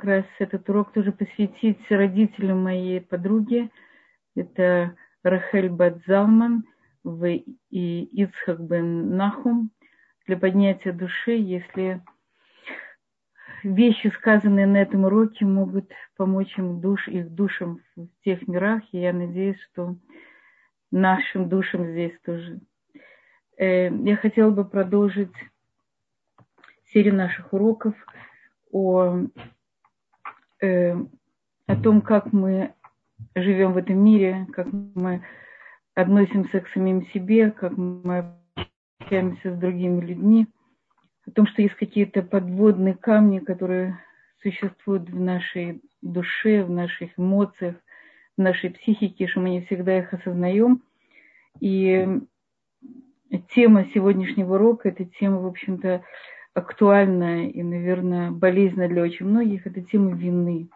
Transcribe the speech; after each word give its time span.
как 0.00 0.08
раз 0.08 0.24
этот 0.38 0.66
урок 0.70 0.92
тоже 0.92 1.12
посвятить 1.12 1.78
родителям 1.90 2.62
моей 2.62 3.02
подруги. 3.02 3.70
Это 4.34 4.96
Рахель 5.22 5.68
Бадзалман 5.68 6.64
и 7.04 8.08
Ицхак 8.24 8.60
бен 8.60 9.14
Нахум 9.16 9.70
для 10.26 10.38
поднятия 10.38 10.92
души, 10.92 11.32
если 11.32 12.00
вещи, 13.62 14.10
сказанные 14.16 14.66
на 14.66 14.78
этом 14.78 15.04
уроке, 15.04 15.44
могут 15.44 15.92
помочь 16.16 16.56
им 16.56 16.80
душ, 16.80 17.06
их 17.06 17.30
душам 17.34 17.80
в 17.94 18.08
тех 18.24 18.48
мирах. 18.48 18.82
И 18.92 18.98
я 19.00 19.12
надеюсь, 19.12 19.60
что 19.70 19.96
нашим 20.90 21.50
душам 21.50 21.90
здесь 21.90 22.18
тоже. 22.24 22.60
Э, 23.58 23.90
я 23.90 24.16
хотела 24.16 24.50
бы 24.50 24.64
продолжить 24.64 25.34
серию 26.86 27.14
наших 27.16 27.52
уроков 27.52 27.94
о, 28.72 29.26
э, 30.60 30.96
о 31.66 31.76
том, 31.76 32.00
как 32.00 32.32
мы 32.32 32.74
живем 33.34 33.72
в 33.72 33.76
этом 33.76 34.02
мире, 34.02 34.46
как 34.52 34.68
мы 34.72 35.22
относимся 35.94 36.60
к 36.60 36.68
самим 36.68 37.06
себе, 37.06 37.50
как 37.50 37.76
мы 37.76 38.34
общаемся 38.98 39.54
с 39.54 39.58
другими 39.58 40.00
людьми, 40.00 40.46
о 41.26 41.30
том, 41.30 41.46
что 41.46 41.62
есть 41.62 41.74
какие-то 41.74 42.22
подводные 42.22 42.94
камни, 42.94 43.38
которые 43.38 43.98
существуют 44.42 45.10
в 45.10 45.20
нашей 45.20 45.82
душе, 46.02 46.64
в 46.64 46.70
наших 46.70 47.18
эмоциях, 47.18 47.76
в 48.36 48.40
нашей 48.40 48.70
психике, 48.70 49.26
что 49.26 49.40
мы 49.40 49.50
не 49.50 49.62
всегда 49.62 49.98
их 49.98 50.12
осознаем. 50.12 50.82
И 51.60 52.08
тема 53.54 53.86
сегодняшнего 53.92 54.54
урока, 54.54 54.88
эта 54.88 55.04
тема, 55.04 55.40
в 55.40 55.46
общем-то, 55.46 56.02
актуальная 56.54 57.48
и, 57.48 57.62
наверное, 57.62 58.30
болезненная 58.30 58.88
для 58.88 59.02
очень 59.02 59.26
многих, 59.26 59.66
это 59.66 59.80
тема 59.82 60.16
вины. 60.16 60.68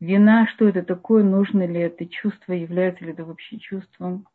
Вина, 0.00 0.46
что 0.48 0.68
это 0.68 0.82
такое, 0.82 1.24
нужно 1.24 1.66
ли 1.66 1.80
это 1.80 2.06
чувство, 2.06 2.52
является 2.52 3.04
ли 3.04 3.12
это 3.12 3.24
вообще 3.24 3.58
чувством, 3.58 4.26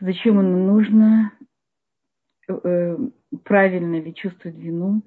зачем 0.00 0.38
оно 0.38 0.56
нужно, 0.58 1.32
э, 2.48 2.96
правильно 3.42 4.00
ли 4.00 4.14
чувствовать 4.14 4.56
вину, 4.56 5.02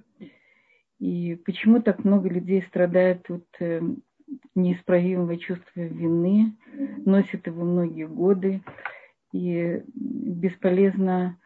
и 1.00 1.36
почему 1.46 1.82
так 1.82 2.04
много 2.04 2.28
людей 2.28 2.64
страдает 2.68 3.30
от 3.30 3.46
э, 3.60 3.82
неисправимого 4.56 5.38
чувства 5.38 5.82
вины, 5.82 6.58
носит 7.06 7.48
его 7.48 7.64
многие 7.64 8.08
годы 8.08 8.62
и 9.32 9.84
бесполезно 9.94 11.40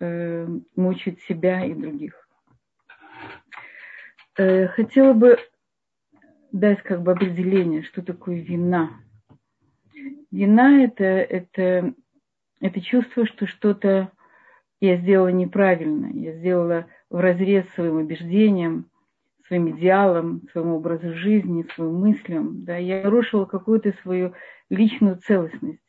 э, 0.00 0.46
мучить 0.76 1.20
себя 1.22 1.64
и 1.64 1.74
других. 1.74 2.28
Э, 4.36 4.68
хотела 4.68 5.12
бы 5.12 5.38
дать 6.52 6.82
как 6.82 7.02
бы 7.02 7.12
определение, 7.12 7.82
что 7.82 8.02
такое 8.02 8.40
вина. 8.40 8.90
Вина 10.30 10.84
это, 10.84 11.04
это, 11.04 11.94
это 12.60 12.80
чувство, 12.80 13.26
что 13.26 13.46
что-то 13.46 14.12
я 14.80 14.96
сделала 14.96 15.28
неправильно, 15.28 16.06
я 16.14 16.34
сделала 16.34 16.86
в 17.10 17.18
разрез 17.18 17.68
своим 17.70 17.96
убеждениям, 17.96 18.90
своим 19.46 19.70
идеалам, 19.70 20.42
своему 20.52 20.76
образу 20.76 21.14
жизни, 21.14 21.66
своим 21.74 21.94
мыслям. 21.94 22.64
Да, 22.64 22.76
я 22.76 23.02
нарушила 23.02 23.44
какую-то 23.46 23.92
свою 24.02 24.34
личную 24.70 25.16
целостность. 25.16 25.80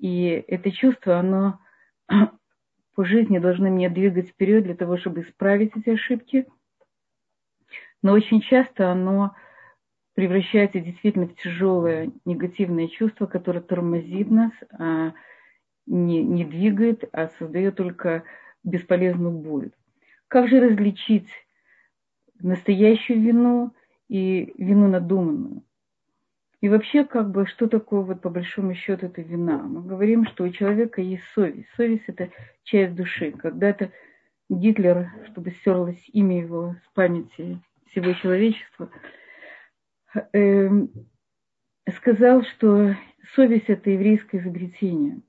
И 0.00 0.44
это 0.46 0.70
чувство, 0.70 1.18
оно 1.18 1.58
по 2.98 3.04
жизни 3.04 3.38
должно 3.38 3.68
меня 3.68 3.90
двигать 3.90 4.30
вперед 4.30 4.64
для 4.64 4.74
того, 4.74 4.96
чтобы 4.96 5.20
исправить 5.20 5.70
эти 5.76 5.90
ошибки. 5.90 6.48
Но 8.02 8.12
очень 8.12 8.40
часто 8.40 8.90
оно 8.90 9.36
превращается 10.14 10.80
действительно 10.80 11.28
в 11.28 11.36
тяжелое 11.36 12.10
негативное 12.24 12.88
чувство, 12.88 13.26
которое 13.26 13.60
тормозит 13.60 14.32
нас, 14.32 14.50
а 14.72 15.12
не, 15.86 16.24
не 16.24 16.44
двигает, 16.44 17.04
а 17.12 17.28
создает 17.38 17.76
только 17.76 18.24
бесполезную 18.64 19.30
боль. 19.30 19.70
Как 20.26 20.48
же 20.48 20.58
различить 20.58 21.28
настоящую 22.40 23.20
вину 23.20 23.76
и 24.08 24.52
вину 24.58 24.88
надуманную? 24.88 25.62
И 26.60 26.68
вообще, 26.68 27.04
как 27.04 27.30
бы, 27.30 27.46
что 27.46 27.68
такое, 27.68 28.00
вот, 28.00 28.20
по 28.20 28.30
большому 28.30 28.74
счету, 28.74 29.06
это 29.06 29.22
вина? 29.22 29.58
Мы 29.58 29.82
говорим, 29.82 30.26
что 30.26 30.44
у 30.44 30.50
человека 30.50 31.00
есть 31.00 31.22
совесть. 31.34 31.68
Совесть– 31.76 32.04
это 32.08 32.30
часть 32.64 32.96
души. 32.96 33.30
Когда-то 33.30 33.92
Гитлер, 34.48 35.08
чтобы 35.30 35.52
стерлось 35.52 36.02
имя 36.12 36.40
его 36.40 36.74
с 36.84 36.94
памяти 36.94 37.60
всего 37.86 38.12
человечества, 38.14 38.90
э, 40.32 40.68
сказал, 41.96 42.42
что 42.42 42.96
совесть– 43.36 43.66
это 43.68 43.90
еврейское 43.90 44.38
изобретение. 44.38 45.20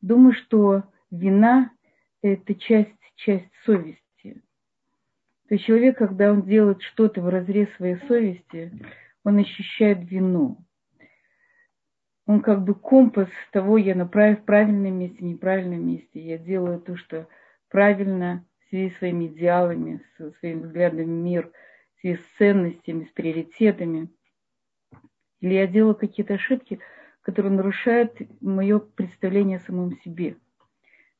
Думаю, 0.00 0.32
что 0.32 0.84
вина– 1.10 1.70
это 2.22 2.54
часть, 2.54 2.96
часть 3.16 3.52
совести. 3.66 4.42
То 5.48 5.54
есть 5.54 5.66
человек, 5.66 5.98
когда 5.98 6.32
он 6.32 6.42
делает 6.44 6.80
что-то 6.80 7.20
в 7.20 7.28
разрез 7.28 7.68
своей 7.74 7.96
совести– 8.06 8.72
он 9.24 9.38
ощущает 9.38 10.10
вину. 10.10 10.64
Он 12.26 12.42
как 12.42 12.62
бы 12.62 12.74
компас 12.74 13.28
того, 13.50 13.76
я 13.76 13.94
на 13.94 14.06
правильном 14.06 14.98
месте, 14.98 15.24
неправильном 15.24 15.86
месте. 15.86 16.20
Я 16.20 16.38
делаю 16.38 16.80
то, 16.80 16.96
что 16.96 17.28
правильно 17.68 18.46
в 18.60 18.68
связи 18.68 18.90
с 18.90 18.98
своими 18.98 19.26
идеалами, 19.26 20.02
со 20.16 20.30
своим 20.32 20.62
взглядом 20.62 21.06
в 21.06 21.08
мир, 21.08 21.50
в 21.96 22.00
связи 22.00 22.16
с 22.16 22.36
ценностями, 22.38 23.04
с 23.04 23.08
приоритетами. 23.08 24.10
Или 25.40 25.54
я 25.54 25.66
делаю 25.66 25.96
какие-то 25.96 26.34
ошибки, 26.34 26.78
которые 27.22 27.52
нарушают 27.52 28.16
мое 28.40 28.78
представление 28.78 29.58
о 29.58 29.62
самом 29.62 29.98
себе. 30.00 30.36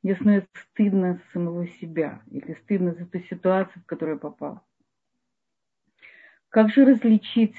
Мне 0.03 0.15
становится 0.15 0.49
стыдно 0.71 1.21
самого 1.33 1.67
себя 1.67 2.23
или 2.31 2.55
стыдно 2.55 2.95
за 2.95 3.05
ту 3.07 3.19
ситуацию, 3.19 3.83
в 3.83 3.87
которую 3.87 4.17
я 4.17 4.21
попал. 4.21 4.63
Как 6.49 6.71
же 6.71 6.85
различить 6.85 7.57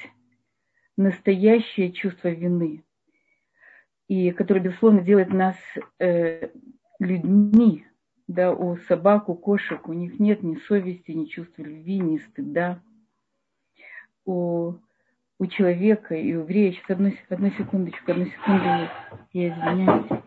настоящее 1.02 1.92
чувство 1.92 2.30
вины, 2.30 2.84
и 4.08 4.32
которое, 4.32 4.60
безусловно, 4.60 5.02
делает 5.02 5.30
нас 5.30 5.56
э, 6.00 6.50
людьми, 7.00 7.86
да, 8.28 8.54
у 8.54 8.78
собак, 8.88 9.30
у 9.30 9.36
кошек, 9.36 9.88
у 9.88 9.94
них 9.94 10.20
нет 10.20 10.44
ни 10.44 10.56
совести, 10.56 11.12
ни 11.12 11.26
чувства 11.26 11.64
любви, 11.64 12.00
ни 12.00 12.18
стыда. 12.18 12.82
У, 14.26 14.76
у 15.40 15.46
человека 15.48 16.16
и 16.16 16.34
у 16.36 16.42
еврея, 16.42 16.72
сейчас 16.72 16.92
одну, 16.92 17.12
одну 17.30 17.50
секундочку, 17.52 18.12
одну 18.12 18.26
секунду, 18.26 18.90
я 19.34 19.50
извиняюсь. 19.50 20.21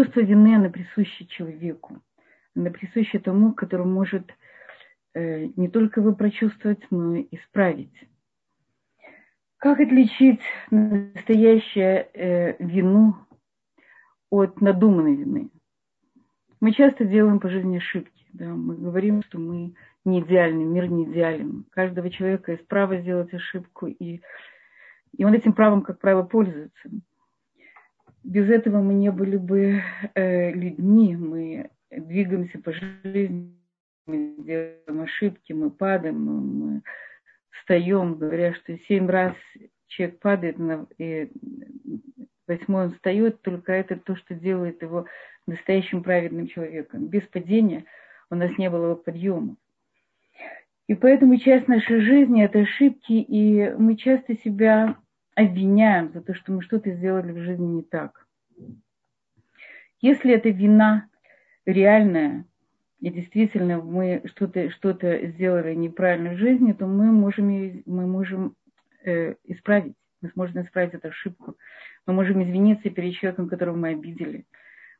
Чувство 0.00 0.20
вины, 0.20 0.56
оно 0.56 0.70
присуще 0.70 1.26
человеку. 1.26 2.00
Оно 2.56 2.70
присуще 2.70 3.18
тому, 3.18 3.52
который 3.52 3.84
может 3.84 4.32
э, 5.12 5.48
не 5.56 5.68
только 5.68 6.00
его 6.00 6.14
прочувствовать, 6.14 6.80
но 6.90 7.16
и 7.16 7.28
исправить. 7.32 7.92
Как 9.58 9.78
отличить 9.78 10.40
настоящую 10.70 12.06
э, 12.14 12.56
вину 12.64 13.14
от 14.30 14.62
надуманной 14.62 15.16
вины? 15.16 15.50
Мы 16.60 16.72
часто 16.72 17.04
делаем 17.04 17.38
по 17.38 17.50
жизни 17.50 17.76
ошибки. 17.76 18.24
Да? 18.32 18.46
Мы 18.46 18.76
говорим, 18.76 19.22
что 19.24 19.38
мы 19.38 19.74
не 20.06 20.20
идеальны, 20.20 20.64
мир 20.64 20.90
не 20.90 21.04
идеален. 21.04 21.66
У 21.68 21.70
каждого 21.72 22.08
человека 22.08 22.52
есть 22.52 22.66
право 22.66 22.96
сделать 22.96 23.34
ошибку, 23.34 23.86
и, 23.86 24.22
и 25.14 25.24
он 25.26 25.34
этим 25.34 25.52
правом, 25.52 25.82
как 25.82 25.98
правило, 25.98 26.22
пользуется 26.22 26.88
без 28.22 28.48
этого 28.50 28.80
мы 28.80 28.94
не 28.94 29.10
были 29.10 29.36
бы 29.36 29.82
э, 30.14 30.52
людьми, 30.52 31.16
мы 31.16 31.70
двигаемся 31.90 32.58
по 32.58 32.72
жизни, 32.72 33.54
мы 34.06 34.34
делаем 34.38 35.00
ошибки, 35.02 35.52
мы 35.52 35.70
падаем, 35.70 36.24
мы, 36.24 36.82
встаем, 37.50 38.16
говоря, 38.16 38.54
что 38.54 38.76
семь 38.88 39.08
раз 39.08 39.34
человек 39.86 40.18
падает, 40.20 40.56
и 40.98 41.30
восьмой 42.46 42.86
он 42.86 42.92
встает, 42.92 43.42
только 43.42 43.72
это 43.72 43.96
то, 43.96 44.16
что 44.16 44.34
делает 44.34 44.82
его 44.82 45.06
настоящим 45.46 46.02
праведным 46.02 46.46
человеком. 46.46 47.06
Без 47.06 47.22
падения 47.22 47.84
у 48.30 48.34
нас 48.34 48.56
не 48.58 48.70
было 48.70 48.94
подъема. 48.94 49.56
И 50.86 50.94
поэтому 50.94 51.36
часть 51.36 51.68
нашей 51.68 52.00
жизни– 52.00 52.42
это 52.44 52.60
ошибки, 52.60 53.12
и 53.12 53.70
мы 53.78 53.96
часто 53.96 54.36
себя 54.38 54.96
обвиняем 55.40 56.12
за 56.12 56.20
то, 56.20 56.34
что 56.34 56.52
мы 56.52 56.62
что-то 56.62 56.90
сделали 56.92 57.32
в 57.32 57.38
жизни 57.38 57.66
не 57.66 57.82
так. 57.82 58.26
Если 60.00 60.32
это 60.32 60.48
вина 60.48 61.08
реальная, 61.66 62.46
и 63.00 63.10
действительно 63.10 63.78
мы 63.78 64.22
что-то 64.26 64.70
что 64.70 64.92
сделали 64.92 65.74
неправильно 65.74 66.30
в 66.30 66.38
жизни, 66.38 66.72
то 66.72 66.86
мы 66.86 67.12
можем, 67.12 67.82
мы 67.86 68.06
можем 68.06 68.54
э, 69.04 69.34
исправить, 69.44 69.94
мы 70.20 70.30
сможем 70.30 70.62
исправить 70.62 70.94
эту 70.94 71.08
ошибку. 71.08 71.56
Мы 72.06 72.12
можем 72.12 72.42
извиниться 72.42 72.90
перед 72.90 73.14
человеком, 73.14 73.48
которого 73.48 73.76
мы 73.76 73.88
обидели. 73.90 74.44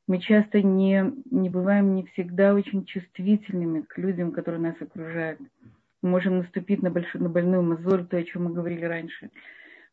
Мы 0.07 0.19
часто 0.19 0.63
не, 0.63 1.13
не 1.31 1.51
бываем 1.51 1.95
не 1.95 2.05
всегда 2.07 2.55
очень 2.55 2.85
чувствительными 2.85 3.83
к 3.83 3.99
людям, 3.99 4.33
которые 4.33 4.61
нас 4.61 4.75
окружают. 4.81 5.41
Мы 6.03 6.11
можем 6.11 6.39
наступить 6.39 6.83
на, 6.83 6.91
большую, 6.91 7.23
на 7.23 7.29
больную 7.29 7.63
мозоль, 7.63 8.07
то, 8.07 8.17
о 8.17 8.23
чем 8.23 8.45
мы 8.45 8.53
говорили 8.53 8.85
раньше. 8.85 9.31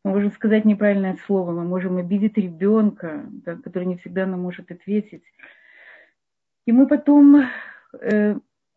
Мы 0.08 0.14
можем 0.14 0.32
сказать 0.32 0.64
неправильное 0.64 1.18
слово, 1.26 1.52
мы 1.52 1.64
можем 1.64 1.98
обидеть 1.98 2.38
ребенка, 2.38 3.26
да, 3.44 3.56
который 3.56 3.84
не 3.84 3.98
всегда 3.98 4.24
нам 4.24 4.40
может 4.40 4.70
ответить. 4.70 5.22
И 6.64 6.72
мы 6.72 6.86
потом, 6.86 7.44
э, 8.00 8.34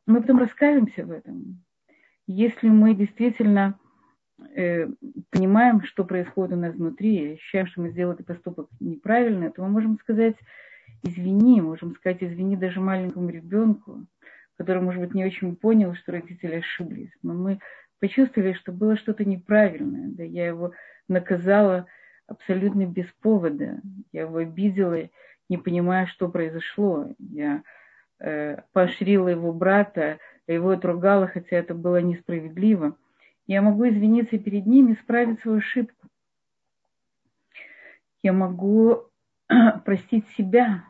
мы 0.08 0.22
потом 0.22 0.40
раскаиваемся 0.40 1.06
в 1.06 1.12
этом. 1.12 1.64
Если 2.28 2.68
мы 2.68 2.94
действительно 2.96 3.80
э, 4.58 4.88
понимаем, 5.30 5.84
что 5.84 6.04
происходит 6.04 6.58
у 6.58 6.60
нас 6.60 6.76
внутри, 6.76 7.16
и 7.16 7.34
ощущаем, 7.36 7.68
что 7.68 7.80
мы 7.80 7.92
сделали 7.92 8.24
поступок 8.24 8.68
неправильно, 8.82 9.52
то 9.52 9.62
мы 9.62 9.70
можем 9.70 10.00
сказать 10.00 10.36
извини, 11.02 11.62
можем 11.62 11.96
сказать 11.96 12.22
извини 12.22 12.58
даже 12.58 12.82
маленькому 12.82 13.30
ребенку, 13.30 14.06
который, 14.58 14.82
может 14.82 15.02
быть, 15.02 15.14
не 15.14 15.24
очень 15.24 15.56
понял, 15.56 15.96
что 15.96 16.12
родители 16.12 16.56
ошиблись. 16.56 17.14
Но 17.24 17.34
мы 17.36 17.60
почувствовали, 18.02 18.52
что 18.52 18.74
было 18.74 18.98
что-то 18.98 19.24
неправильное. 19.24 20.10
Да, 20.10 20.24
я 20.24 20.48
его 20.48 20.74
наказала 21.12 21.86
абсолютно 22.26 22.86
без 22.86 23.06
повода. 23.22 23.82
Я 24.12 24.22
его 24.22 24.38
обидела, 24.38 25.10
не 25.50 25.58
понимая, 25.58 26.08
что 26.08 26.30
произошло. 26.30 27.10
Я 27.20 27.64
э, 28.20 28.62
поощрила 28.72 29.28
его 29.28 29.54
брата, 29.54 30.18
его 30.48 30.70
отругала, 30.70 31.28
хотя 31.28 31.58
это 31.58 31.76
было 31.76 32.02
несправедливо. 32.02 32.98
Я 33.48 33.62
могу 33.62 33.88
извиниться 33.88 34.38
перед 34.40 34.66
ним 34.66 34.90
и 34.90 34.94
исправить 34.94 35.42
свою 35.42 35.58
ошибку. 35.58 36.08
Я 38.24 38.34
могу 38.34 39.10
простить 39.86 40.28
себя, 40.38 40.86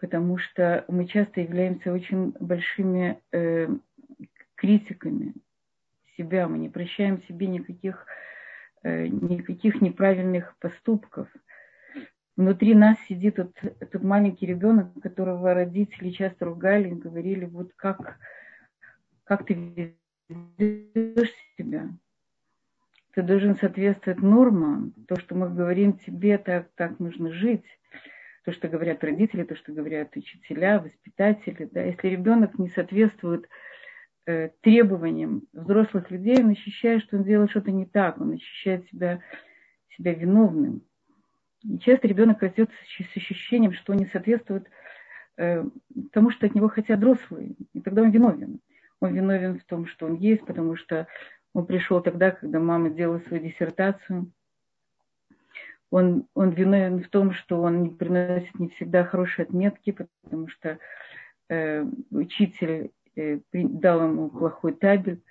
потому 0.00 0.38
что 0.38 0.84
мы 0.88 1.06
часто 1.06 1.40
являемся 1.40 1.92
очень 1.92 2.32
большими 2.40 3.20
э, 3.32 3.68
критиками 4.54 5.34
себя, 6.16 6.48
мы 6.48 6.58
не 6.58 6.68
прощаем 6.68 7.22
себе 7.24 7.46
никаких, 7.46 8.06
э, 8.06 8.27
никаких 8.84 9.80
неправильных 9.80 10.56
поступков. 10.58 11.28
Внутри 12.36 12.74
нас 12.74 12.96
сидит 13.08 13.38
этот, 13.38 13.56
этот 13.80 14.02
маленький 14.02 14.46
ребенок, 14.46 14.92
которого 15.02 15.54
родители 15.54 16.10
часто 16.10 16.44
ругали 16.44 16.90
и 16.90 16.94
говорили, 16.94 17.46
вот 17.46 17.72
как, 17.74 18.18
как 19.24 19.44
ты 19.44 19.96
ведешь 20.28 21.32
себя. 21.56 21.88
Ты 23.14 23.22
должен 23.22 23.56
соответствовать 23.56 24.22
нормам. 24.22 24.92
То, 25.08 25.16
что 25.16 25.34
мы 25.34 25.52
говорим 25.52 25.94
тебе, 25.94 26.38
так, 26.38 26.68
так 26.76 27.00
нужно 27.00 27.32
жить 27.32 27.64
то, 28.48 28.52
что 28.52 28.68
говорят 28.68 29.04
родители, 29.04 29.42
то, 29.42 29.54
что 29.56 29.72
говорят 29.72 30.16
учителя, 30.16 30.80
воспитатели. 30.80 31.68
Да. 31.70 31.82
Если 31.82 32.08
ребенок 32.08 32.58
не 32.58 32.70
соответствует 32.70 33.44
э, 33.44 33.48
требованиям 34.60 35.42
взрослых 35.52 36.10
людей, 36.10 36.42
он 36.42 36.50
ощущает, 36.50 37.02
что 37.02 37.16
он 37.16 37.24
делает 37.24 37.50
что-то 37.50 37.70
не 37.70 37.86
так, 37.86 38.20
он 38.20 38.32
ощущает 38.32 38.86
себя, 38.88 39.20
себя 39.96 40.12
виновным. 40.14 40.82
И 41.64 41.78
часто 41.78 42.06
ребенок 42.08 42.42
растет 42.42 42.70
с 42.86 43.16
ощущением, 43.16 43.72
что 43.72 43.92
он 43.92 43.98
не 43.98 44.06
соответствует 44.06 44.68
э, 45.36 45.64
тому, 46.12 46.30
что 46.30 46.46
от 46.46 46.54
него 46.54 46.68
хотят 46.68 46.98
взрослые. 46.98 47.54
И 47.72 47.80
тогда 47.80 48.02
он 48.02 48.10
виновен. 48.10 48.60
Он 49.00 49.14
виновен 49.14 49.58
в 49.58 49.64
том, 49.64 49.86
что 49.86 50.06
он 50.06 50.14
есть, 50.14 50.44
потому 50.44 50.76
что 50.76 51.06
он 51.54 51.66
пришел 51.66 52.00
тогда, 52.00 52.30
когда 52.30 52.60
мама 52.60 52.90
делала 52.90 53.18
свою 53.20 53.42
диссертацию– 53.42 54.30
он, 55.90 56.26
он 56.34 56.50
виновен 56.50 57.02
в 57.02 57.08
том, 57.08 57.32
что 57.32 57.62
он 57.62 57.82
не 57.82 57.90
приносит 57.90 58.58
не 58.58 58.68
всегда 58.68 59.04
хорошие 59.04 59.44
отметки, 59.44 59.96
потому 60.22 60.48
что 60.48 60.78
э, 61.48 61.84
учитель 62.10 62.70
э, 62.70 62.88
дал 63.52 64.08
ему 64.08 64.30
плохой 64.30 64.72
табель 64.72 65.22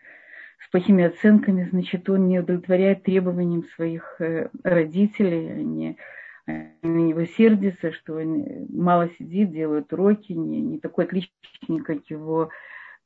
с 0.59 0.69
плохими 0.69 1.03
оценками, 1.03 1.67
значит, 1.69 2.09
он 2.09 2.27
не 2.27 2.39
удовлетворяет 2.39 3.03
требованиям 3.03 3.63
своих 3.75 4.19
э, 4.19 4.49
родителей, 4.63 5.51
они, 5.51 5.97
они 6.45 6.71
на 6.83 6.97
него 6.97 7.25
сердятся, 7.25 7.91
что 7.91 8.15
он 8.15 8.65
мало 8.69 9.09
сидит, 9.17 9.51
делает 9.51 9.93
уроки, 9.93 10.33
не, 10.33 10.61
не 10.61 10.79
такой 10.79 11.05
отличник, 11.05 11.85
как 11.85 12.09
его, 12.09 12.49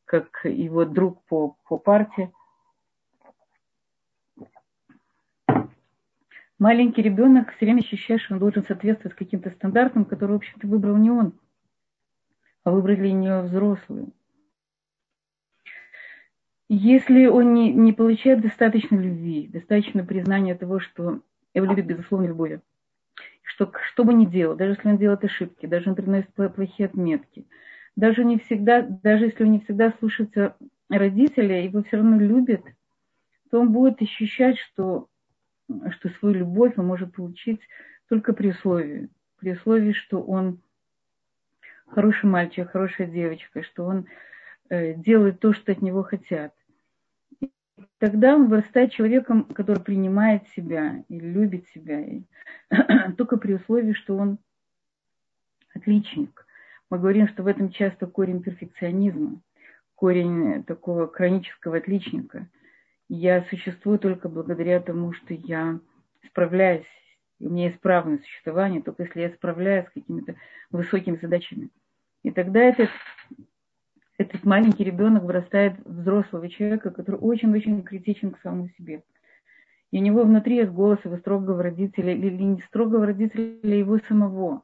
как 0.05 0.41
его 0.45 0.85
друг 0.85 1.23
по, 1.25 1.57
по 1.67 1.77
партии. 1.77 2.31
маленький 6.61 7.01
ребенок 7.01 7.51
все 7.55 7.65
время 7.65 7.79
ощущает, 7.79 8.21
что 8.21 8.35
он 8.35 8.39
должен 8.39 8.63
соответствовать 8.63 9.17
каким-то 9.17 9.49
стандартам, 9.49 10.05
которые, 10.05 10.37
в 10.37 10.41
общем-то, 10.41 10.67
выбрал 10.67 10.95
не 10.95 11.09
он, 11.09 11.33
а 12.63 12.71
выбрали 12.71 13.09
не 13.09 13.41
взрослые. 13.41 14.07
Если 16.73 17.25
он 17.25 17.53
не, 17.53 17.73
не 17.73 17.91
получает 17.91 18.39
достаточно 18.39 18.95
любви, 18.95 19.49
достаточно 19.51 20.05
признания 20.05 20.55
того, 20.55 20.79
что 20.79 21.19
его 21.53 21.65
любит 21.65 21.85
безусловно 21.85 22.27
любовью, 22.27 22.61
что, 23.41 23.69
что 23.89 24.05
бы 24.05 24.13
ни 24.13 24.23
делал, 24.23 24.55
даже 24.55 24.75
если 24.75 24.87
он 24.87 24.97
делает 24.97 25.21
ошибки, 25.25 25.65
даже 25.65 25.89
он 25.89 25.97
приносит 25.97 26.33
плохие 26.33 26.85
отметки, 26.85 27.45
даже, 27.97 28.23
не 28.23 28.39
всегда, 28.39 28.83
даже 28.83 29.25
если 29.25 29.43
он 29.43 29.51
не 29.51 29.59
всегда 29.59 29.91
слушается 29.99 30.55
родителя, 30.87 31.61
его 31.61 31.83
все 31.83 31.97
равно 31.97 32.17
любит, 32.17 32.63
то 33.49 33.59
он 33.59 33.73
будет 33.73 34.01
ощущать, 34.01 34.57
что 34.57 35.09
что 35.89 36.07
свою 36.07 36.35
любовь 36.35 36.75
он 36.77 36.87
может 36.87 37.13
получить 37.13 37.59
только 38.07 38.31
при 38.31 38.51
условии, 38.51 39.09
при 39.39 39.51
условии, 39.51 39.91
что 39.91 40.21
он 40.21 40.61
хороший 41.87 42.29
мальчик, 42.29 42.71
хорошая 42.71 43.07
девочка, 43.07 43.61
что 43.61 43.83
он 43.83 44.05
э, 44.69 44.93
делает 44.93 45.41
то, 45.41 45.51
что 45.51 45.73
от 45.73 45.81
него 45.81 46.03
хотят. 46.03 46.53
Тогда 47.99 48.35
он 48.35 48.47
вырастает 48.47 48.91
человеком, 48.91 49.45
который 49.45 49.81
принимает 49.81 50.47
себя 50.49 51.03
и 51.07 51.19
любит 51.19 51.67
себя, 51.69 51.99
и 51.99 52.23
только 53.17 53.37
при 53.37 53.53
условии, 53.53 53.93
что 53.93 54.17
он 54.17 54.39
отличник. 55.73 56.45
Мы 56.89 56.99
говорим, 56.99 57.27
что 57.27 57.43
в 57.43 57.47
этом 57.47 57.71
часто 57.71 58.07
корень 58.07 58.43
перфекционизма, 58.43 59.41
корень 59.95 60.63
такого 60.63 61.07
хронического 61.07 61.77
отличника– 61.77 62.47
я 63.13 63.43
существую 63.49 63.99
только 63.99 64.29
благодаря 64.29 64.79
тому, 64.79 65.11
что 65.11 65.33
я 65.33 65.81
справляюсь, 66.27 66.85
у 67.41 67.49
меня 67.49 67.73
на 67.83 68.17
существование, 68.19 68.81
только 68.81 69.03
если 69.03 69.19
я 69.19 69.29
справляюсь 69.31 69.85
с 69.87 69.91
какими-то 69.91 70.35
высокими 70.69 71.19
задачами. 71.21 71.69
И 72.23 72.31
тогда 72.31 72.61
этот, 72.61 72.89
этот 74.21 74.43
маленький 74.43 74.83
ребенок 74.83 75.23
вырастает 75.23 75.75
взрослого 75.85 76.47
человека, 76.49 76.91
который 76.91 77.17
очень-очень 77.17 77.81
критичен 77.83 78.31
к 78.31 78.39
самому 78.39 78.69
себе. 78.77 79.03
И 79.91 79.99
у 79.99 80.01
него 80.01 80.23
внутри 80.23 80.57
есть 80.57 80.71
голос 80.71 80.99
его 81.03 81.17
строгого 81.17 81.61
родителя 81.61 82.13
или 82.13 82.43
не 82.43 82.61
строгого 82.61 83.05
родителя, 83.05 83.43
или 83.43 83.75
его 83.75 83.97
самого. 84.07 84.63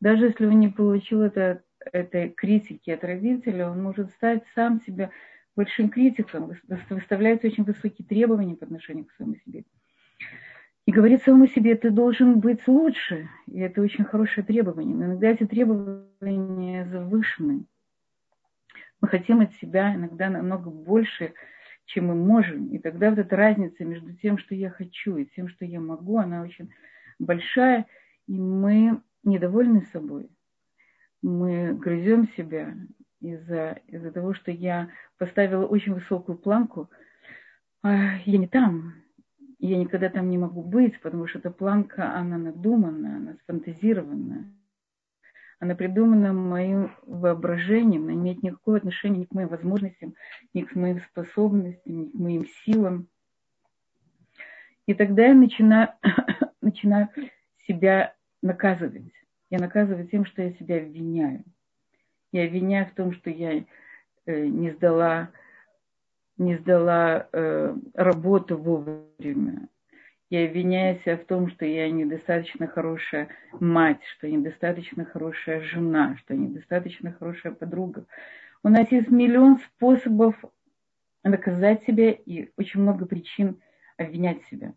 Даже 0.00 0.26
если 0.26 0.46
он 0.46 0.60
не 0.60 0.68
получил 0.68 1.22
это, 1.22 1.62
этой 1.92 2.30
критики 2.30 2.90
от 2.90 3.04
родителя, 3.04 3.70
он 3.70 3.82
может 3.82 4.10
стать 4.10 4.42
сам 4.54 4.80
себя 4.82 5.10
большим 5.56 5.88
критиком, 5.88 6.52
выставляются 6.90 7.46
очень 7.46 7.64
высокие 7.64 8.06
требования 8.06 8.56
по 8.56 8.64
отношению 8.64 9.06
к 9.06 9.12
самому 9.12 9.36
себе. 9.36 9.64
И 10.86 10.92
говорит 10.92 11.22
самому 11.22 11.46
себе, 11.46 11.76
ты 11.76 11.90
должен 11.90 12.40
быть 12.40 12.66
лучше. 12.66 13.28
И 13.46 13.60
это 13.60 13.80
очень 13.80 14.04
хорошее 14.04 14.44
требование. 14.44 14.96
Но 14.96 15.04
иногда 15.04 15.28
эти 15.28 15.46
требования 15.46 16.86
завышены. 16.86 17.66
Мы 19.00 19.08
хотим 19.08 19.40
от 19.40 19.52
себя 19.54 19.94
иногда 19.94 20.28
намного 20.28 20.70
больше, 20.70 21.34
чем 21.86 22.06
мы 22.06 22.14
можем. 22.14 22.68
И 22.68 22.78
тогда 22.78 23.10
вот 23.10 23.18
эта 23.18 23.36
разница 23.36 23.84
между 23.84 24.14
тем, 24.14 24.38
что 24.38 24.54
я 24.54 24.70
хочу, 24.70 25.16
и 25.16 25.24
тем, 25.24 25.48
что 25.48 25.64
я 25.64 25.80
могу, 25.80 26.18
она 26.18 26.42
очень 26.42 26.70
большая. 27.18 27.86
И 28.26 28.38
мы 28.38 29.02
недовольны 29.24 29.86
собой. 29.92 30.30
Мы 31.22 31.74
грызем 31.74 32.28
себя, 32.36 32.74
из-за 33.20 33.80
из 33.86 34.12
того, 34.12 34.34
что 34.34 34.50
я 34.50 34.88
поставила 35.18 35.66
очень 35.66 35.94
высокую 35.94 36.38
планку. 36.38 36.90
А, 37.82 38.16
я 38.24 38.38
не 38.38 38.48
там. 38.48 38.94
Я 39.58 39.76
никогда 39.76 40.08
там 40.08 40.30
не 40.30 40.38
могу 40.38 40.62
быть, 40.62 40.98
потому 41.00 41.26
что 41.26 41.38
эта 41.38 41.50
планка, 41.50 42.14
она 42.14 42.38
надуманная, 42.38 43.16
она 43.16 43.36
сфантазированная. 43.42 44.50
Она 45.60 45.74
придумана 45.74 46.32
моим 46.32 46.90
воображением, 47.02 48.04
она 48.04 48.12
не 48.12 48.18
имеет 48.18 48.42
никакого 48.42 48.78
отношения 48.78 49.20
ни 49.20 49.24
к 49.26 49.34
моим 49.34 49.48
возможностям, 49.48 50.14
ни 50.54 50.62
к 50.62 50.74
моим 50.74 51.00
способностям, 51.02 52.00
ни 52.00 52.04
к 52.06 52.14
моим 52.14 52.46
силам. 52.64 53.08
И 54.86 54.94
тогда 54.94 55.26
я 55.26 55.34
начинаю, 55.34 55.90
начинаю 56.62 57.10
себя 57.68 58.14
наказывать. 58.42 59.12
Я 59.50 59.58
наказываю 59.58 60.08
тем, 60.08 60.24
что 60.24 60.40
я 60.40 60.52
себя 60.54 60.78
обвиняю. 60.78 61.44
Я 62.32 62.46
обвиняю 62.46 62.86
в 62.86 62.94
том, 62.94 63.12
что 63.12 63.28
я 63.28 63.62
э, 64.24 64.46
не 64.46 64.70
сдала, 64.70 65.30
не 66.38 66.56
сдала 66.56 67.28
э, 67.32 67.76
работу 67.92 68.56
вовремя. 68.56 69.68
Я 70.30 70.44
обвиняю 70.44 71.00
себя 71.00 71.16
в 71.16 71.24
том, 71.24 71.50
что 71.50 71.64
я 71.64 71.90
недостаточно 71.90 72.68
хорошая 72.68 73.28
мать, 73.58 74.00
что 74.16 74.30
недостаточно 74.30 75.04
хорошая 75.04 75.60
жена, 75.60 76.16
что 76.18 76.34
недостаточно 76.34 77.12
хорошая 77.12 77.52
подруга. 77.52 78.06
У 78.62 78.68
нас 78.68 78.90
есть 78.92 79.08
миллион 79.08 79.58
способов 79.58 80.36
наказать 81.24 81.82
себя 81.84 82.12
и 82.12 82.50
очень 82.56 82.80
много 82.80 83.06
причин 83.06 83.60
обвинять 83.96 84.44
себя. 84.44 84.72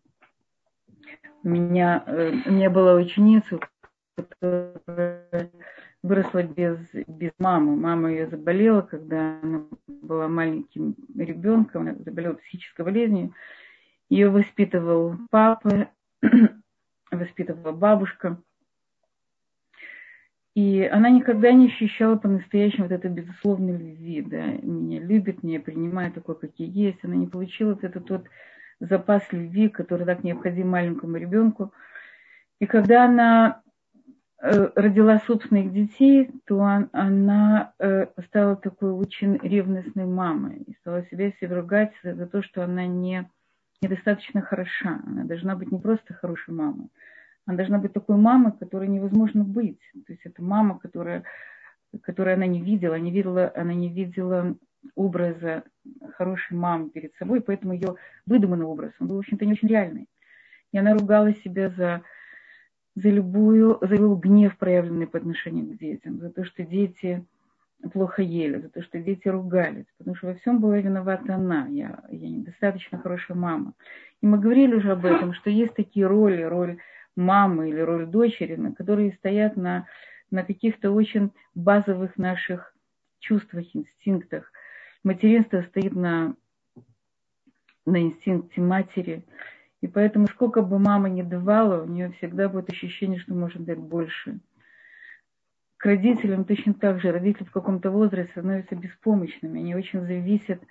У 1.44 1.50
меня, 1.50 2.04
э, 2.08 2.32
у 2.48 2.52
меня 2.52 2.72
была 2.72 2.96
ученица, 2.96 3.60
которая 4.16 5.52
выросла 6.02 6.42
без, 6.42 6.80
без 7.08 7.32
мамы. 7.38 7.76
Мама 7.76 8.10
ее 8.10 8.28
заболела, 8.28 8.82
когда 8.82 9.40
она 9.44 9.66
была 9.88 10.28
маленьким 10.28 10.96
ребенком, 11.16 11.84
она 11.84 11.96
заболела 11.96 12.34
психической 12.34 12.86
болезнью. 12.86 13.34
Ее 14.13 14.29
воспитывал 14.29 15.17
папа, 15.32 15.89
воспитывала 17.12 17.72
бабушка. 17.72 18.38
И 20.53 20.84
она 20.84 21.10
никогда 21.10 21.51
не 21.51 21.65
ощущала 21.65 22.15
по-настоящему 22.17 22.84
вот 22.84 22.91
этой 22.91 23.10
безусловной 23.10 23.75
любви, 23.75 24.22
да, 24.22 24.46
меня 24.62 25.00
любит, 25.00 25.41
меня 25.41 25.60
принимает 25.60 26.13
такой, 26.13 26.38
как 26.38 26.51
я 26.58 26.67
есть. 26.67 27.00
Она 27.01 27.15
не 27.15 27.25
получила 27.25 27.74
вот 27.74 27.84
этот 27.84 28.05
тот 28.05 28.27
запас 28.79 29.24
любви, 29.32 29.67
который 29.67 30.05
так 30.05 30.24
необходим 30.24 30.70
маленькому 30.70 31.17
ребенку. 31.17 31.74
И 32.60 32.67
когда 32.67 33.05
она 33.05 33.63
э, 34.43 34.70
родила 34.75 35.17
собственных 35.25 35.74
детей, 35.74 36.29
то 36.46 36.58
он, 36.58 36.88
она 36.91 37.74
э, 37.79 38.05
стала 38.27 38.58
такой 38.58 38.91
очень 38.91 39.39
ревностной 39.41 40.05
мамой 40.05 40.58
и 40.67 40.75
стала 40.82 41.03
себя 41.08 41.32
все 41.32 41.48
ругать 41.48 41.93
за 42.03 42.27
то, 42.27 42.43
что 42.43 42.63
она 42.63 42.86
не, 42.86 43.27
недостаточно 43.84 44.42
хороша. 44.42 45.02
Она 45.06 45.25
должна 45.25 45.56
быть 45.56 45.72
не 45.72 45.80
просто 45.80 46.13
хорошей 46.13 46.54
мамой, 46.54 46.88
она 47.46 47.58
должна 47.58 47.78
быть 47.78 47.94
такой 47.94 48.18
мамой, 48.18 48.54
которой 48.54 48.88
невозможно 48.88 49.44
быть. 49.44 49.80
То 49.94 50.13
есть 50.13 50.22
это 50.25 50.42
мама, 50.42 50.80
которая, 50.80 51.24
которую 52.02 52.36
она 52.36 52.46
не 52.46 52.62
видела, 52.62 52.96
не 52.96 53.12
видела, 53.12 53.52
она 53.56 53.74
не 53.74 53.90
видела 53.90 54.56
образа 54.96 55.63
хорошей 56.16 56.58
мамы 56.58 56.90
перед 56.90 57.13
собой, 57.16 57.42
поэтому 57.42 57.74
ее 57.74 57.96
выдуманный 58.25 58.66
образ, 58.66 58.92
он 59.00 59.08
был, 59.08 59.16
в 59.18 59.20
общем-то, 59.20 59.46
не 59.46 59.54
очень 59.54 59.68
реальный. 59.68 60.08
И 60.72 60.78
она 60.78 60.94
ругала 60.94 61.34
себя 61.36 61.70
за, 61.70 62.02
за, 62.96 63.10
любую, 63.10 63.78
за 63.82 63.96
любой 63.96 64.20
гнев, 64.20 64.58
проявленный 64.58 65.08
по 65.08 65.18
отношению 65.18 65.68
к 65.68 65.78
детям, 65.78 66.20
за 66.20 66.32
то, 66.32 66.44
что 66.44 66.63
дети 66.63 67.25
плохо 67.90 68.22
ели, 68.22 68.60
за 68.60 68.70
то, 68.70 68.82
что 68.82 69.00
дети 69.00 69.28
ругались, 69.28 69.86
потому 69.98 70.16
что 70.16 70.28
во 70.28 70.36
всем 70.36 70.60
была 70.60 70.78
виновата 70.78 71.36
она, 71.36 71.68
я, 71.68 72.04
я 72.10 72.30
недостаточно 72.30 73.00
хорошая 73.00 73.38
мама. 73.38 73.74
И 74.22 74.25
мы 74.25 74.40
говорили 74.40 74.75
уже 74.75 74.92
об 74.92 75.06
этом, 75.06 75.34
что 75.34 75.50
есть 75.50 75.74
такие 75.75 76.08
роли, 76.08 76.42
роль 76.42 76.80
мамы 77.16 77.70
или 77.70 77.80
роль 77.80 78.06
дочери, 78.08 78.56
на 78.56 78.74
которые 78.74 79.13
стоят 79.13 79.58
на, 79.58 79.86
на 80.32 80.44
каких-то 80.44 80.92
очень 80.92 81.32
базовых 81.56 82.18
наших 82.18 82.74
чувствах, 83.20 83.66
инстинктах. 83.74 84.52
Материнство 85.04 85.62
стоит 85.70 85.94
на, 85.94 86.36
на 87.86 88.02
инстинкте 88.02 88.62
матери. 88.62 89.25
И 89.82 89.88
поэтому, 89.88 90.28
сколько 90.28 90.62
бы 90.62 90.80
мама 90.80 91.10
ни 91.10 91.22
давала, 91.22 91.84
у 91.84 91.88
нее 91.88 92.13
всегда 92.18 92.48
будет 92.48 92.70
ощущение, 92.70 93.20
что 93.20 93.34
может 93.34 93.63
дать 93.66 93.80
больше. 93.80 94.40
Родителям 95.84 96.46
точно 96.46 96.74
так 96.74 97.02
же. 97.02 97.12
Родители 97.12 97.44
в 97.44 97.52
каком-то 97.52 97.92
возрасте 97.92 98.32
становятся 98.32 98.75
беспомощными. 98.75 99.60
Они 99.60 99.75
очень 99.75 100.02
зависят 100.02 100.62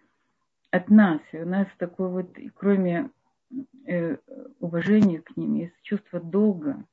от 0.71 0.89
нас. 0.89 1.21
И 1.33 1.39
у 1.39 1.47
нас 1.47 1.67
такой 1.77 2.09
вот, 2.09 2.35
кроме 2.55 3.11
э, 3.87 4.17
уважение 4.59 5.21
к 5.21 5.37
ним, 5.37 5.55
есть 5.55 5.75
чувство 5.83 6.19
долга. 6.19 6.85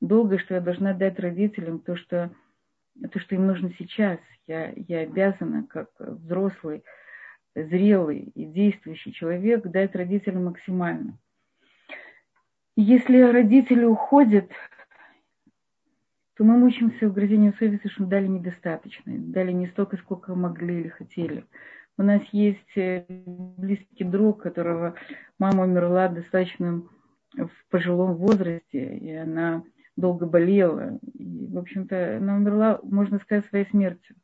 Долга, 0.00 0.40
что 0.40 0.54
я 0.54 0.60
должна 0.60 0.94
дать 0.94 1.20
родителям 1.20 1.78
то, 1.78 1.94
что, 1.94 2.32
то, 3.12 3.20
что 3.20 3.36
им 3.36 3.46
нужно 3.46 3.72
сейчас. 3.78 4.18
Я, 4.48 4.72
я 4.88 5.00
обязана, 5.00 5.64
как 5.68 5.90
взрослый, 5.98 6.82
зрелый 7.54 8.32
и 8.34 8.46
действующий 8.46 9.12
человек, 9.12 9.62
дать 9.62 9.94
родителям 9.94 10.46
максимально. 10.46 11.18
Если 12.74 13.20
родители 13.20 13.84
уходят, 13.84 14.50
то 16.40 16.44
мы 16.44 16.56
мучимся 16.56 17.06
угрызением 17.06 17.52
совести, 17.58 17.88
что 17.88 18.06
дали 18.06 18.26
недостаточно, 18.26 19.12
дали 19.14 19.52
не 19.52 19.66
столько, 19.66 19.98
сколько 19.98 20.34
могли 20.34 20.80
или 20.80 20.88
хотели. 20.88 21.44
У 21.98 22.02
нас 22.02 22.22
есть 22.32 22.78
э, 22.78 23.04
близкий 23.10 24.04
друг, 24.04 24.42
которого 24.44 24.94
мама 25.38 25.64
умерла 25.64 26.08
достаточно 26.08 26.82
в 27.34 27.50
пожилом 27.68 28.14
возрасте, 28.14 28.96
и 28.96 29.12
она 29.12 29.64
долго 29.98 30.24
болела. 30.24 30.98
И, 31.12 31.46
в 31.46 31.58
общем-то, 31.58 32.16
она 32.16 32.36
умерла, 32.36 32.80
можно 32.84 33.18
сказать, 33.18 33.44
своей 33.50 33.66
смертью. 33.66 34.16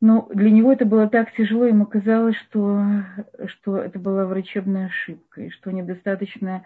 Но 0.00 0.28
для 0.32 0.52
него 0.52 0.72
это 0.72 0.84
было 0.84 1.08
так 1.08 1.32
тяжело, 1.34 1.64
ему 1.64 1.84
казалось, 1.84 2.36
что, 2.36 2.80
что 3.46 3.78
это 3.78 3.98
была 3.98 4.24
врачебная 4.24 4.86
ошибка, 4.86 5.42
и 5.42 5.50
что 5.50 5.72
недостаточно, 5.72 6.64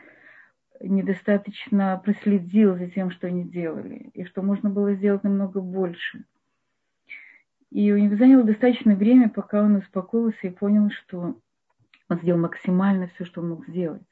недостаточно 0.81 2.00
проследил 2.04 2.76
за 2.76 2.88
тем, 2.90 3.11
что 3.11 3.26
они 3.26 3.45
делали, 3.45 4.11
и 4.14 4.25
что 4.25 4.43
можно 4.43 4.71
было 4.71 4.95
сделать 4.95 5.25
намного 5.25 5.61
больше. 5.61 6.25
И 7.71 7.93
у 7.93 7.99
него 7.99 8.16
заняло 8.16 8.45
достаточно 8.45 8.95
время, 8.95 9.28
пока 9.28 9.62
он 9.62 9.76
успокоился 9.76 10.47
и 10.47 10.50
понял, 10.50 10.90
что 10.90 11.37
он 12.09 12.19
сделал 12.19 12.40
максимально 12.40 13.09
все, 13.09 13.25
что 13.25 13.40
он 13.40 13.50
мог 13.50 13.66
сделать. 13.66 14.02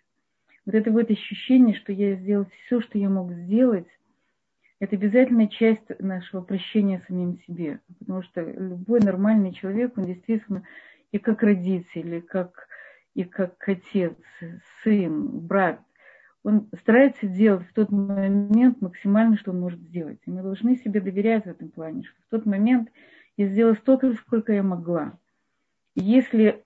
Вот 0.65 0.75
это 0.75 0.91
вот 0.91 1.11
ощущение, 1.11 1.75
что 1.75 1.93
я 1.93 2.15
сделал 2.17 2.47
все, 2.65 2.81
что 2.81 2.99
я 2.99 3.09
мог 3.09 3.33
сделать, 3.33 3.87
это 4.79 4.97
обязательная 4.97 5.47
часть 5.47 5.89
нашего 6.01 6.41
прощения 6.41 7.05
самим 7.07 7.39
себе. 7.47 7.81
Потому 8.01 8.23
что 8.23 8.41
любой 8.41 9.01
нормальный 9.01 9.53
человек, 9.53 9.97
он 9.97 10.07
действительно 10.07 10.65
и 11.13 11.19
как 11.19 11.43
родитель, 11.43 12.17
и 12.17 12.21
как, 12.21 12.67
и 13.15 13.23
как 13.23 13.57
отец, 13.69 14.17
сын, 14.83 15.39
брат, 15.39 15.81
он 16.45 16.69
старается 16.81 17.27
делать 17.27 17.67
в 17.69 17.73
тот 17.73 17.91
момент 17.91 18.81
максимально, 18.81 19.37
что 19.37 19.53
он 19.53 19.61
может 19.61 19.81
сделать. 19.81 20.19
И 20.27 20.31
мы 20.31 20.43
должны 20.43 20.77
себе 20.77 21.01
доверять 21.01 21.45
в 21.45 21.49
этом 21.51 21.71
плане, 21.71 22.03
что 22.03 22.21
в 22.27 22.31
тот 22.31 22.47
момент 22.47 22.91
я 23.37 23.47
сделала 23.49 23.75
столько, 23.75 24.13
сколько 24.15 24.53
я 24.53 24.63
могла. 24.63 25.19
Если 25.95 26.65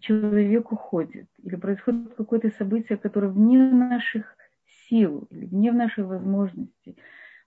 человек 0.00 0.70
уходит, 0.70 1.26
или 1.42 1.56
происходит 1.56 2.14
какое-то 2.14 2.50
событие, 2.50 2.98
которое 2.98 3.28
вне 3.28 3.58
наших 3.58 4.36
сил, 4.88 5.26
или 5.30 5.46
вне 5.46 5.72
наших 5.72 6.06
возможностей, 6.06 6.96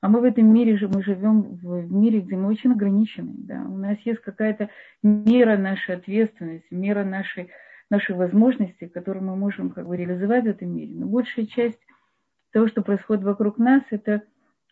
а 0.01 0.09
мы 0.09 0.19
в 0.19 0.23
этом 0.23 0.51
мире 0.51 0.77
же, 0.77 0.87
мы 0.87 1.03
живем 1.03 1.41
в 1.41 1.91
мире, 1.91 2.21
где 2.21 2.35
мы 2.35 2.47
очень 2.47 2.71
ограничены. 2.71 3.33
Да? 3.37 3.61
У 3.61 3.77
нас 3.77 3.99
есть 3.99 4.19
какая-то 4.21 4.69
мера 5.03 5.57
нашей 5.57 5.95
ответственности, 5.95 6.73
мера 6.73 7.03
нашей, 7.03 7.51
нашей 7.91 8.15
возможности, 8.15 8.87
которую 8.87 9.25
мы 9.25 9.35
можем 9.35 9.69
как 9.69 9.85
бы, 9.85 9.97
реализовать 9.97 10.45
в 10.45 10.47
этом 10.47 10.73
мире. 10.73 10.95
Но 10.95 11.05
большая 11.05 11.45
часть 11.45 11.79
того, 12.51 12.67
что 12.67 12.81
происходит 12.81 13.23
вокруг 13.23 13.57
нас, 13.57 13.83
это 13.91 14.23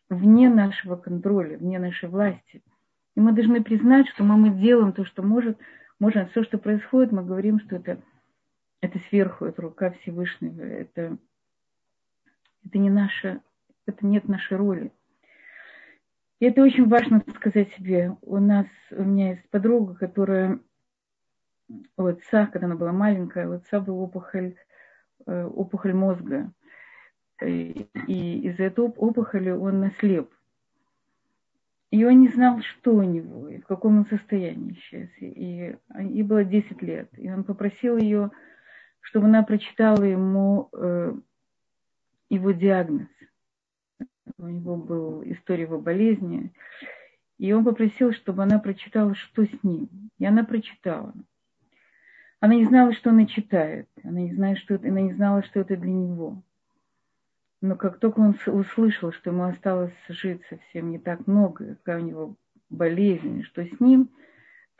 вне 0.09 0.49
нашего 0.49 0.95
контроля, 0.95 1.57
вне 1.57 1.77
нашей 1.79 2.09
власти. 2.09 2.63
И 3.15 3.19
мы 3.19 3.33
должны 3.33 3.61
признать, 3.61 4.07
что 4.07 4.23
мы, 4.23 4.38
мы 4.38 4.49
делаем 4.49 4.93
то, 4.93 5.05
что 5.05 5.21
может, 5.21 5.59
можно 5.99 6.27
все, 6.27 6.43
что 6.43 6.57
происходит, 6.57 7.11
мы 7.11 7.23
говорим, 7.23 7.59
что 7.59 7.75
это, 7.75 8.01
это 8.81 8.97
сверху, 9.09 9.45
это 9.45 9.61
рука 9.61 9.91
Всевышнего, 9.91 10.61
это, 10.61 11.17
это 12.65 12.77
не 12.77 12.89
наша, 12.89 13.41
это 13.85 14.05
нет 14.05 14.29
нашей 14.29 14.55
роли. 14.55 14.93
И 16.39 16.45
это 16.45 16.61
очень 16.61 16.88
важно 16.88 17.21
сказать 17.35 17.69
себе. 17.73 18.15
У 18.21 18.38
нас, 18.38 18.67
у 18.91 19.03
меня 19.03 19.31
есть 19.31 19.49
подруга, 19.49 19.95
которая 19.95 20.61
у 21.97 22.05
отца, 22.05 22.47
когда 22.47 22.67
она 22.67 22.75
была 22.75 22.91
маленькая, 22.91 23.47
у 23.47 23.53
отца 23.53 23.79
был 23.79 23.99
опухоль, 23.99 24.55
э, 25.25 25.45
опухоль 25.45 25.93
мозга. 25.93 26.51
И 27.41 27.88
из-за 28.07 28.63
этой 28.63 28.85
опухоли 28.85 29.51
он 29.51 29.79
наслеп. 29.79 30.29
И 31.91 32.05
он 32.05 32.21
не 32.21 32.27
знал, 32.27 32.61
что 32.61 32.93
у 32.93 33.03
него, 33.03 33.49
и 33.49 33.59
в 33.59 33.65
каком 33.65 33.99
он 33.99 34.05
состоянии 34.05 34.73
сейчас. 34.73 35.09
И 35.19 35.75
ей 35.99 36.23
было 36.23 36.43
10 36.43 36.81
лет. 36.83 37.09
И 37.17 37.31
он 37.31 37.43
попросил 37.43 37.97
ее, 37.97 38.29
чтобы 39.01 39.25
она 39.25 39.41
прочитала 39.41 40.03
ему 40.03 40.69
э, 40.73 41.13
его 42.29 42.51
диагноз. 42.51 43.07
У 44.38 44.47
него 44.47 44.75
был 44.75 45.23
история 45.23 45.63
его 45.63 45.79
болезни. 45.79 46.53
И 47.39 47.51
он 47.53 47.63
попросил, 47.63 48.11
чтобы 48.11 48.43
она 48.43 48.59
прочитала, 48.59 49.15
что 49.15 49.45
с 49.45 49.63
ним. 49.63 49.89
И 50.19 50.25
она 50.25 50.43
прочитала. 50.43 51.13
Она 52.39 52.55
не 52.55 52.65
знала, 52.65 52.93
что 52.93 53.10
она 53.10 53.25
читает. 53.25 53.88
Она 54.03 54.22
не, 54.22 54.34
знает, 54.34 54.60
что 54.60 54.75
это, 54.75 54.88
она 54.88 55.01
не 55.01 55.13
знала, 55.13 55.43
что 55.43 55.60
это 55.60 55.75
для 55.75 55.91
него. 55.91 56.41
Но 57.62 57.75
как 57.75 58.00
только 58.00 58.19
он 58.19 58.38
услышал, 58.48 59.12
что 59.12 59.31
ему 59.31 59.43
осталось 59.43 59.93
жить 60.08 60.41
совсем 60.50 60.91
не 60.91 61.00
так 61.00 61.27
много, 61.27 61.75
какая 61.75 62.01
у 62.01 62.05
него 62.05 62.36
болезнь, 62.69 63.43
что 63.43 63.65
с 63.65 63.79
ним, 63.81 64.10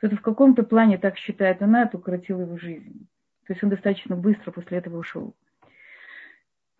то 0.00 0.06
это 0.06 0.16
в 0.16 0.22
каком-то 0.22 0.62
плане, 0.62 0.96
так 0.96 1.18
считает 1.18 1.60
она, 1.60 1.82
это 1.82 1.98
укоротило 1.98 2.40
его 2.42 2.56
жизнь. 2.56 3.06
То 3.46 3.52
есть 3.52 3.62
он 3.62 3.68
достаточно 3.68 4.16
быстро 4.16 4.50
после 4.50 4.78
этого 4.78 4.98
ушел. 4.98 5.34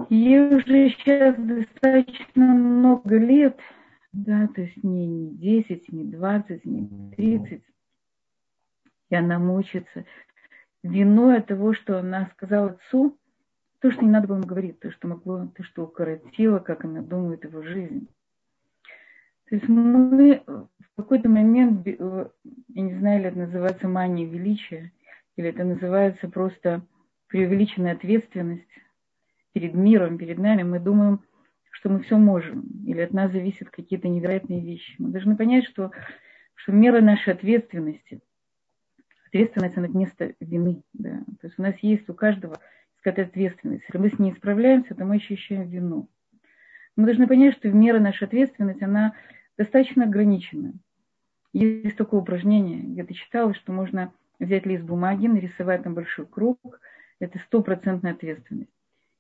И 0.09 0.39
уже 0.39 0.89
сейчас 0.91 1.37
достаточно 1.37 2.47
много 2.55 3.19
лет, 3.19 3.61
да, 4.13 4.49
то 4.49 4.63
есть 4.63 4.83
не, 4.83 5.07
не 5.07 5.37
10, 5.37 5.93
не 5.93 6.05
20, 6.05 6.65
не 6.65 7.13
30, 7.17 7.63
и 9.11 9.15
она 9.15 9.39
мучится. 9.39 10.07
Виной 10.83 11.39
от 11.39 11.47
того, 11.47 11.75
что 11.75 11.99
она 11.99 12.31
сказала 12.37 12.71
отцу, 12.71 13.19
то, 13.81 13.91
что 13.91 14.03
не 14.03 14.11
надо 14.11 14.29
было 14.29 14.37
ему 14.37 14.47
говорить, 14.47 14.81
то, 14.81 14.91
что 14.91 15.09
могло, 15.09 15.47
то, 15.57 15.63
что 15.65 15.85
укоротило, 15.85 16.59
как 16.59 16.85
она 16.85 17.03
думает, 17.03 17.45
его 17.45 17.63
жизнь. 17.63 18.09
То 19.49 19.57
есть 19.57 19.69
мы 19.69 20.43
в 20.47 20.97
какой-то 20.97 21.29
момент, 21.29 21.87
э, 21.87 22.29
я 22.69 22.83
не 22.83 22.95
знаю, 22.99 23.21
или 23.21 23.29
это 23.29 23.39
называется 23.39 23.89
мания 23.89 24.27
величия, 24.27 24.93
или 25.37 25.49
это 25.49 25.65
называется 25.65 26.29
просто 26.29 26.83
преувеличенная 27.29 27.93
ответственность 27.93 28.69
перед 29.53 29.75
миром, 29.75 30.19
перед 30.19 30.39
нами, 30.39 30.63
мы 30.63 30.79
думаем, 30.79 31.21
что 31.71 31.89
мы 31.89 32.03
все 32.03 32.17
можем, 32.17 32.67
или 32.87 33.01
от 33.01 33.13
нас 33.13 33.33
зависят 33.33 33.71
какие-то 33.71 34.09
невероятные 34.09 34.61
вещи. 34.61 34.95
Мы 34.99 35.11
должны 35.11 35.37
понять, 35.37 35.65
что, 35.67 35.91
что 36.55 36.73
мера 36.73 37.01
нашей 37.01 37.33
ответственности, 37.33 38.21
ответственность 39.31 39.77
она 39.77 39.89
место 39.89 40.35
вины. 40.41 40.83
Да. 40.93 41.23
То 41.41 41.47
есть 41.47 41.59
у 41.59 41.63
нас 41.63 41.75
есть 41.83 42.09
у 42.09 42.15
каждого 42.15 42.59
какая-то 43.01 43.29
ответственность. 43.29 43.85
Если 43.85 43.99
мы 43.99 44.11
с 44.11 44.19
ней 44.19 44.33
справляемся, 44.33 44.95
то 44.95 45.05
мы 45.05 45.17
ощущаем 45.17 45.69
вину. 45.69 46.09
Мы 46.97 47.07
должны 47.07 47.27
понять, 47.27 47.55
что 47.55 47.71
мера 47.71 47.99
нашей 47.99 48.25
ответственности, 48.25 48.85
она 48.85 49.15
достаточно 49.57 50.05
ограничена. 50.05 50.75
Есть 51.53 51.97
такое 51.97 52.21
упражнение, 52.21 52.83
я 52.95 53.05
то 53.05 53.15
читала, 53.15 53.55
что 53.55 53.73
можно 53.73 54.13
взять 54.39 54.67
лист 54.67 54.85
бумаги, 54.85 55.27
нарисовать 55.27 55.83
там 55.83 55.95
большой 55.95 56.27
круг, 56.27 56.81
это 57.19 57.39
стопроцентная 57.41 58.13
ответственность. 58.13 58.71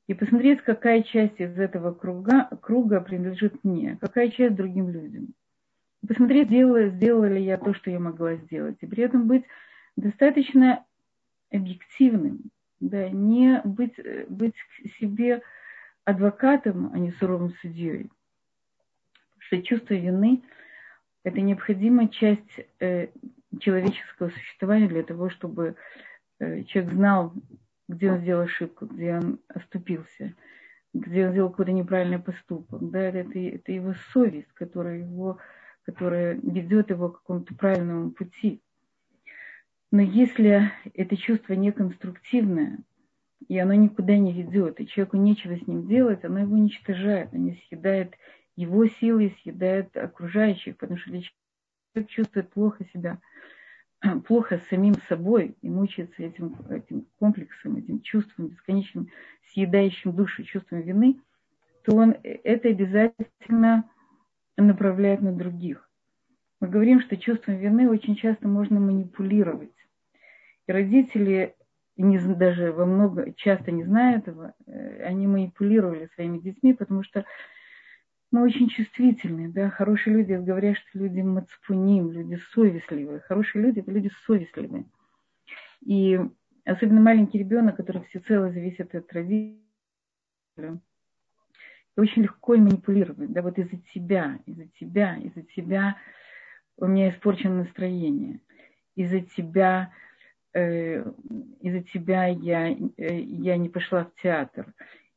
И 0.06 0.14
посмотреть, 0.14 0.60
какая 0.62 1.02
часть 1.02 1.40
из 1.40 1.58
этого 1.58 1.92
круга, 1.92 2.48
круга 2.62 3.00
принадлежит 3.00 3.62
мне, 3.62 3.96
какая 4.00 4.28
часть 4.30 4.56
другим 4.56 4.90
людям. 4.90 5.34
Посмотреть, 6.06 6.48
сделала, 6.48 6.88
сделала 6.88 7.26
ли 7.26 7.42
я 7.42 7.58
то, 7.58 7.74
что 7.74 7.90
я 7.90 8.00
могла 8.00 8.36
сделать. 8.36 8.76
И 8.80 8.86
при 8.86 9.04
этом 9.04 9.26
быть 9.26 9.44
достаточно 10.00 10.84
объективным, 11.50 12.50
да, 12.80 13.08
не 13.08 13.60
быть, 13.64 13.94
быть 14.28 14.54
себе 14.98 15.42
адвокатом, 16.04 16.90
а 16.92 16.98
не 16.98 17.12
суровым 17.12 17.50
судьей. 17.60 18.10
Что 19.38 19.62
чувство 19.62 19.94
вины– 19.94 20.42
это 21.24 21.40
необходимая 21.40 22.08
часть 22.08 22.60
э, 22.80 23.08
человеческого 23.58 24.30
существования 24.30 24.88
для 24.88 25.02
того, 25.02 25.28
чтобы 25.28 25.76
э, 26.38 26.62
человек 26.64 26.92
знал, 26.92 27.34
где 27.88 28.12
он 28.12 28.20
сделал 28.20 28.42
ошибку, 28.42 28.86
где 28.86 29.16
он 29.16 29.40
оступился, 29.48 30.34
где 30.94 31.26
он 31.26 31.32
сделал 31.32 31.50
какой-то 31.50 31.72
неправильный 31.72 32.20
поступок. 32.20 32.90
Да, 32.90 33.00
это, 33.00 33.38
это 33.38 33.72
его 33.72 33.94
совесть, 34.12 34.52
которая, 34.54 34.98
его, 34.98 35.38
которая 35.82 36.34
ведет 36.34 36.90
его 36.90 37.10
к 37.10 37.20
какому-то 37.20 37.54
правильному 37.54 38.12
пути. 38.12 38.62
Но 39.90 40.02
если 40.02 40.70
это 40.94 41.16
чувство 41.16 41.54
неконструктивное, 41.54 42.78
и 43.48 43.58
оно 43.58 43.74
никуда 43.74 44.16
не 44.16 44.32
ведет, 44.32 44.80
и 44.80 44.86
человеку 44.86 45.16
нечего 45.16 45.56
с 45.56 45.66
ним 45.66 45.88
делать, 45.88 46.24
оно 46.24 46.40
его 46.40 46.54
уничтожает, 46.54 47.34
оно 47.34 47.52
съедает 47.68 48.14
его 48.54 48.86
силы, 48.86 49.34
съедает 49.42 49.96
окружающих, 49.96 50.76
потому 50.76 50.98
что 50.98 51.10
человек 51.10 52.08
чувствует 52.10 52.50
плохо 52.50 52.84
себя, 52.92 53.18
плохо 54.26 54.58
с 54.58 54.68
самим 54.68 54.94
собой 55.08 55.56
и 55.60 55.68
мучается 55.68 56.22
этим, 56.22 56.54
этим 56.68 57.06
комплексом, 57.18 57.76
этим 57.76 58.00
чувством 58.00 58.48
бесконечным, 58.48 59.08
съедающим 59.52 60.12
душу 60.12 60.44
чувством 60.44 60.82
вины, 60.82 61.20
то 61.84 61.96
он 61.96 62.14
это 62.22 62.68
обязательно 62.68 63.90
направляет 64.56 65.20
на 65.20 65.32
других. 65.32 65.88
Мы 66.60 66.68
говорим, 66.68 67.00
что 67.00 67.16
чувством 67.16 67.56
вины 67.56 67.88
очень 67.88 68.14
часто 68.14 68.46
можно 68.46 68.78
манипулировать. 68.78 69.72
Родители, 70.70 71.56
не, 71.96 72.18
даже 72.18 72.72
во 72.72 72.86
много, 72.86 73.32
часто 73.34 73.72
не 73.72 73.84
зная 73.84 74.18
этого, 74.18 74.54
э, 74.66 75.02
они 75.02 75.26
манипулировали 75.26 76.08
своими 76.14 76.38
детьми, 76.38 76.72
потому 76.72 77.02
что 77.02 77.24
мы 78.30 78.42
очень 78.42 78.68
чувствительны, 78.68 79.50
да, 79.50 79.70
хорошие 79.70 80.14
люди, 80.14 80.32
говорят, 80.32 80.76
что 80.76 80.98
люди 80.98 81.20
мацпуним, 81.20 82.12
люди 82.12 82.40
совестливые. 82.54 83.20
Хорошие 83.20 83.62
люди– 83.62 83.78
это 83.80 83.90
люди 83.90 84.10
совестливые. 84.24 84.84
И 85.84 86.20
особенно 86.64 87.00
маленький 87.00 87.38
ребенок, 87.38 87.76
который 87.76 88.02
всецело 88.04 88.52
зависит 88.52 88.94
от 88.94 89.12
родителей, 89.12 89.58
очень 91.96 92.22
легко 92.22 92.54
им 92.54 92.64
манипулировать, 92.64 93.32
да, 93.32 93.42
вот 93.42 93.58
из-за 93.58 93.76
тебя, 93.92 94.38
из-за 94.46 94.66
тебя, 94.78 95.16
из-за 95.16 95.42
тебя 95.42 95.96
у 96.76 96.86
меня 96.86 97.10
испорчено 97.10 97.64
настроение, 97.64 98.40
из-за 98.94 99.20
тебя, 99.20 99.92
э, 100.54 101.04
из-за 101.60 101.82
тебя 101.82 102.26
я, 102.26 102.70
э, 102.70 103.20
я 103.20 103.56
не 103.56 103.68
пошла 103.68 104.04
в 104.04 104.14
театр, 104.22 104.72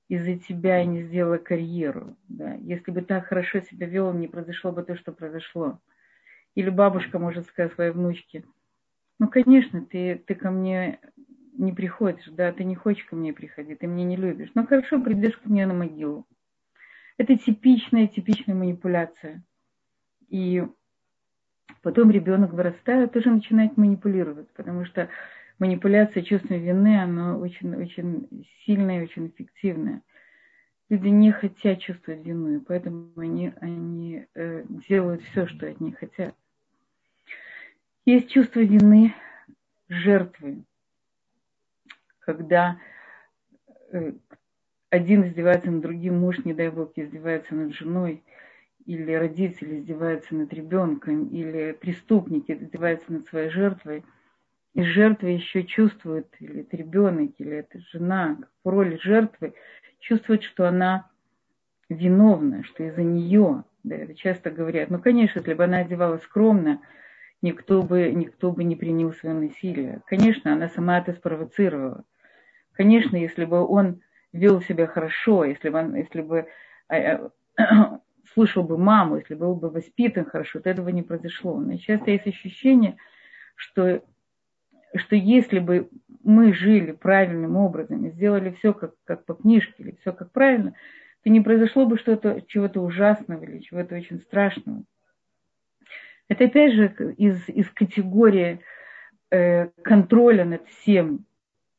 из-за 0.07 0.37
тебя 0.37 0.77
я 0.77 0.85
не 0.85 1.03
сделала 1.03 1.37
карьеру. 1.37 2.15
Да. 2.27 2.55
Если 2.55 2.91
бы 2.91 3.01
так 3.01 3.27
хорошо 3.27 3.61
себя 3.61 3.87
вел, 3.87 4.13
не 4.13 4.27
произошло 4.27 4.71
бы 4.71 4.83
то, 4.83 4.95
что 4.95 5.11
произошло. 5.11 5.79
Или 6.55 6.69
бабушка 6.69 7.19
может 7.19 7.47
сказать 7.47 7.73
своей 7.73 7.91
внучке, 7.91 8.43
ну, 9.19 9.27
конечно, 9.27 9.85
ты, 9.85 10.21
ты 10.25 10.35
ко 10.35 10.51
мне 10.51 10.99
не 11.57 11.71
приходишь, 11.71 12.27
да, 12.27 12.51
ты 12.51 12.63
не 12.63 12.75
хочешь 12.75 13.05
ко 13.05 13.15
мне 13.15 13.31
приходить, 13.31 13.79
ты 13.79 13.87
меня 13.87 14.05
не 14.05 14.15
любишь. 14.15 14.51
Ну, 14.55 14.65
хорошо, 14.65 15.01
придешь 15.01 15.37
ко 15.37 15.49
мне 15.49 15.65
на 15.65 15.73
могилу. 15.73 16.25
Это 17.17 17.37
типичная, 17.37 18.07
типичная 18.07 18.55
манипуляция. 18.55 19.43
И 20.29 20.63
потом 21.83 22.09
ребенок 22.09 22.53
вырастает, 22.53 23.11
тоже 23.11 23.29
начинает 23.29 23.77
манипулировать, 23.77 24.49
потому 24.53 24.85
что 24.85 25.09
манипуляция 25.59 26.23
чувством 26.23 26.59
вины, 26.59 26.99
она 26.99 27.37
очень, 27.37 27.75
очень 27.75 28.47
сильная 28.65 29.01
и 29.01 29.03
очень 29.03 29.27
эффективная. 29.27 30.01
Люди 30.89 31.09
не 31.09 31.31
хотят 31.31 31.79
чувствовать 31.79 32.25
вину, 32.25 32.55
и 32.55 32.59
поэтому 32.59 33.11
они, 33.17 33.53
они 33.59 34.25
э, 34.33 34.63
делают 34.87 35.21
все, 35.23 35.45
что 35.47 35.67
от 35.67 35.79
них 35.79 35.99
хотят. 35.99 36.35
Есть 38.05 38.31
чувство 38.31 38.59
вины 38.59 39.13
жертвы, 39.89 40.63
когда 42.19 42.79
э, 43.91 44.13
один 44.89 45.25
издевается 45.25 45.71
над 45.71 45.81
другим, 45.81 46.19
муж, 46.19 46.37
не 46.45 46.53
дай 46.53 46.69
бог, 46.69 46.91
издевается 46.95 47.55
над 47.55 47.73
женой, 47.73 48.23
или 48.85 49.11
родители 49.13 49.79
издеваются 49.79 50.35
над 50.35 50.53
ребенком, 50.53 51.27
или 51.27 51.71
преступники 51.73 52.51
издеваются 52.51 53.11
над 53.11 53.27
своей 53.27 53.49
жертвой– 53.49 54.03
и 54.73 54.81
жертва 54.83 55.27
еще 55.27 55.63
чувствует, 55.63 56.27
или 56.39 56.61
это 56.61 56.75
ребенок, 56.77 57.31
или 57.37 57.57
это 57.57 57.79
жена, 57.91 58.37
в 58.63 58.69
роли 58.69 58.97
жертвы, 59.01 59.53
чувствует, 59.99 60.43
что 60.43 60.67
она 60.67 61.09
виновна, 61.89 62.63
что 62.63 62.83
из-за 62.83 63.03
нее, 63.03 63.63
да, 63.83 63.95
это 63.95 64.15
часто 64.15 64.49
говорят, 64.49 64.89
ну, 64.89 64.99
конечно, 64.99 65.39
если 65.39 65.53
бы 65.53 65.63
она 65.63 65.79
одевалась 65.79 66.23
скромно, 66.23 66.81
никто 67.41 67.83
бы, 67.83 68.11
никто 68.11 68.51
бы 68.51 68.63
не 68.63 68.75
принял 68.75 69.13
свое 69.13 69.35
насилие. 69.35 70.01
Конечно, 70.07 70.53
она 70.53 70.69
сама 70.69 70.99
это 70.99 71.13
спровоцировала. 71.13 72.03
Конечно, 72.71 73.15
если 73.15 73.45
бы 73.45 73.63
он 73.63 74.01
вел 74.31 74.61
себя 74.61 74.87
хорошо, 74.87 75.45
если 75.45 75.69
бы, 75.69 75.77
он, 75.77 75.95
если 75.95 76.21
бы 76.21 76.47
слушал 78.33 78.63
бы 78.63 78.77
маму, 78.77 79.17
если 79.17 79.35
бы 79.35 79.47
был 79.47 79.55
бы 79.55 79.69
воспитан 79.69 80.25
хорошо, 80.25 80.59
то 80.59 80.69
этого 80.69 80.89
не 80.89 81.01
произошло. 81.01 81.59
Но 81.59 81.77
часто 81.77 82.11
есть 82.11 82.27
ощущение, 82.27 82.97
что 83.55 84.01
что 84.95 85.15
если 85.15 85.59
бы 85.59 85.89
мы 86.23 86.53
жили 86.53 86.91
правильным 86.91 87.55
образом 87.57 88.05
и 88.05 88.11
сделали 88.11 88.51
все 88.51 88.73
как, 88.73 88.93
как 89.05 89.25
по 89.25 89.33
книжке 89.33 89.73
или 89.77 89.97
все 90.01 90.13
как 90.13 90.31
правильно, 90.31 90.75
то 91.23 91.29
не 91.29 91.41
произошло 91.41 91.85
бы 91.85 91.97
что-то, 91.97 92.41
чего-то 92.47 92.81
ужасного 92.81 93.43
или 93.43 93.59
чего-то 93.59 93.95
очень 93.95 94.19
страшного. 94.19 94.83
Это 96.27 96.45
опять 96.45 96.73
же 96.73 96.93
из, 97.17 97.47
из 97.49 97.69
категории 97.69 98.59
э, 99.29 99.67
контроля 99.83 100.45
над 100.45 100.67
всем, 100.67 101.25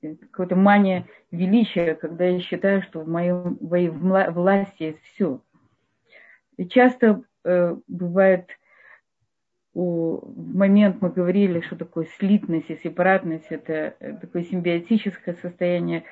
какая-то 0.02 0.56
мания 0.56 1.06
величия, 1.30 1.94
когда 1.94 2.26
я 2.26 2.40
считаю, 2.40 2.82
что 2.82 3.00
в 3.00 3.08
моей, 3.08 3.32
в 3.32 4.04
моей 4.04 4.28
власти 4.30 4.82
есть 4.82 5.02
все. 5.14 5.40
И 6.56 6.66
часто 6.66 7.22
э, 7.44 7.76
бывает 7.88 8.48
в 9.74 10.56
момент 10.56 11.02
мы 11.02 11.10
говорили, 11.10 11.60
что 11.60 11.76
такое 11.76 12.06
слитность 12.18 12.70
и 12.70 12.76
сепаратность, 12.76 13.46
это 13.50 13.96
э, 13.98 14.16
такое 14.20 14.44
симбиотическое 14.44 15.34
состояние 15.42 16.04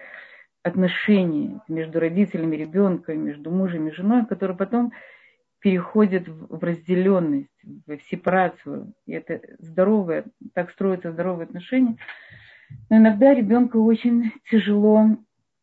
отношения 0.65 1.61
между 1.69 2.01
родителями 2.01 2.57
ребенка, 2.57 3.15
между 3.15 3.51
мужем 3.51 3.89
и 3.89 3.93
женой, 3.93 4.27
которые 4.27 4.57
потом 4.57 4.93
переходят 5.61 6.27
в 6.27 6.63
разделенность, 6.63 7.49
в 7.87 7.99
сепарацию. 8.11 8.93
И 9.07 9.13
это 9.13 9.41
здоровое, 9.61 10.25
так 10.55 10.71
строятся 10.71 11.13
здоровые 11.13 11.45
отношения. 11.45 11.97
Но 12.91 12.97
иногда 12.97 13.33
ребенку 13.33 13.81
очень 13.85 14.33
тяжело 14.51 15.07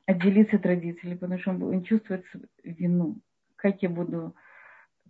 отделиться 0.06 0.56
от 0.56 0.66
родителей, 0.66 1.18
потому 1.18 1.40
что 1.40 1.52
он 1.52 1.84
чувствует 1.84 2.26
вину. 2.64 3.18
Как 3.58 3.82
я 3.82 3.90
буду, 3.90 4.36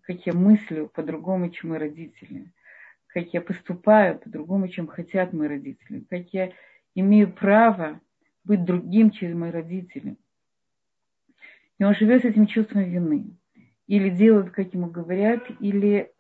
как 0.10 0.26
я 0.26 0.34
мыслю 0.34 0.90
по-другому, 0.92 1.52
чем 1.52 1.70
мои 1.70 1.78
родители. 1.78 2.52
Как 3.06 3.32
я 3.32 3.42
поступаю 3.42 4.18
по-другому, 4.18 4.68
чем 4.68 4.88
хотят 4.88 5.34
мои 5.34 5.48
родители. 5.48 6.04
Как 6.10 6.34
я 6.34 6.52
имею 6.96 7.32
право 7.32 8.02
быть 8.44 8.66
другим, 8.66 9.12
чем 9.12 9.40
мои 9.40 9.52
родители. 9.52 10.16
И 11.78 11.84
он 11.84 11.94
живет 11.94 12.24
с 12.24 12.26
этим 12.26 12.48
чувством 12.48 12.86
вины. 12.86 13.38
Или 13.86 14.10
делает, 14.10 14.50
как 14.50 14.74
ему 14.74 14.88
говорят, 14.88 15.44
или 15.60 16.12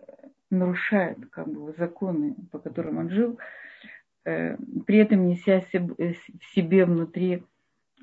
нарушает 0.52 1.18
как 1.32 1.48
бы, 1.48 1.74
законы, 1.76 2.36
по 2.52 2.60
которым 2.60 3.00
он 3.00 3.10
жил, 3.10 3.40
э, 4.24 4.56
при 4.86 5.00
этом 5.00 5.26
неся 5.26 5.62
в 5.62 6.54
себе 6.54 6.86
внутри 6.86 7.44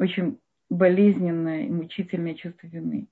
очень 0.01 0.41
болезненное 0.69 1.67
и 1.67 1.71
мучительное 1.71 2.35
чувство 2.35 2.67
вины. 2.67 3.07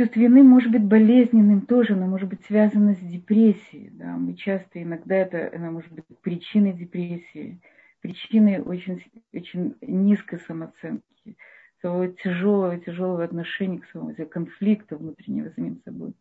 Чувство 0.00 0.18
вины 0.18 0.42
может 0.42 0.72
быть 0.72 0.82
болезненным 0.82 1.66
тоже, 1.66 1.92
оно 1.92 2.06
может 2.06 2.26
быть 2.26 2.42
связано 2.46 2.94
с 2.94 3.00
депрессией. 3.00 3.90
Да? 3.90 4.16
Мы 4.16 4.34
часто, 4.34 4.82
иногда 4.82 5.14
это 5.14 5.50
она 5.54 5.70
может 5.70 5.92
быть 5.92 6.06
причиной 6.22 6.72
депрессии– 6.72 7.60
причиной 8.00 8.60
очень, 8.60 9.02
очень 9.34 9.76
низкой 9.82 10.38
самооценки, 10.40 11.36
своего 11.80 12.06
тяжелого, 12.06 12.78
тяжелого 12.78 13.24
отношения 13.24 13.80
к 13.80 13.86
самому 13.86 14.14
себе, 14.14 14.26
конфликта 14.26 14.96
внутреннего 14.96 15.50
самим 15.50 15.80
собой. 15.84 16.14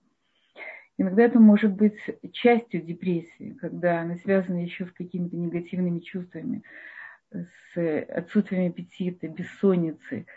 Иногда 0.98 1.24
это 1.24 1.40
может 1.40 1.74
быть 1.74 1.98
частью 2.34 2.82
депрессии, 2.82 3.58
когда 3.62 4.02
она 4.02 4.18
связана 4.18 4.62
еще 4.62 4.86
с 4.88 4.92
какими-то 4.92 5.38
негативными 5.38 6.00
чувствами, 6.00 6.64
с 7.32 8.06
отсутствием 8.10 8.72
аппетита, 8.72 9.30
бессонницей, 9.30 10.28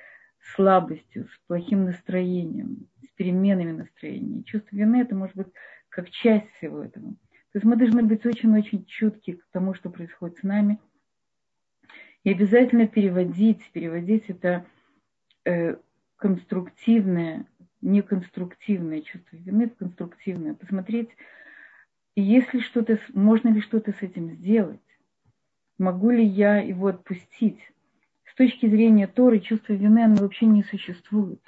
слабостью, 0.54 1.26
с 1.26 1.46
плохим 1.48 1.84
настроением, 1.84 2.86
переменами 3.22 3.72
настроения. 3.72 4.42
Чувство 4.44 4.74
вины 4.76 5.02
это 5.02 5.14
может 5.14 5.36
быть 5.36 5.48
как 5.88 6.10
часть 6.10 6.50
всего 6.56 6.82
этого. 6.82 7.10
То 7.10 7.58
есть 7.58 7.64
мы 7.64 7.76
должны 7.76 8.02
быть 8.02 8.24
очень-очень 8.24 8.84
чутки 8.86 9.32
к 9.34 9.44
тому, 9.52 9.74
что 9.74 9.90
происходит 9.90 10.38
с 10.38 10.42
нами– 10.42 10.78
и 12.24 12.30
обязательно 12.30 12.86
переводить, 12.86 13.68
переводить 13.72 14.24
это 14.28 14.64
э, 15.44 15.76
конструктивное, 16.16 17.46
неконструктивное 17.80 19.00
чувство 19.02 19.36
вины 19.36 19.68
в 19.68 19.74
конструктивное. 19.74 20.54
Посмотреть, 20.54 21.10
есть 22.14 22.54
ли 22.54 22.60
что-то, 22.60 23.00
можно 23.12 23.48
ли 23.48 23.60
что-то 23.60 23.92
с 23.92 24.02
этим 24.02 24.30
сделать. 24.30 24.80
Могу 25.78 26.10
ли 26.10 26.24
я 26.24 26.58
его 26.58 26.88
отпустить? 26.88 27.58
С 28.24 28.34
точки 28.36 28.66
зрения 28.66 29.08
Торы, 29.08 29.40
чувство 29.40 29.72
вины, 29.72 30.04
оно 30.04 30.16
вообще 30.16 30.46
не 30.46 30.62
существует. 30.62 31.42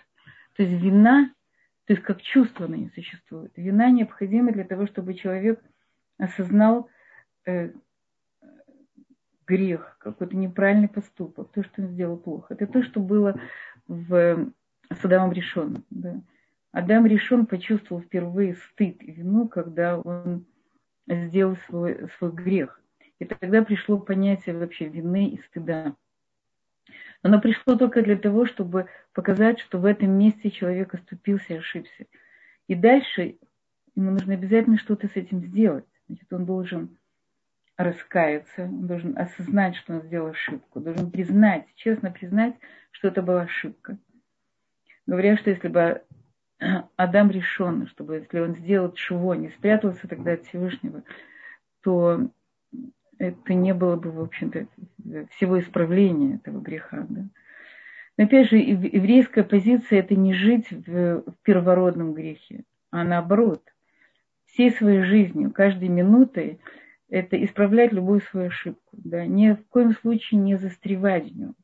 То 0.57 0.65
есть 0.65 0.83
вина, 0.83 1.33
то 1.87 1.93
есть 1.93 2.03
как 2.03 2.23
чувство 2.23 2.67
оно 2.67 2.77
не 2.77 2.89
существует. 2.91 3.53
Вина 3.57 3.91
необходима 3.91 4.53
для 4.53 4.65
того, 4.65 4.87
чтобы 4.87 5.15
человек 5.15 5.63
осознал, 6.19 6.89
э, 7.47 7.73
грех, 9.47 9.97
какой-то 10.01 10.37
неправильный 10.37 10.89
поступок, 10.89 11.53
то, 11.53 11.63
что 11.63 11.83
он 11.83 11.89
сделал 11.89 12.17
плохо. 12.17 12.55
Это 12.55 12.67
то, 12.67 12.83
что 12.83 13.01
было 13.01 13.39
в, 13.87 14.53
с 14.91 15.05
Адамом 15.05 15.33
решенным. 15.33 15.85
Да. 15.91 16.21
Адам 16.73 17.07
решен 17.07 17.47
почувствовал 17.47 18.03
впервые 18.03 18.55
стыд 18.55 19.03
и 19.03 19.13
вину, 19.13 19.49
когда 19.49 19.99
он 19.99 20.47
сделал 21.07 21.57
свой, 21.69 22.09
свой 22.19 22.33
грех. 22.33 22.81
И 23.19 23.25
тогда 23.25 23.63
пришло 23.63 23.99
понятие 23.99 24.59
вообще 24.59 24.89
вины 24.89 25.29
и 25.31 25.43
стыда. 25.43 25.95
Оно 27.25 27.41
пришло 27.41 27.75
только 27.77 28.03
для 28.03 28.17
того, 28.17 28.45
чтобы 28.45 28.87
показать, 29.15 29.59
что 29.59 29.79
в 29.79 29.87
этом 29.87 30.11
месте 30.11 30.51
человек 30.51 30.93
оступился 30.93 31.55
и 31.55 31.57
ошибся. 31.57 32.05
И 32.69 32.75
дальше 32.75 33.39
ему 33.97 34.11
нужно 34.11 34.35
обязательно 34.35 34.77
что-то 34.77 35.09
с 35.09 35.17
этим 35.17 35.41
сделать. 35.41 35.87
Значит, 36.07 36.31
он 36.31 36.45
должен 36.45 36.99
раскаяться, 37.79 38.65
он 38.65 38.87
должен 38.87 39.17
осознать, 39.17 39.75
что 39.77 39.95
он 39.95 40.03
сделал 40.03 40.29
ошибку, 40.29 40.81
должен 40.81 41.11
признать, 41.11 41.65
честно 41.77 42.11
признать, 42.11 42.57
что 42.91 43.09
это 43.09 43.23
была 43.23 43.41
ошибка. 43.41 43.97
Говорят, 45.07 45.41
что 45.41 45.49
если 45.49 45.69
бы 45.69 46.03
Адам 46.97 47.31
решен, 47.31 47.87
чтобы 47.87 48.17
если 48.17 48.39
он 48.39 48.55
сделал 48.57 48.93
чего, 48.93 49.35
не 49.35 49.49
спрятался 49.49 50.07
тогда 50.09 50.35
от 50.35 50.45
Всевышнего, 50.45 51.03
то 51.83 52.29
это 53.19 53.55
не 53.55 53.75
было 53.75 53.97
бы, 53.97 54.11
в 54.11 54.21
общем-то, 54.21 54.67
всего 55.37 55.61
исправления 55.61 56.37
этого 56.37 56.61
греха. 56.61 57.07
Да? 57.09 57.23
Но 58.17 58.25
опять 58.25 58.49
же, 58.49 58.57
еврейская 58.57 59.45
позиция– 59.45 59.99
это 60.01 60.15
не 60.15 60.35
жить 60.35 60.71
в, 60.71 61.23
в 61.23 61.35
первородном 61.43 62.15
грехе, 62.15 62.65
а 62.91 63.05
наоборот, 63.05 63.63
всей 64.47 64.71
своей 64.71 65.03
жизнью, 65.03 65.51
каждой 65.51 65.89
минутой– 65.89 66.61
это 67.11 67.43
исправлять 67.45 67.93
любую 67.93 68.21
свою 68.23 68.49
ошибку, 68.49 68.91
да, 68.93 69.27
ни 69.27 69.53
в 69.53 69.67
коем 69.69 69.95
случае 69.95 70.41
не 70.41 70.57
застревать 70.57 71.31
в 71.31 71.37
нем. 71.37 71.55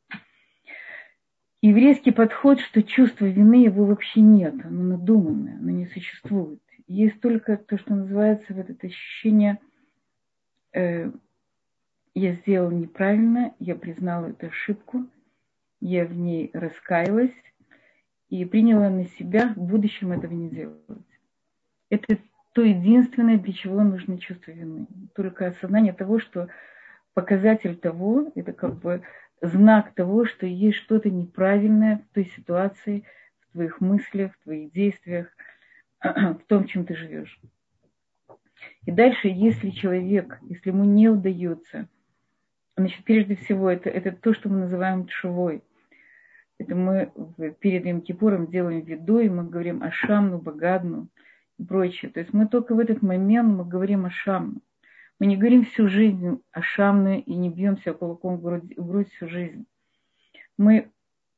Еврейский 1.63 2.11
подход, 2.11 2.61
что 2.61 2.83
чувство 2.83 3.27
вины 3.27 3.65
его 3.65 3.85
вообще 3.85 4.21
нет, 4.21 4.55
оно 4.65 4.97
надуманное, 4.97 5.57
оно 5.59 5.71
не 5.71 5.87
существует. 5.87 6.61
Есть 6.87 7.21
только 7.21 7.57
то, 7.57 7.79
что 7.79 7.95
называется 7.95 8.55
вот 8.55 8.71
это 8.71 8.87
ощущение, 8.87 9.59
э, 10.73 11.11
я 12.15 12.35
сделал 12.35 12.71
неправильно, 12.71 13.55
я 13.59 13.75
признала 13.75 14.27
эту 14.27 14.49
ошибку, 14.49 15.07
я 15.81 16.05
в 16.05 16.13
ней 16.13 16.51
раскаялась 16.53 17.35
и 18.29 18.45
приняла 18.45 18.91
на 18.91 19.07
себя 19.07 19.53
в 19.55 19.61
будущем 19.61 20.13
этого 20.13 20.33
не 20.33 20.51
делать. 20.51 20.81
Это 21.89 22.19
то 22.53 22.63
единственное, 22.63 23.39
для 23.39 23.53
чего 23.53 23.83
нужно 23.83 24.19
чувство 24.19 24.51
вины. 24.51 24.87
Только 25.15 25.47
осознание 25.47 25.93
того, 25.93 26.19
что 26.19 26.49
показатель 27.15 27.77
того, 27.77 28.33
это 28.35 28.53
как 28.53 28.79
бы 28.79 29.03
знак 29.41 29.95
того, 29.95 30.27
что 30.27 30.47
есть 30.47 30.79
что-то 30.79 31.11
неправильное 31.11 31.99
в 31.99 32.15
той 32.15 32.27
ситуации, 32.37 33.05
в 33.41 33.53
твоих 33.53 33.81
мыслях, 33.81 34.33
в 34.35 34.45
твоих 34.45 34.73
действиях, 34.73 35.29
в 36.03 36.41
том, 36.47 36.67
чем 36.67 36.85
ты 36.85 36.95
живешь. 36.95 37.41
И 38.85 38.91
дальше, 38.91 39.29
если 39.29 39.71
человек, 39.71 40.39
если 40.43 40.71
ему 40.71 40.85
не 40.85 41.09
удается, 41.09 41.89
значит, 42.77 43.05
прежде 43.05 43.37
всего, 43.37 43.71
это, 43.71 43.89
это 43.91 44.13
то, 44.13 44.35
что 44.35 44.49
мы 44.49 44.61
называем 44.61 45.07
тшевой. 45.07 45.63
Это 46.59 46.75
мы 46.75 47.13
перед 47.61 47.87
Им 47.87 48.03
делаем 48.03 48.81
виду, 48.81 49.19
и 49.19 49.29
мы 49.29 49.45
говорим 49.45 49.83
Ашамну, 49.83 50.39
Багадну– 50.39 51.09
и 51.61 51.65
прочее. 51.65 52.11
То 52.11 52.21
есть 52.21 52.33
мы 52.33 52.49
только 52.49 52.75
в 52.75 52.79
этот 52.79 53.03
момент 53.03 53.57
мы 53.57 53.65
говорим 53.65 54.07
о 54.07 54.11
шамну. 54.11 54.63
Мы 55.19 55.27
не 55.27 55.37
говорим 55.37 55.67
всю 55.67 55.89
жизнь 55.89 56.43
о 56.51 56.63
шамне 56.63 57.21
и 57.21 57.35
не 57.35 57.51
бьемся 57.51 57.93
кулаком 57.93 58.39
в 58.39 58.43
грудь, 58.43 58.77
в 58.77 58.87
грудь 58.87 59.13
всю 59.13 59.29
жизнь. 59.29 59.67
Мы 60.57 60.91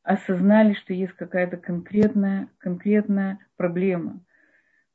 осознали, 0.04 0.74
что 0.74 0.94
есть 0.94 1.14
какая-то 1.14 1.56
конкретная, 1.56 2.48
конкретная 2.58 3.38
проблема, 3.56 4.20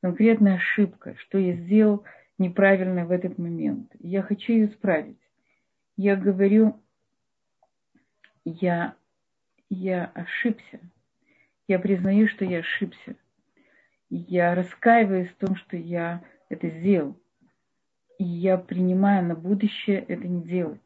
конкретная 0.02 0.56
ошибка, 0.56 1.14
что 1.18 1.38
я 1.38 1.52
сделал 1.52 2.04
неправильно 2.38 3.04
в 3.04 3.10
этот 3.10 3.36
момент. 3.36 3.92
Я 3.98 4.22
хочу 4.22 4.52
ее 4.52 4.66
исправить. 4.66 5.20
Я 5.98 6.16
говорю, 6.16 6.80
я, 8.46 8.94
я 9.68 10.06
ошибся. 10.14 10.80
Я 11.66 11.78
признаю, 11.78 12.26
что 12.28 12.46
я 12.46 12.60
ошибся 12.60 13.16
я 14.10 14.54
раскаиваюсь 14.54 15.30
в 15.30 15.36
том, 15.36 15.56
что 15.56 15.76
я 15.76 16.22
это 16.48 16.68
сделал. 16.68 17.16
И 18.18 18.24
я 18.24 18.58
принимаю 18.58 19.24
на 19.24 19.34
будущее 19.34 20.04
это 20.08 20.26
не 20.26 20.42
делать. 20.42 20.80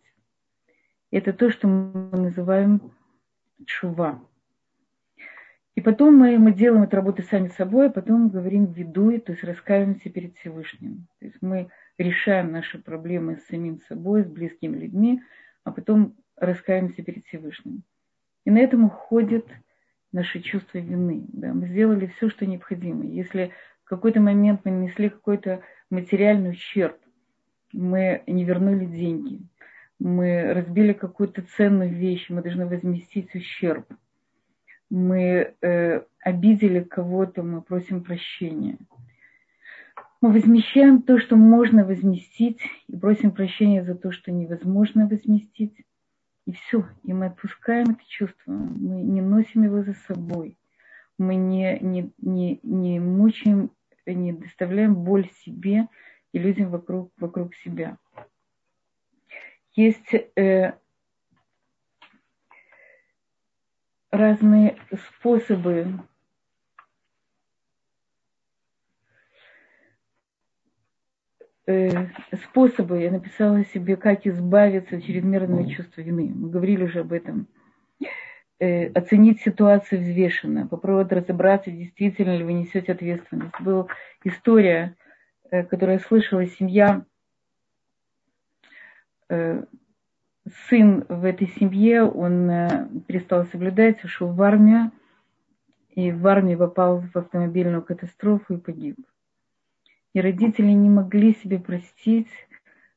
Это 1.10 1.32
то, 1.32 1.50
что 1.50 1.68
мы 1.68 2.18
называем 2.18 2.92
чува. 3.66 4.20
И 5.74 5.80
потом 5.80 6.16
мы, 6.16 6.38
мы 6.38 6.52
делаем 6.52 6.82
эту 6.82 6.96
работу 6.96 7.22
сами 7.22 7.48
собой, 7.48 7.86
а 7.86 7.90
потом 7.90 8.28
говорим 8.28 8.66
видуй, 8.66 9.20
то 9.20 9.32
есть 9.32 9.44
раскаиваемся 9.44 10.10
перед 10.10 10.36
Всевышним. 10.36 11.06
То 11.18 11.26
есть 11.26 11.40
мы 11.40 11.70
решаем 11.98 12.52
наши 12.52 12.78
проблемы 12.78 13.36
с 13.36 13.46
самим 13.46 13.80
собой, 13.88 14.24
с 14.24 14.26
близкими 14.26 14.76
людьми, 14.76 15.22
а 15.64 15.72
потом 15.72 16.16
раскаиваемся 16.36 17.02
перед 17.02 17.24
Всевышним. 17.26 17.82
И 18.44 18.50
на 18.50 18.58
этом 18.58 18.84
уходит 18.84 19.46
наше 20.12 20.40
чувство 20.40 20.78
вины. 20.78 21.24
Да? 21.32 21.52
Мы 21.52 21.68
сделали 21.68 22.06
все, 22.06 22.28
что 22.28 22.46
необходимо. 22.46 23.04
Если 23.04 23.52
в 23.84 23.88
какой-то 23.88 24.20
момент 24.20 24.62
мы 24.64 24.72
нанесли 24.72 25.08
какой-то 25.08 25.62
материальный 25.90 26.50
ущерб, 26.50 26.96
мы 27.72 28.22
не 28.26 28.44
вернули 28.44 28.84
деньги, 28.84 29.40
мы 29.98 30.52
разбили 30.52 30.92
какую-то 30.92 31.42
ценную 31.42 31.90
вещь, 31.90 32.28
мы 32.28 32.42
должны 32.42 32.66
возместить 32.66 33.34
ущерб. 33.34 33.86
мы 34.90 35.54
э, 35.62 36.02
обидели 36.20 36.80
кого-то, 36.80 37.42
мы 37.42 37.62
просим 37.62 38.04
прощения. 38.04 38.76
Мы 40.22 40.30
возмещаем 40.30 41.02
то, 41.02 41.18
что 41.18 41.34
можно 41.34 41.84
возместить, 41.84 42.60
и 42.86 42.96
просим 42.96 43.32
прощения 43.32 43.84
за 43.84 43.96
то, 43.96 44.12
что 44.12 44.30
невозможно 44.30 45.08
возместить. 45.08 45.74
И 46.46 46.52
все. 46.52 46.88
И 47.02 47.12
мы 47.12 47.26
отпускаем 47.26 47.90
это 47.90 48.02
чувство. 48.06 48.52
Мы 48.52 49.02
не 49.02 49.20
носим 49.20 49.64
его 49.64 49.82
за 49.82 49.94
собой. 50.06 50.56
Мы 51.18 51.34
не, 51.34 51.76
не, 51.80 52.12
не, 52.18 52.60
не 52.62 53.00
мучаем, 53.00 53.72
не 54.06 54.32
доставляем 54.32 54.94
боль 54.94 55.28
себе 55.44 55.88
и 56.32 56.38
людям 56.38 56.70
вокруг, 56.70 57.12
вокруг 57.18 57.56
себя. 57.56 57.98
Есть 59.74 60.14
э, 60.14 60.74
разные 64.12 64.76
способы 65.18 65.98
способы, 72.44 73.00
я 73.00 73.10
написала 73.10 73.64
себе, 73.66 73.96
как 73.96 74.26
избавиться 74.26 74.96
от 74.96 75.04
чрезмерного 75.04 75.68
чувства 75.70 76.00
вины. 76.00 76.32
Мы 76.34 76.50
говорили 76.50 76.84
уже 76.84 77.00
об 77.00 77.12
этом. 77.12 77.46
Э, 78.62 78.92
оценить 78.92 79.40
ситуацию 79.40 80.00
взвешенно, 80.00 80.68
попробовать 80.68 81.10
разобраться, 81.10 81.72
действительно 81.72 82.36
ли 82.36 82.44
вы 82.44 82.52
несете 82.52 82.92
ответственность. 82.92 83.60
Была 83.60 83.88
история, 84.22 84.94
э, 85.50 85.64
которую 85.64 85.98
я 85.98 86.04
слышала, 86.04 86.46
семья 86.46 87.04
э, 89.28 89.64
сын 90.68 91.04
в 91.08 91.24
этой 91.24 91.48
семье, 91.48 92.04
он 92.04 92.48
э, 92.50 92.88
перестал 93.08 93.46
соблюдать, 93.46 94.04
ушел 94.04 94.28
в 94.28 94.40
армию, 94.42 94.92
и 95.90 96.12
в 96.12 96.24
армии 96.28 96.54
попал 96.54 97.00
в 97.00 97.16
автомобильную 97.16 97.82
катастрофу 97.82 98.54
и 98.54 98.58
погиб. 98.58 98.96
И 100.14 100.20
родители 100.20 100.70
не 100.70 100.90
могли 100.90 101.34
себе 101.34 101.58
простить, 101.58 102.28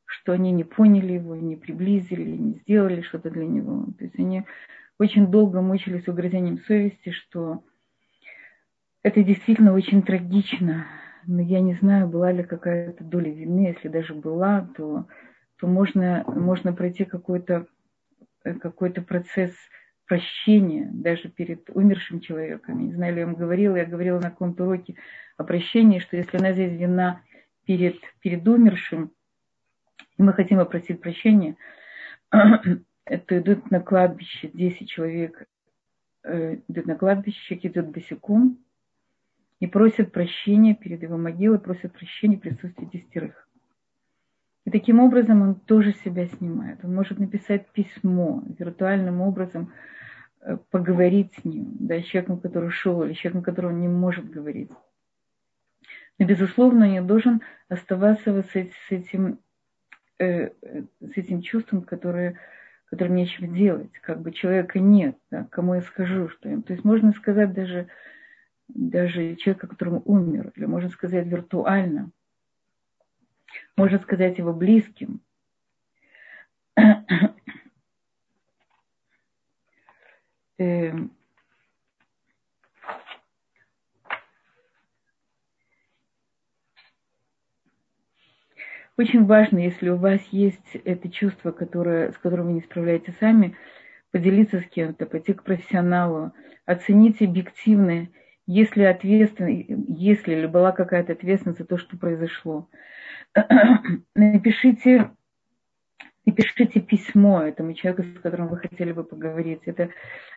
что 0.05 0.33
они 0.33 0.51
не 0.51 0.63
поняли 0.63 1.13
его, 1.13 1.35
не 1.35 1.55
приблизили, 1.55 2.35
не 2.37 2.53
сделали 2.59 3.01
что-то 3.01 3.29
для 3.29 3.45
него. 3.45 3.87
То 3.97 4.03
есть 4.03 4.19
они 4.19 4.43
очень 4.99 5.27
долго 5.27 5.61
мучились 5.61 6.07
угрызением 6.07 6.59
совести, 6.59 7.11
что 7.11 7.63
это 9.03 9.23
действительно 9.23 9.73
очень 9.73 10.01
трагично. 10.01 10.85
Но 11.27 11.41
я 11.41 11.61
не 11.61 11.73
знаю, 11.75 12.07
была 12.07 12.31
ли 12.31 12.43
какая-то 12.43 13.03
доля 13.03 13.31
вины. 13.31 13.67
Если 13.67 13.87
даже 13.87 14.13
была, 14.13 14.69
то 14.77 15.07
то 15.57 15.67
можно, 15.67 16.23
можно 16.27 16.73
пройти 16.73 17.05
какой-то 17.05 17.67
какой 18.61 18.91
процесс 18.91 19.53
прощения 20.05 20.89
даже 20.93 21.29
перед 21.29 21.69
умершим 21.69 22.19
человеком. 22.19 22.79
Я 22.79 22.85
не 22.85 22.93
знаю, 22.93 23.15
я 23.15 23.25
вам 23.25 23.35
говорила, 23.35 23.75
я 23.75 23.85
говорила 23.85 24.19
на 24.19 24.29
каком-то 24.29 24.65
уроке 24.65 24.95
о 25.37 25.43
прощении, 25.43 25.99
что 25.99 26.17
если 26.17 26.37
у 26.37 26.41
нас 26.41 26.57
есть 26.57 26.79
вина 26.79 27.21
перед, 27.65 27.97
перед 28.21 28.47
умершим, 28.47 29.11
и 30.17 30.23
мы 30.23 30.33
хотим 30.33 30.59
попросить 30.59 31.01
прощения, 31.01 31.55
то 32.29 33.39
идут 33.39 33.69
на 33.71 33.79
кладбище 33.79 34.49
10 34.53 34.89
человек, 34.89 35.45
э, 36.23 36.57
идут 36.67 36.85
на 36.85 36.95
кладбище, 36.95 37.59
идут 37.61 37.87
босиком 37.87 38.59
и 39.59 39.67
просят 39.67 40.11
прощения 40.11 40.75
перед 40.75 41.01
его 41.01 41.17
могилой, 41.17 41.59
просят 41.59 41.93
прощения 41.93 42.37
в 42.37 42.41
присутствии 42.41 42.85
десятерых. 42.85 43.44
И 44.65 44.71
таким 44.71 44.99
образом 44.99 45.43
он 45.43 45.55
тоже 45.55 45.93
себя 45.93 46.25
снимает. 46.25 46.83
Он 46.83 46.93
может 46.93 47.19
написать 47.19 47.67
письмо, 47.69 48.43
виртуальным 48.57 49.21
образом 49.21 49.71
э, 50.41 50.57
поговорить 50.71 51.33
с 51.39 51.45
ним, 51.45 51.77
да, 51.79 52.01
с 52.01 52.05
человеком, 52.05 52.39
который 52.39 52.69
ушел, 52.69 53.03
или 53.03 53.13
с 53.13 53.17
человеком, 53.17 53.43
которого 53.43 53.71
он 53.71 53.79
не 53.79 53.87
может 53.87 54.27
говорить. 54.29 54.71
Но, 56.17 56.25
безусловно, 56.25 56.89
не 56.89 57.01
должен 57.01 57.41
оставаться 57.69 58.33
вот 58.33 58.47
с, 58.47 58.55
этим, 58.89 59.39
э, 60.17 60.49
с 60.99 61.15
этим 61.15 61.43
чувством, 61.43 61.83
которое, 61.83 62.39
которое 62.89 63.11
нечего 63.11 63.47
делать. 63.47 63.91
Как 64.01 64.19
бы 64.21 64.31
человека 64.31 64.79
нет, 64.79 65.15
да, 65.29 65.47
кому 65.51 65.75
я 65.75 65.81
скажу, 65.81 66.27
что 66.29 66.49
им. 66.49 66.63
То 66.63 66.73
есть 66.73 66.83
можно 66.83 67.11
сказать 67.11 67.53
даже, 67.53 67.87
даже 68.67 69.35
человека, 69.35 69.67
которому 69.67 70.01
умер, 70.05 70.53
или 70.55 70.65
можно 70.65 70.89
сказать 70.89 71.27
виртуально– 71.27 72.09
можно 73.75 73.99
сказать 73.99 74.37
его 74.37 74.53
близким. 74.53 75.21
Эм. 80.57 81.11
Очень 88.97 89.25
важно, 89.25 89.57
если 89.57 89.89
у 89.89 89.97
вас 89.97 90.21
есть 90.31 90.77
это 90.85 91.11
чувство, 91.11 91.51
которое, 91.51 92.13
с 92.13 92.17
которым 92.17 92.47
вы 92.47 92.53
не 92.53 92.61
справляетесь 92.61 93.17
сами, 93.17 93.57
поделиться 94.11 94.61
с 94.61 94.65
кем-то, 94.67 95.05
пойти 95.05 95.33
к 95.33 95.43
профессионалу, 95.43 96.31
оценить 96.65 97.21
объективно, 97.21 98.07
если 98.47 98.83
ответственность, 98.83 99.65
если 99.87 100.35
ли 100.35 100.47
была 100.47 100.71
какая-то 100.71 101.13
ответственность 101.13 101.59
за 101.59 101.65
то, 101.65 101.77
что 101.77 101.97
произошло. 101.97 102.69
напишите, 104.15 105.11
напишите 106.25 106.79
письмо 106.79 107.41
этому 107.41 107.73
человеку, 107.73 108.03
с 108.03 108.21
которым 108.21 108.47
вы 108.47 108.57
хотели 108.57 108.91
бы 108.91 109.03
поговорить. 109.03 109.61
Это 109.65 109.89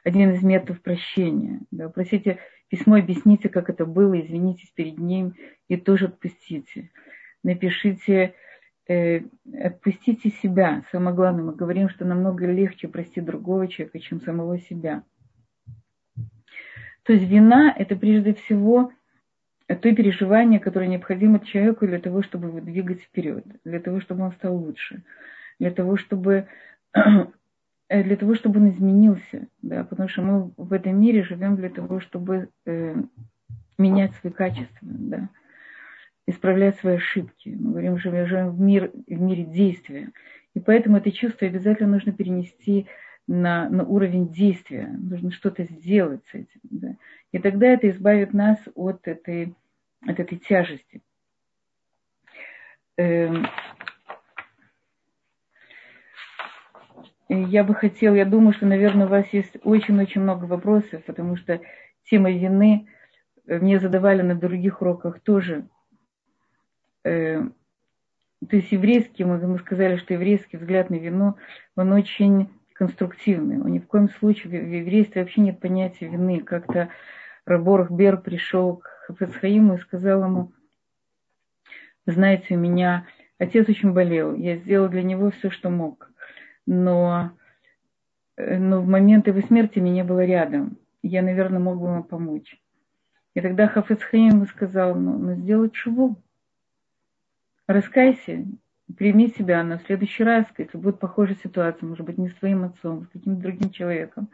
один 0.04 0.32
из 0.32 0.42
методов 0.42 0.82
прощения. 0.82 1.60
Да. 1.70 1.88
Просите 1.88 2.38
письмо, 2.68 2.96
объясните, 2.96 3.48
как 3.48 3.70
это 3.70 3.84
было, 3.84 4.18
извинитесь 4.20 4.70
перед 4.70 4.98
ним 4.98 5.34
и 5.68 5.76
тоже 5.76 6.06
отпустите. 6.06 6.90
Напишите, 7.42 8.34
э, 8.88 9.20
отпустите 9.62 10.30
себя. 10.30 10.82
Самое 10.90 11.14
главное, 11.14 11.44
мы 11.44 11.54
говорим, 11.54 11.88
что 11.88 12.04
намного 12.04 12.46
легче 12.46 12.88
простить 12.88 13.24
другого 13.24 13.68
человека, 13.68 14.00
чем 14.00 14.20
самого 14.22 14.58
себя. 14.58 15.04
То 17.08 17.14
есть 17.14 17.26
вина– 17.26 17.74
это 17.78 17.96
прежде 17.96 18.34
всего 18.34 18.92
то 19.66 19.76
переживание, 19.76 20.60
которое 20.60 20.88
необходимо 20.88 21.40
человеку 21.40 21.86
для 21.86 22.00
того, 22.00 22.22
чтобы 22.22 22.48
его 22.48 22.60
двигать 22.60 23.00
вперед, 23.00 23.46
для 23.64 23.80
того, 23.80 24.02
чтобы 24.02 24.24
он 24.24 24.32
стал 24.32 24.54
лучше, 24.54 25.04
для 25.58 25.70
того, 25.70 25.96
чтобы, 25.96 26.48
для 27.88 28.16
того, 28.16 28.34
чтобы 28.34 28.60
он 28.60 28.68
изменился, 28.68 29.48
да, 29.62 29.84
потому 29.84 30.10
что 30.10 30.20
мы 30.20 30.52
в 30.58 30.70
этом 30.70 31.00
мире 31.00 31.22
живем 31.22 31.56
для 31.56 31.70
того, 31.70 32.00
чтобы 32.00 32.50
э, 32.66 32.96
менять 33.78 34.14
свои 34.16 34.30
качества, 34.30 34.78
да, 34.82 35.30
исправлять 36.26 36.76
свои 36.76 36.96
ошибки. 36.96 37.56
Мы 37.58 37.70
говорим, 37.70 37.98
что 37.98 38.10
мы 38.10 38.26
живем 38.26 38.50
в, 38.50 38.60
мир, 38.60 38.90
в 39.06 39.18
мире 39.18 39.44
действия. 39.44 40.10
И 40.52 40.60
поэтому 40.60 40.98
это 40.98 41.10
чувство 41.10 41.46
обязательно 41.46 41.92
нужно 41.92 42.12
перенести 42.12 42.86
на, 43.28 43.68
на 43.68 43.84
уровень 43.84 44.32
действия. 44.32 44.88
Нужно 44.88 45.30
что-то 45.30 45.62
сделать 45.64 46.22
с 46.32 46.34
этим. 46.34 46.60
Да. 46.64 46.96
И 47.30 47.38
тогда 47.38 47.68
это 47.68 47.88
избавит 47.90 48.32
нас 48.32 48.58
от 48.74 49.06
этой, 49.06 49.54
от 50.00 50.18
этой 50.18 50.38
тяжести. 50.38 51.02
Эм, 52.96 53.46
я 57.28 57.62
бы 57.62 57.74
хотела, 57.74 58.14
я 58.14 58.24
думаю, 58.24 58.54
что, 58.54 58.66
наверное, 58.66 59.06
у 59.06 59.10
вас 59.10 59.26
есть 59.32 59.58
очень-очень 59.62 60.22
много 60.22 60.46
вопросов, 60.46 61.04
потому 61.04 61.36
что 61.36 61.60
тема 62.04 62.30
вины 62.30 62.88
мне 63.46 63.78
задавали 63.78 64.22
на 64.22 64.34
других 64.34 64.80
уроках 64.80 65.20
тоже. 65.20 65.68
Эм, 67.04 67.54
то 68.48 68.56
есть 68.56 68.72
еврейский, 68.72 69.24
мы 69.24 69.58
сказали, 69.58 69.96
что 69.96 70.14
еврейский 70.14 70.56
взгляд 70.56 70.88
на 70.88 70.94
вину, 70.94 71.36
он 71.76 71.92
очень 71.92 72.48
конструктивный. 72.78 73.60
Он 73.60 73.72
ни 73.72 73.80
в 73.80 73.88
коем 73.88 74.08
случае 74.08 74.60
в 74.60 74.72
еврействе 74.72 75.22
вообще 75.22 75.40
нет 75.40 75.58
понятия 75.58 76.06
вины. 76.06 76.40
Как-то 76.40 76.90
Раборх 77.44 77.90
Бер 77.90 78.18
пришел 78.18 78.76
к 78.76 78.86
Хафецхаиму 79.06 79.74
и 79.74 79.78
сказал 79.78 80.22
ему, 80.22 80.52
знаете, 82.06 82.54
у 82.54 82.58
меня 82.58 83.06
отец 83.38 83.68
очень 83.68 83.92
болел, 83.92 84.34
я 84.34 84.56
сделал 84.56 84.88
для 84.88 85.02
него 85.02 85.30
все, 85.30 85.50
что 85.50 85.70
мог, 85.70 86.10
но, 86.66 87.32
но 88.36 88.80
в 88.80 88.86
момент 88.86 89.26
его 89.26 89.40
смерти 89.40 89.78
меня 89.80 90.04
было 90.04 90.24
рядом, 90.24 90.78
я, 91.02 91.22
наверное, 91.22 91.58
мог 91.58 91.80
бы 91.80 91.88
ему 91.88 92.04
помочь. 92.04 92.60
И 93.34 93.40
тогда 93.40 93.66
Хафецхаим 93.66 94.46
сказал, 94.46 94.94
ну, 94.94 95.18
ну 95.18 95.34
сделай 95.34 95.70
чего? 95.70 96.16
Раскайся, 97.66 98.44
прими 98.96 99.28
себя 99.28 99.62
на 99.62 99.78
следующий 99.80 100.24
раз, 100.24 100.46
если 100.56 100.78
будет 100.78 100.98
похожая 100.98 101.36
ситуация, 101.42 101.86
может 101.86 102.04
быть, 102.04 102.18
не 102.18 102.28
с 102.28 102.34
твоим 102.34 102.64
отцом, 102.64 103.04
с 103.04 103.08
каким-то 103.08 103.42
другим 103.42 103.70
человеком, 103.70 104.28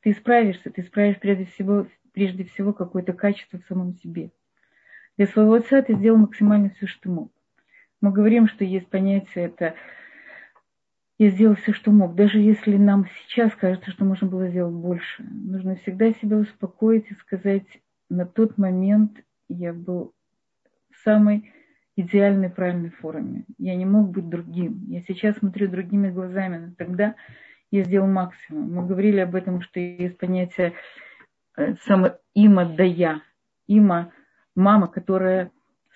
ты 0.00 0.12
справишься, 0.12 0.70
ты 0.70 0.82
справишь 0.82 1.18
прежде 1.18 1.44
всего, 1.46 1.86
прежде 2.12 2.44
всего 2.44 2.72
какое-то 2.72 3.12
качество 3.12 3.58
в 3.58 3.66
самом 3.66 3.94
себе. 3.94 4.30
Для 5.16 5.26
своего 5.26 5.54
отца 5.54 5.82
ты 5.82 5.94
сделал 5.94 6.18
максимально 6.18 6.70
все, 6.70 6.86
что 6.86 7.10
мог. 7.10 7.32
Мы 8.00 8.12
говорим, 8.12 8.48
что 8.48 8.64
есть 8.64 8.88
понятие 8.88 9.46
это 9.46 9.74
я 11.20 11.28
сделал 11.28 11.54
все, 11.54 11.74
что 11.74 11.90
мог. 11.90 12.14
Даже 12.14 12.38
если 12.38 12.78
нам 12.78 13.06
сейчас 13.06 13.54
кажется, 13.54 13.90
что 13.90 14.06
можно 14.06 14.26
было 14.26 14.48
сделать 14.48 14.74
больше, 14.74 15.22
нужно 15.22 15.76
всегда 15.76 16.14
себя 16.14 16.38
успокоить 16.38 17.10
и 17.10 17.14
сказать, 17.16 17.66
на 18.08 18.24
тот 18.24 18.56
момент 18.56 19.22
я 19.50 19.74
был 19.74 20.14
в 20.90 20.96
самой 21.04 21.52
идеальной, 22.00 22.50
правильной 22.50 22.90
форме. 22.90 23.44
Я 23.58 23.74
не 23.74 23.86
мог 23.86 24.10
быть 24.10 24.28
другим. 24.28 24.84
Я 24.88 25.02
сейчас 25.02 25.36
смотрю 25.36 25.68
другими 25.68 26.10
глазами, 26.10 26.58
но 26.58 26.74
тогда 26.76 27.14
я 27.70 27.84
сделал 27.84 28.08
максимум. 28.08 28.72
Мы 28.72 28.86
говорили 28.86 29.20
об 29.20 29.34
этом, 29.34 29.60
что 29.62 29.80
есть 29.80 30.18
понятие 30.18 30.72
э, 31.56 31.74
само 31.82 32.12
има 32.34 32.64
да 32.64 32.84
я. 32.84 33.22
Има– 33.66 34.12
мама, 34.54 34.88
которая 34.88 35.50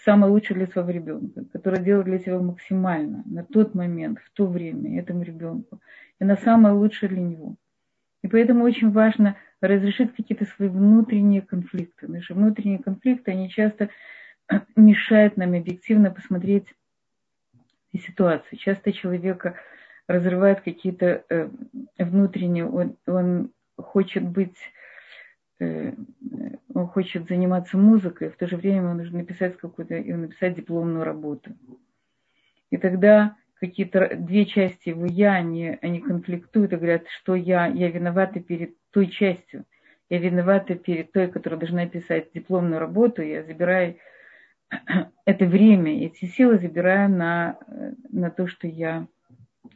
самое 0.04 0.32
лучшее 0.32 0.56
для 0.56 0.66
своего 0.66 0.90
ребенка, 0.90 1.44
которая 1.52 1.82
делает 1.82 2.06
для 2.06 2.18
себя 2.18 2.38
максимально 2.38 3.22
на 3.26 3.44
тот 3.44 3.74
момент, 3.74 4.18
в 4.18 4.30
то 4.32 4.46
время 4.46 5.00
этому 5.00 5.22
ребенку. 5.22 5.80
И 6.20 6.24
на 6.24 6.36
самое 6.36 6.74
лучшее 6.74 7.08
для 7.08 7.22
него. 7.22 7.56
И 8.22 8.28
поэтому 8.28 8.64
очень 8.64 8.90
важно 8.90 9.36
разрешить 9.60 10.14
какие-то 10.14 10.46
свои 10.46 10.68
внутренние 10.68 11.42
конфликты. 11.42 12.08
Наши 12.08 12.34
внутренние 12.34 12.78
конфликты, 12.78 13.32
они 13.32 13.50
часто 13.50 13.90
мешают 14.76 15.36
нам 15.36 15.54
объективно 15.54 16.10
посмотреть 16.10 16.66
на 17.92 18.00
ситуацию. 18.00 18.58
Часто 18.58 18.92
человека 18.92 19.56
разрывает 20.06 20.60
какие-то 20.60 21.24
э, 21.28 21.48
внутренние, 21.98 22.68
он, 22.68 22.96
он 23.06 23.52
хочет 23.76 24.22
быть 24.22 24.56
Э, 25.60 25.92
он 26.74 26.88
хочет 26.88 27.28
заниматься 27.28 27.78
музыкой, 27.78 28.30
в 28.30 28.36
то 28.36 28.46
же 28.46 28.56
время 28.56 28.78
ему 28.78 28.94
нужно 28.94 29.18
написать 29.18 29.56
какую-то, 29.56 29.94
написать 29.94 30.56
дипломную 30.56 31.04
работу. 31.04 31.52
И 32.70 32.76
тогда 32.76 33.36
какие-то 33.60 34.16
две 34.16 34.46
части 34.46 34.88
его 34.88 35.06
я, 35.06 35.34
они, 35.34 35.78
они 35.80 36.00
конфликтуют 36.00 36.72
и 36.72 36.76
говорят, 36.76 37.06
что 37.08 37.36
я, 37.36 37.66
я 37.66 37.90
виновата 37.90 38.40
перед 38.40 38.74
той 38.90 39.06
частью, 39.06 39.64
я 40.10 40.18
виновата 40.18 40.74
перед 40.74 41.12
той, 41.12 41.28
которая 41.28 41.60
должна 41.60 41.86
писать 41.86 42.32
дипломную 42.34 42.80
работу, 42.80 43.22
я 43.22 43.44
забираю 43.44 43.96
это 45.24 45.46
время, 45.46 46.04
эти 46.06 46.26
силы 46.26 46.58
забираю 46.58 47.10
на, 47.10 47.58
на 48.10 48.30
то, 48.30 48.46
что 48.46 48.66
я 48.66 49.06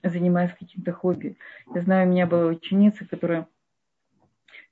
занимаюсь 0.03 0.53
каким-то 0.59 0.93
хобби. 0.93 1.37
Я 1.75 1.83
знаю, 1.83 2.07
у 2.09 2.11
меня 2.11 2.27
была 2.27 2.47
ученица, 2.47 3.07
которая 3.07 3.49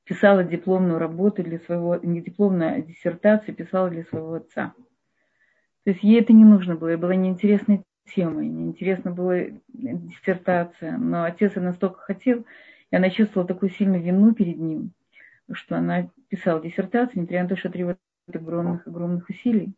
писала 0.04 0.44
дипломную 0.44 0.98
работу 0.98 1.42
для 1.42 1.58
своего, 1.58 1.96
не 1.96 2.22
дипломную, 2.22 2.76
а 2.76 2.80
диссертацию 2.80 3.54
писала 3.54 3.90
для 3.90 4.04
своего 4.04 4.34
отца. 4.34 4.72
То 5.84 5.90
есть 5.90 6.02
ей 6.02 6.20
это 6.20 6.32
не 6.32 6.44
нужно 6.44 6.76
было, 6.76 6.88
ей 6.88 6.96
была 6.96 7.14
неинтересной 7.14 7.82
темой, 8.14 8.48
неинтересна 8.48 9.10
была 9.10 9.46
диссертация, 9.68 10.96
но 10.96 11.24
отец 11.24 11.54
настолько 11.56 12.00
хотел, 12.00 12.44
и 12.90 12.96
она 12.96 13.10
чувствовала 13.10 13.48
такую 13.48 13.70
сильную 13.70 14.02
вину 14.02 14.32
перед 14.32 14.58
ним, 14.58 14.92
что 15.50 15.76
она 15.76 16.08
писала 16.28 16.60
диссертацию, 16.60 17.22
несмотря 17.22 17.42
на 17.42 17.48
то, 17.48 17.56
что 17.56 17.70
требует 17.70 17.98
огромных, 18.32 18.86
огромных 18.86 19.28
усилий. 19.28 19.74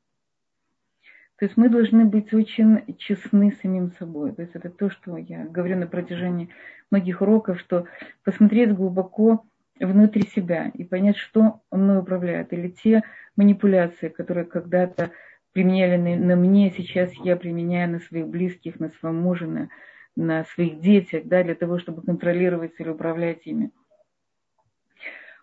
То 1.39 1.45
есть 1.45 1.57
мы 1.57 1.69
должны 1.69 2.05
быть 2.05 2.35
очень 2.35 2.97
честны 2.97 3.53
самим 3.63 3.93
собой. 3.93 4.33
То 4.33 4.43
есть 4.43 4.57
это 4.57 4.71
то, 4.71 4.91
что 4.91 5.17
я 5.17 5.45
говорю 5.45 5.77
на 5.77 5.87
протяжении 5.87 6.51
многих 6.91 7.21
уроков, 7.21 7.61
что 7.61 7.87
посмотреть 8.25 8.75
глубоко 8.75 9.45
внутри 9.79 10.23
себя 10.23 10.73
и 10.75 10.83
понять, 10.83 11.17
что 11.17 11.61
мной 11.71 12.01
управляет. 12.01 12.53
Или 12.53 12.69
те 12.69 13.03
манипуляции, 13.37 14.09
которые 14.09 14.47
когда-то 14.47 15.13
применяли 15.53 15.97
на, 15.97 16.17
на 16.17 16.37
мне, 16.37 16.73
сейчас 16.77 17.13
я 17.23 17.37
применяю 17.37 17.89
на 17.93 18.01
своих 18.01 18.27
близких, 18.27 18.81
на 18.81 18.91
своем 18.91 19.17
муже, 19.17 19.47
на, 19.47 19.69
на 20.17 20.45
своих 20.45 20.81
детях, 20.81 21.23
да, 21.27 21.45
для 21.45 21.55
того, 21.55 21.79
чтобы 21.79 22.03
контролировать 22.03 22.73
или 22.79 22.89
управлять 22.89 23.47
ими. 23.47 23.71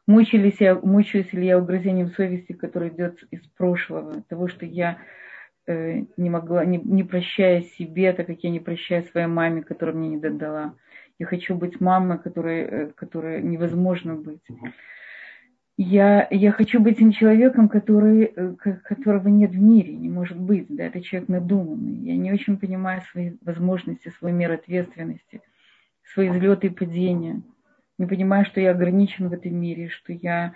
Мучились 0.08 0.60
я, 0.60 0.76
мучаюсь 0.76 1.32
ли 1.32 1.48
я 1.48 1.58
угрызением 1.58 2.10
совести, 2.12 2.52
которое 2.52 2.90
идет 2.90 3.24
из 3.32 3.42
прошлого, 3.58 4.22
того, 4.24 4.50
что 4.50 4.66
я 4.66 5.00
не 5.68 6.30
могла, 6.30 6.64
не, 6.66 6.78
не 6.78 7.04
прощая 7.04 7.62
себе, 7.62 8.14
так 8.14 8.28
как 8.28 8.44
я 8.44 8.50
не 8.50 8.60
прощаю 8.60 9.04
своей 9.04 9.28
маме, 9.28 9.64
которая 9.64 9.96
мне 9.96 10.10
не 10.10 10.18
додала 10.18 10.76
я 11.20 11.26
хочу 11.26 11.56
быть 11.56 11.80
мамой, 11.80 12.20
которой, 12.20 12.62
э, 12.62 12.88
которой 12.96 13.42
невозможно 13.42 14.16
быть. 14.16 14.42
Я, 15.78 16.28
я 16.32 16.52
хочу 16.52 16.80
быть 16.80 17.00
тем 17.00 17.12
человеком, 17.12 17.70
который, 17.70 18.32
э, 18.36 18.56
которого 18.56 19.28
нет 19.28 19.52
в 19.52 19.62
мире, 19.62 19.96
не 19.96 20.10
может 20.10 20.38
быть. 20.38 20.68
Да, 20.70 20.86
это 20.86 21.02
человек 21.02 21.30
надуманный. 21.30 21.96
Я 21.96 22.16
не 22.18 22.32
очень 22.32 22.58
понимаю 22.58 23.02
свои 23.12 23.34
возможности, 23.42 24.10
свой 24.20 24.32
мир 24.32 24.52
ответственности, 24.52 25.42
свои 26.14 26.30
взлеты 26.30 26.68
и 26.68 26.72
падения. 26.72 27.42
Не 27.98 28.06
понимаю, 28.06 28.46
что 28.46 28.60
я 28.60 28.72
ограничен 28.72 29.30
в 29.30 29.34
этом 29.34 29.56
мире, 29.56 29.88
что, 29.88 30.12
я, 30.12 30.54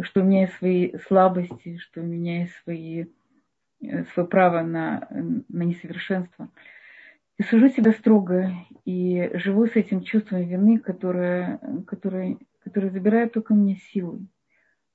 что 0.00 0.20
у 0.20 0.24
меня 0.24 0.42
есть 0.42 0.54
свои 0.54 0.96
слабости, 1.08 1.78
что 1.78 2.00
у 2.00 2.04
меня 2.04 2.42
есть 2.42 2.54
свои, 2.62 3.02
э, 3.02 3.06
свое 4.12 4.28
право 4.28 4.62
на, 4.62 5.08
на 5.10 5.62
несовершенство 5.62 6.48
и 7.38 7.44
сужу 7.44 7.68
себя 7.68 7.92
строго, 7.92 8.52
и 8.84 9.30
живу 9.34 9.66
с 9.66 9.76
этим 9.76 10.02
чувством 10.02 10.42
вины, 10.42 10.78
которое, 10.78 11.60
которое, 11.86 12.36
которое 12.64 12.90
забирает 12.90 13.32
только 13.32 13.54
мне 13.54 13.76
силы. 13.76 14.26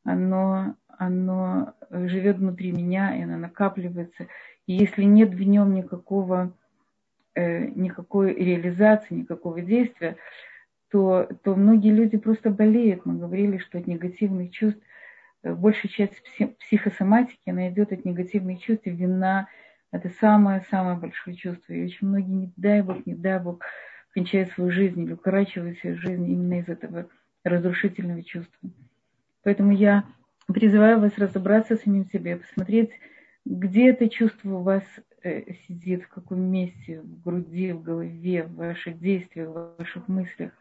Оно, 0.03 0.75
оно 0.97 1.73
живет 1.89 2.37
внутри 2.37 2.73
меня, 2.73 3.17
и 3.17 3.21
оно 3.21 3.37
накапливается. 3.37 4.27
И 4.67 4.73
если 4.73 5.03
нет 5.03 5.29
в 5.29 5.41
нем 5.41 5.73
никакого, 5.73 6.53
э, 7.33 7.67
никакой 7.67 8.33
реализации, 8.33 9.15
никакого 9.15 9.61
действия, 9.61 10.17
то, 10.91 11.29
то 11.43 11.55
многие 11.55 11.91
люди 11.91 12.17
просто 12.17 12.49
болеют. 12.49 13.05
Мы 13.05 13.17
говорили, 13.17 13.57
что 13.57 13.77
от 13.77 13.87
негативных 13.87 14.51
чувств 14.51 14.81
э, 14.81 15.02
большая 15.43 15.91
часть 15.91 16.21
психосоматики, 16.60 17.49
она 17.49 17.69
идет 17.69 17.91
от 17.91 18.06
негативных 18.06 18.62
чувств, 18.62 18.86
вина, 18.86 19.47
это 19.91 20.10
самое-самое 20.19 20.97
большое 20.97 21.36
чувство. 21.36 21.73
И 21.73 21.86
очень 21.86 22.08
многие, 22.08 22.32
не 22.32 22.53
дай 22.58 22.82
Бог, 22.82 23.06
не 23.06 23.13
дай 23.13 23.39
Бог, 23.39 23.63
кончают 24.13 24.51
свою 24.51 24.71
жизнь 24.71 25.01
или 25.01 25.13
укорачивают 25.13 25.77
свою 25.79 25.97
жизнь 25.97 26.29
именно 26.29 26.60
из 26.60 26.67
этого 26.67 27.08
разрушительного 27.43 28.23
чувства. 28.23 28.69
Поэтому 29.43 29.71
я 29.71 30.06
призываю 30.47 30.99
вас 30.99 31.17
разобраться 31.17 31.75
с 31.75 31.82
самим 31.82 32.06
себе, 32.06 32.38
посмотреть, 32.38 32.91
где 33.45 33.89
это 33.89 34.10
чувство 34.10 34.58
у 34.58 34.62
вас 34.62 34.84
э, 35.23 35.53
сидит, 35.67 36.03
в 36.03 36.08
каком 36.08 36.41
месте, 36.41 37.01
в 37.01 37.21
груди, 37.21 37.73
в 37.73 37.84
голове, 37.84 38.43
в 38.43 38.56
ваших 38.56 38.99
действиях, 38.99 39.49
в 39.49 39.75
ваших 39.77 40.08
мыслях, 40.08 40.51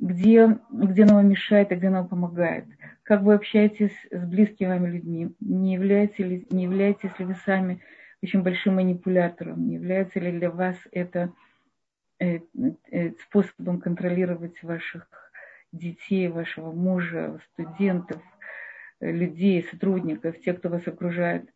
где, 0.00 0.58
где 0.70 1.02
оно 1.04 1.14
вам 1.14 1.28
мешает, 1.28 1.70
а 1.70 1.76
где 1.76 1.88
оно 1.88 2.06
помогает. 2.06 2.64
Как 3.02 3.22
вы 3.22 3.34
общаетесь 3.34 3.94
с 4.10 4.24
близкими 4.24 4.68
вами 4.68 4.90
людьми, 4.90 5.34
не 5.40 5.74
являетесь 5.74 6.18
ли, 6.18 6.46
не 6.50 6.64
являетесь 6.64 7.16
ли 7.18 7.24
вы 7.26 7.34
сами 7.44 7.80
очень 8.22 8.42
большим 8.42 8.76
манипулятором. 8.76 9.66
Не 9.66 9.74
является 9.74 10.18
ли 10.20 10.32
для 10.32 10.50
вас 10.50 10.76
это 10.90 11.32
э, 12.18 12.40
э, 12.90 13.10
способом 13.20 13.80
контролировать 13.80 14.62
ваших 14.62 15.06
детей, 15.72 16.28
вашего 16.28 16.72
мужа, 16.72 17.40
студентов, 17.52 18.22
людей, 19.00 19.66
сотрудников, 19.70 20.40
тех, 20.40 20.58
кто 20.58 20.68
вас 20.68 20.86
окружает. 20.86 21.48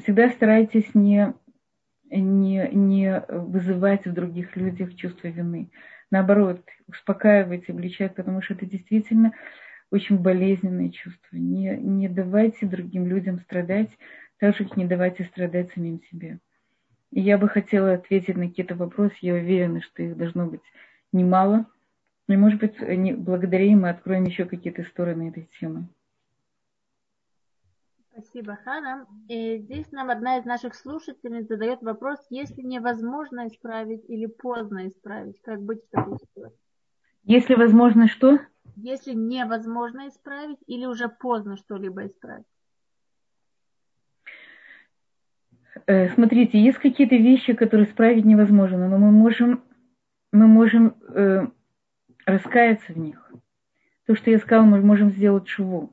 Всегда 0.00 0.28
старайтесь 0.30 0.94
не, 0.94 1.34
не, 2.10 2.68
не 2.72 3.22
вызывать 3.28 4.06
в 4.06 4.12
других 4.12 4.56
людях 4.56 4.94
чувство 4.96 5.28
вины. 5.28 5.70
Наоборот, 6.10 6.60
успокаивайте, 6.86 7.72
обличать, 7.72 8.14
потому 8.14 8.42
что 8.42 8.54
это 8.54 8.66
действительно 8.66 9.32
очень 9.90 10.18
болезненное 10.18 10.90
чувство. 10.90 11.36
Не, 11.36 11.76
не 11.76 12.08
давайте 12.08 12.66
другим 12.66 13.06
людям 13.06 13.40
страдать, 13.40 13.90
также 14.38 14.68
не 14.76 14.86
давайте 14.86 15.24
страдать 15.24 15.72
самим 15.72 16.00
себе. 16.10 16.38
И 17.12 17.20
я 17.20 17.38
бы 17.38 17.48
хотела 17.48 17.94
ответить 17.94 18.36
на 18.36 18.48
какие-то 18.48 18.74
вопросы. 18.74 19.14
Я 19.20 19.34
уверена, 19.34 19.80
что 19.82 20.02
их 20.02 20.16
должно 20.16 20.46
быть 20.46 20.62
немало. 21.12 21.66
И, 22.28 22.36
может 22.36 22.58
быть, 22.58 22.74
благодаря 23.18 23.64
им 23.64 23.82
мы 23.82 23.90
откроем 23.90 24.24
еще 24.24 24.46
какие-то 24.46 24.82
стороны 24.84 25.28
этой 25.28 25.48
темы. 25.60 25.86
Спасибо, 28.16 28.56
Хана. 28.64 29.06
И 29.28 29.58
здесь 29.58 29.90
нам 29.90 30.08
одна 30.08 30.38
из 30.38 30.44
наших 30.44 30.76
слушательниц 30.76 31.48
задает 31.48 31.82
вопрос, 31.82 32.24
если 32.30 32.62
невозможно 32.62 33.48
исправить 33.48 34.08
или 34.08 34.26
поздно 34.26 34.86
исправить, 34.86 35.40
как 35.42 35.60
быть 35.60 35.80
в 35.82 35.90
такой 35.90 36.18
ситуации? 36.18 36.58
Если 37.24 37.54
возможно 37.54 38.06
что? 38.06 38.38
Если 38.76 39.14
невозможно 39.14 40.06
исправить 40.06 40.58
или 40.68 40.86
уже 40.86 41.08
поздно 41.08 41.56
что-либо 41.56 42.06
исправить. 42.06 42.46
Э, 45.86 46.08
смотрите, 46.10 46.62
есть 46.62 46.78
какие-то 46.78 47.16
вещи, 47.16 47.52
которые 47.52 47.88
исправить 47.88 48.24
невозможно, 48.24 48.88
но 48.88 48.96
мы 48.96 49.10
можем, 49.10 49.64
мы 50.30 50.46
можем 50.46 50.94
э, 51.08 51.48
раскаяться 52.26 52.92
в 52.92 52.96
них. 52.96 53.32
То, 54.06 54.14
что 54.14 54.30
я 54.30 54.38
сказала, 54.38 54.66
мы 54.66 54.80
можем 54.82 55.10
сделать 55.10 55.48
шву. 55.48 55.92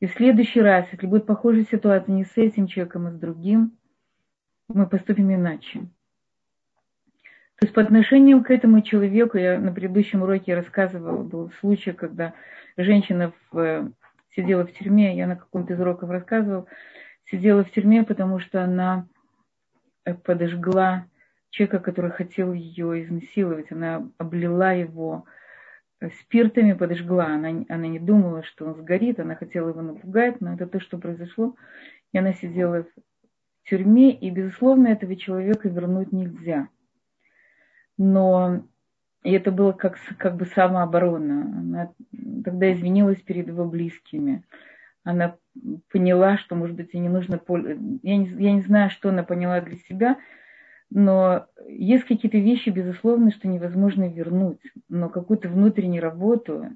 И 0.00 0.06
в 0.06 0.12
следующий 0.12 0.60
раз, 0.60 0.86
если 0.92 1.06
будет 1.06 1.26
похожая 1.26 1.64
ситуация 1.64 2.14
не 2.14 2.24
с 2.24 2.36
этим 2.36 2.66
человеком, 2.66 3.06
а 3.06 3.10
с 3.10 3.18
другим, 3.18 3.76
мы 4.68 4.86
поступим 4.86 5.34
иначе. 5.34 5.80
То 7.56 7.66
есть 7.66 7.74
по 7.74 7.82
отношению 7.82 8.44
к 8.44 8.50
этому 8.50 8.82
человеку, 8.82 9.38
я 9.38 9.58
на 9.58 9.72
предыдущем 9.72 10.22
уроке 10.22 10.54
рассказывала, 10.54 11.24
был 11.24 11.50
случай, 11.58 11.90
когда 11.90 12.34
женщина 12.76 13.32
в, 13.50 13.92
сидела 14.36 14.64
в 14.64 14.72
тюрьме, 14.72 15.16
я 15.16 15.26
на 15.26 15.34
каком-то 15.34 15.72
из 15.72 15.80
уроков 15.80 16.10
рассказывал, 16.10 16.68
сидела 17.24 17.64
в 17.64 17.70
тюрьме, 17.72 18.04
потому 18.04 18.38
что 18.38 18.62
она 18.62 19.08
э, 20.04 20.14
подожгла 20.14 21.06
человека, 21.50 21.80
который 21.80 22.12
хотел 22.12 22.52
ее 22.52 23.02
изнасиловать. 23.02 23.72
Она 23.72 24.08
облила 24.18 24.72
его 24.72 25.24
э, 25.26 25.37
спиртами, 26.20 26.72
подожгла. 26.72 27.26
Она, 27.26 27.64
она 27.68 27.86
не 27.86 27.98
думала, 27.98 28.42
что 28.42 28.66
он 28.66 28.74
сгорит, 28.74 29.20
она 29.20 29.34
хотела 29.34 29.70
его 29.70 29.82
напугать, 29.82 30.40
но 30.40 30.54
это 30.54 30.66
то, 30.66 30.80
что 30.80 30.98
произошло. 30.98 31.54
И 32.12 32.18
она 32.18 32.32
сидела 32.32 32.84
в 32.84 33.68
тюрьме, 33.68 34.12
и, 34.12 34.30
безусловно, 34.30 34.88
этого 34.88 35.16
человека 35.16 35.68
вернуть 35.68 36.12
нельзя 36.12 36.68
но 37.98 38.62
и 39.24 39.32
это 39.32 39.50
было 39.50 39.72
как, 39.72 39.98
как 40.16 40.36
бы 40.36 40.46
самооборона. 40.46 41.42
Она 41.42 41.92
тогда 42.44 42.72
извинилась 42.72 43.20
перед 43.20 43.48
его 43.48 43.64
близкими. 43.64 44.44
Она 45.02 45.36
поняла, 45.90 46.38
что, 46.38 46.54
может 46.54 46.76
быть, 46.76 46.94
и 46.94 46.98
не 46.98 47.08
нужно... 47.08 47.40
Я 48.02 48.16
не, 48.16 48.26
я 48.26 48.52
не 48.52 48.62
знаю, 48.62 48.90
что 48.90 49.08
она 49.08 49.24
поняла 49.24 49.60
для 49.60 49.76
себя, 49.76 50.16
но 50.90 51.46
есть 51.66 52.04
какие-то 52.04 52.38
вещи, 52.38 52.70
безусловно, 52.70 53.30
что 53.30 53.48
невозможно 53.48 54.08
вернуть. 54.08 54.60
Но 54.88 55.08
какую-то 55.08 55.48
внутреннюю 55.48 56.02
работу 56.02 56.70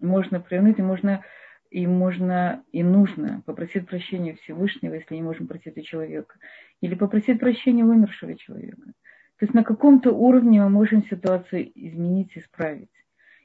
можно 0.00 0.40
провернуть, 0.40 0.78
и 0.78 0.82
можно, 0.82 1.22
и 1.70 1.86
можно, 1.86 2.62
и 2.72 2.82
нужно 2.82 3.42
попросить 3.44 3.86
прощения 3.86 4.34
Всевышнего, 4.34 4.94
если 4.94 5.14
не 5.14 5.22
можем 5.22 5.46
просить 5.46 5.76
у 5.76 5.82
человека. 5.82 6.36
Или 6.80 6.94
попросить 6.94 7.38
прощения 7.38 7.84
умершего 7.84 8.34
человека. 8.34 8.92
То 9.38 9.44
есть 9.44 9.54
на 9.54 9.64
каком-то 9.64 10.12
уровне 10.12 10.62
мы 10.62 10.70
можем 10.70 11.04
ситуацию 11.04 11.70
изменить, 11.74 12.36
исправить. 12.36 12.90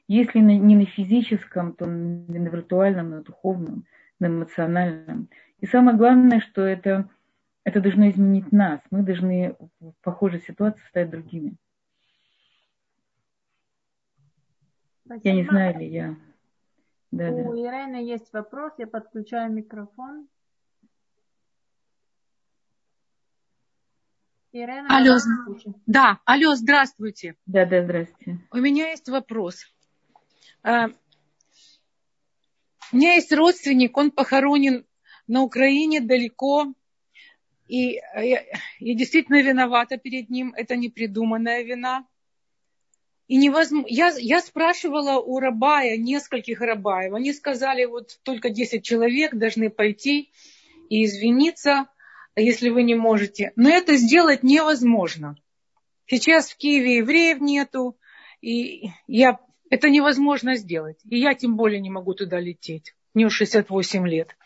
Если 0.08 0.38
не 0.38 0.76
на 0.76 0.86
физическом, 0.86 1.72
то 1.72 1.86
на 1.86 2.48
виртуальном, 2.48 3.10
на 3.10 3.22
духовном, 3.22 3.84
на 4.20 4.26
эмоциональном. 4.26 5.28
И 5.60 5.66
самое 5.66 5.96
главное, 5.96 6.40
что 6.40 6.62
это, 6.62 7.08
это 7.66 7.80
должно 7.80 8.08
изменить 8.08 8.52
нас. 8.52 8.80
Мы 8.92 9.02
должны 9.02 9.56
в 9.80 9.92
похожей 10.00 10.40
ситуации 10.40 10.80
стать 10.88 11.10
другими. 11.10 11.56
Спасибо. 15.04 15.28
Я 15.28 15.34
не 15.34 15.44
знаю 15.44 15.78
ли 15.80 15.88
я. 15.88 16.16
Да, 17.10 17.28
У 17.28 17.54
да. 17.54 17.60
Ирины 17.60 17.96
есть 17.96 18.32
вопрос, 18.32 18.72
я 18.78 18.86
подключаю 18.86 19.52
микрофон. 19.52 20.28
Ирена, 24.52 24.86
алло, 24.88 25.18
да, 25.86 26.20
алло, 26.24 26.54
здравствуйте. 26.54 27.34
Да, 27.46 27.66
да, 27.66 27.82
здравствуйте. 27.82 28.38
У 28.52 28.58
меня 28.58 28.90
есть 28.90 29.08
вопрос. 29.08 29.64
А, 30.62 30.86
у 32.92 32.96
меня 32.96 33.14
есть 33.14 33.32
родственник, 33.32 33.96
он 33.96 34.12
похоронен 34.12 34.86
на 35.26 35.42
Украине 35.42 36.00
далеко, 36.00 36.72
и 37.68 38.00
я, 38.14 38.44
я 38.78 38.94
действительно 38.94 39.42
виновата 39.42 39.96
перед 39.96 40.30
ним, 40.30 40.54
это 40.56 40.76
непридуманная 40.76 41.62
вина. 41.62 42.06
И 43.28 43.36
невозможно... 43.36 43.88
я, 43.88 44.12
я 44.18 44.40
спрашивала 44.40 45.18
у 45.18 45.40
Рабая, 45.40 45.96
нескольких 45.96 46.60
Рабаев, 46.60 47.12
они 47.14 47.32
сказали, 47.32 47.84
вот 47.84 48.20
только 48.22 48.50
10 48.50 48.84
человек 48.84 49.34
должны 49.34 49.68
пойти 49.68 50.30
и 50.88 51.04
извиниться, 51.04 51.88
если 52.36 52.68
вы 52.68 52.84
не 52.84 52.94
можете. 52.94 53.52
Но 53.56 53.68
это 53.68 53.96
сделать 53.96 54.44
невозможно. 54.44 55.36
Сейчас 56.06 56.50
в 56.50 56.56
Киеве 56.56 56.98
евреев 56.98 57.40
нету, 57.40 57.98
и 58.40 58.90
я, 59.08 59.40
это 59.70 59.90
невозможно 59.90 60.54
сделать. 60.54 61.00
И 61.08 61.18
я 61.18 61.34
тем 61.34 61.56
более 61.56 61.80
не 61.80 61.90
могу 61.90 62.14
туда 62.14 62.38
лететь. 62.38 62.94
Мне 63.12 63.28
68 63.28 64.06
лет. 64.06 64.36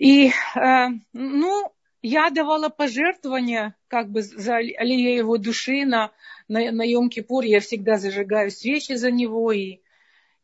И, 0.00 0.28
э, 0.28 0.88
ну, 1.12 1.72
я 2.02 2.30
давала 2.30 2.70
пожертвования 2.70 3.76
как 3.86 4.10
бы 4.10 4.22
за 4.22 4.56
аллею 4.56 5.16
его 5.16 5.36
души 5.36 5.84
на, 5.84 6.10
на, 6.48 6.72
на 6.72 6.90
Йом-Кипур. 6.90 7.44
Я 7.44 7.60
всегда 7.60 7.98
зажигаю 7.98 8.50
свечи 8.50 8.94
за 8.94 9.10
него 9.10 9.52
и, 9.52 9.80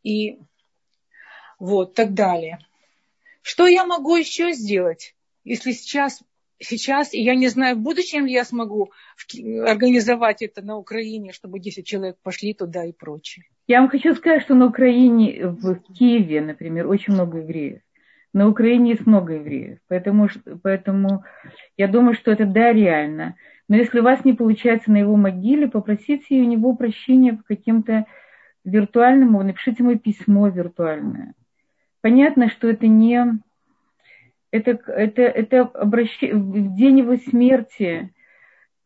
и 0.05 0.39
вот 1.59 1.95
так 1.95 2.15
далее. 2.15 2.59
Что 3.43 3.67
я 3.67 3.85
могу 3.87 4.15
еще 4.17 4.53
сделать? 4.53 5.17
если 5.47 5.71
сейчас, 5.71 6.23
сейчас, 6.59 7.15
и 7.15 7.23
я 7.23 7.35
не 7.37 7.49
знаю, 7.49 7.77
в 7.77 7.81
будущем 7.81 8.27
ли 8.27 8.33
я 8.33 8.45
смогу 8.45 8.91
организовать 9.65 10.43
это 10.43 10.61
на 10.61 10.77
Украине, 10.77 11.33
чтобы 11.33 11.61
10 11.61 11.87
человек 11.87 12.17
пошли 12.23 12.53
туда 12.53 12.85
и 12.85 12.93
прочее. 12.93 13.47
Я 13.69 13.81
вам 13.81 13.89
хочу 13.89 14.15
сказать, 14.15 14.43
что 14.43 14.55
на 14.55 14.67
Украине, 14.67 15.47
в 15.47 15.77
Киеве, 15.95 16.41
например, 16.41 16.89
очень 16.89 17.15
много 17.15 17.39
евреев. 17.39 17.81
На 18.37 18.49
Украине 18.49 18.91
есть 18.91 19.07
много 19.07 19.33
евреев. 19.33 19.79
Поэтому, 19.89 20.29
поэтому 20.63 21.25
я 21.79 21.89
думаю, 21.89 22.13
что 22.13 22.31
это 22.31 22.45
да, 22.45 22.71
реально. 22.71 23.35
Но 23.67 23.77
если 23.77 24.01
у 24.01 24.03
вас 24.03 24.27
не 24.27 24.35
получается 24.35 24.93
на 24.93 24.99
его 24.99 25.17
могиле, 25.17 25.69
попросите 25.69 26.43
у 26.43 26.45
него 26.45 26.77
прощения 26.77 27.33
в 27.33 27.45
каким-то 27.45 28.05
виртуальном, 28.63 29.33
напишите 29.33 29.83
ему 29.83 29.99
письмо 29.99 30.49
виртуальное. 30.49 31.33
Понятно, 32.03 32.51
что 32.51 32.69
это 32.69 32.87
не 32.87 33.41
это, 34.51 34.73
это, 34.87 35.23
это 35.23 35.63
обращение, 35.63 36.37
в 36.37 36.77
день 36.77 36.99
его 36.99 37.17
смерти 37.17 38.13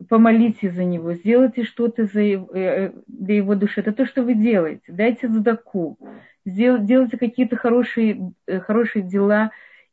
помолитесь 0.09 0.73
за 0.73 0.85
него, 0.85 1.15
сделайте 1.15 1.65
что-то 1.65 2.07
за 2.07 2.21
его, 2.21 2.49
э, 2.55 2.93
для 3.07 3.37
его 3.37 3.55
души. 3.55 3.81
Это 3.81 3.93
то, 3.93 4.07
что 4.07 4.23
вы 4.23 4.35
делаете. 4.35 4.85
Дайте 4.89 5.29
задаку, 5.29 5.99
делайте 6.45 7.19
какие-то 7.19 7.57
хорошие, 7.57 8.33
э, 8.47 8.61
хорошие 8.61 9.03
дела 9.03 9.51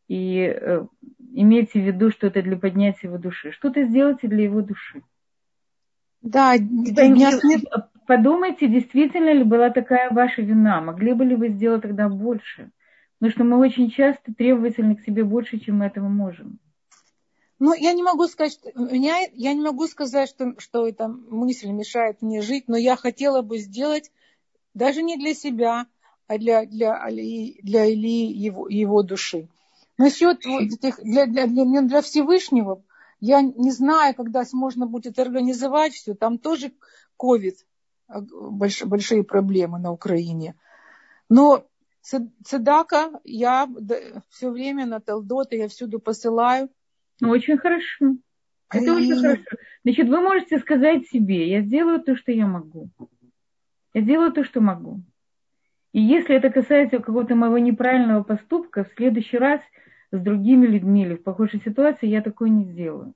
и 0.08 0.55
э, 0.55 0.86
имейте 1.34 1.82
в 1.82 1.86
виду, 1.86 2.12
что 2.12 2.28
это 2.28 2.41
для 2.41 2.58
поднятия 2.58 3.08
его 3.08 3.18
души. 3.18 3.51
Что-то 3.51 3.84
сделайте 3.84 4.28
для 4.28 4.43
его 4.43 4.62
души. 4.62 5.01
Да, 6.22 6.55
Подумайте, 8.08 8.70
действительно 8.70 9.34
ли 9.34 9.43
была 9.43 9.70
такая 9.70 10.10
ваша 10.12 10.41
вина? 10.41 10.80
Могли 10.80 11.12
бы 11.12 11.26
ли 11.26 11.36
вы 11.36 11.49
сделать 11.49 11.82
тогда 11.82 12.08
больше? 12.08 12.72
Потому 13.20 13.32
что 13.32 13.43
мы 13.43 13.58
очень 13.58 13.91
часто 13.91 14.34
требовательны 14.34 14.95
к 14.95 15.01
себе 15.01 15.26
больше, 15.26 15.60
чем 15.60 15.80
мы 15.80 15.86
этого 15.86 16.08
можем. 16.08 16.60
Ну, 17.60 17.74
я 17.74 17.93
не 17.93 18.03
могу 18.03 18.28
сказать, 18.28 18.53
что 18.53 18.72
меня, 18.76 19.18
я 19.34 19.53
не 19.53 19.62
могу 19.62 19.88
сказать, 19.88 20.30
что, 20.30 20.53
что 20.60 20.88
эта 20.88 21.08
мысль 21.08 21.70
мешает 21.70 22.22
мне 22.22 22.41
жить, 22.41 22.68
но 22.68 22.78
я 22.78 22.95
хотела 22.95 23.41
бы 23.41 23.58
сделать 23.58 24.12
даже 24.76 25.01
не 25.01 25.18
для 25.18 25.34
себя, 25.34 25.88
а 26.28 26.38
для, 26.38 26.66
для, 26.66 27.03
для 27.10 27.91
Ильи 27.91 28.32
его, 28.32 28.68
его 28.68 29.01
души. 29.01 29.47
Насчет 29.97 30.45
этих, 30.45 31.01
для, 31.01 31.26
для, 31.26 31.47
для, 31.47 31.82
для 31.82 32.01
Всевышнего, 32.01 32.84
я 33.20 33.41
не 33.41 33.72
знаю, 33.72 34.14
когда 34.14 34.43
можно 34.53 34.86
будет 34.86 35.18
организовать 35.18 35.93
все. 35.93 36.14
Там 36.14 36.38
тоже 36.38 36.74
ковид, 37.18 37.66
а, 38.08 38.22
больш, 38.22 38.84
большие 38.84 39.24
проблемы 39.24 39.80
на 39.80 39.91
Украине. 39.91 40.55
Но 41.30 41.66
Цедака 42.01 43.20
я 43.24 43.68
все 44.30 44.51
время 44.51 44.86
на 44.86 44.99
Талдоте, 45.01 45.58
я 45.58 45.68
всюду 45.68 45.99
посылаю. 45.99 46.70
Ну, 47.20 47.30
очень 47.30 47.57
хорошо. 47.57 48.15
Это 48.72 48.93
очень 48.93 49.20
хорошо. 49.20 49.43
Значит, 49.84 50.07
вы 50.09 50.22
можете 50.22 50.59
сказать 50.59 51.07
себе, 51.07 51.49
я 51.49 51.61
сделаю 51.61 52.01
то, 52.01 52.15
что 52.15 52.32
я 52.32 52.45
могу. 52.47 52.89
Я 53.93 54.01
сделаю 54.01 54.32
то, 54.32 54.43
что 54.43 54.61
могу. 54.61 55.01
И 55.93 56.01
если 56.01 56.36
это 56.36 56.49
касается 56.49 56.99
какого-то 56.99 57.36
моего 57.36 57.57
неправильного 57.57 58.24
поступка, 58.24 58.84
в 58.84 58.93
следующий 58.95 59.38
раз 59.38 59.61
с 60.11 60.20
другими 60.20 60.68
людьми 60.68 61.03
или 61.03 61.15
в 61.15 61.24
похожей 61.24 61.61
ситуации 61.63 62.07
я 62.07 62.22
такое 62.22 62.49
не 62.49 62.65
сделаю. 62.65 63.13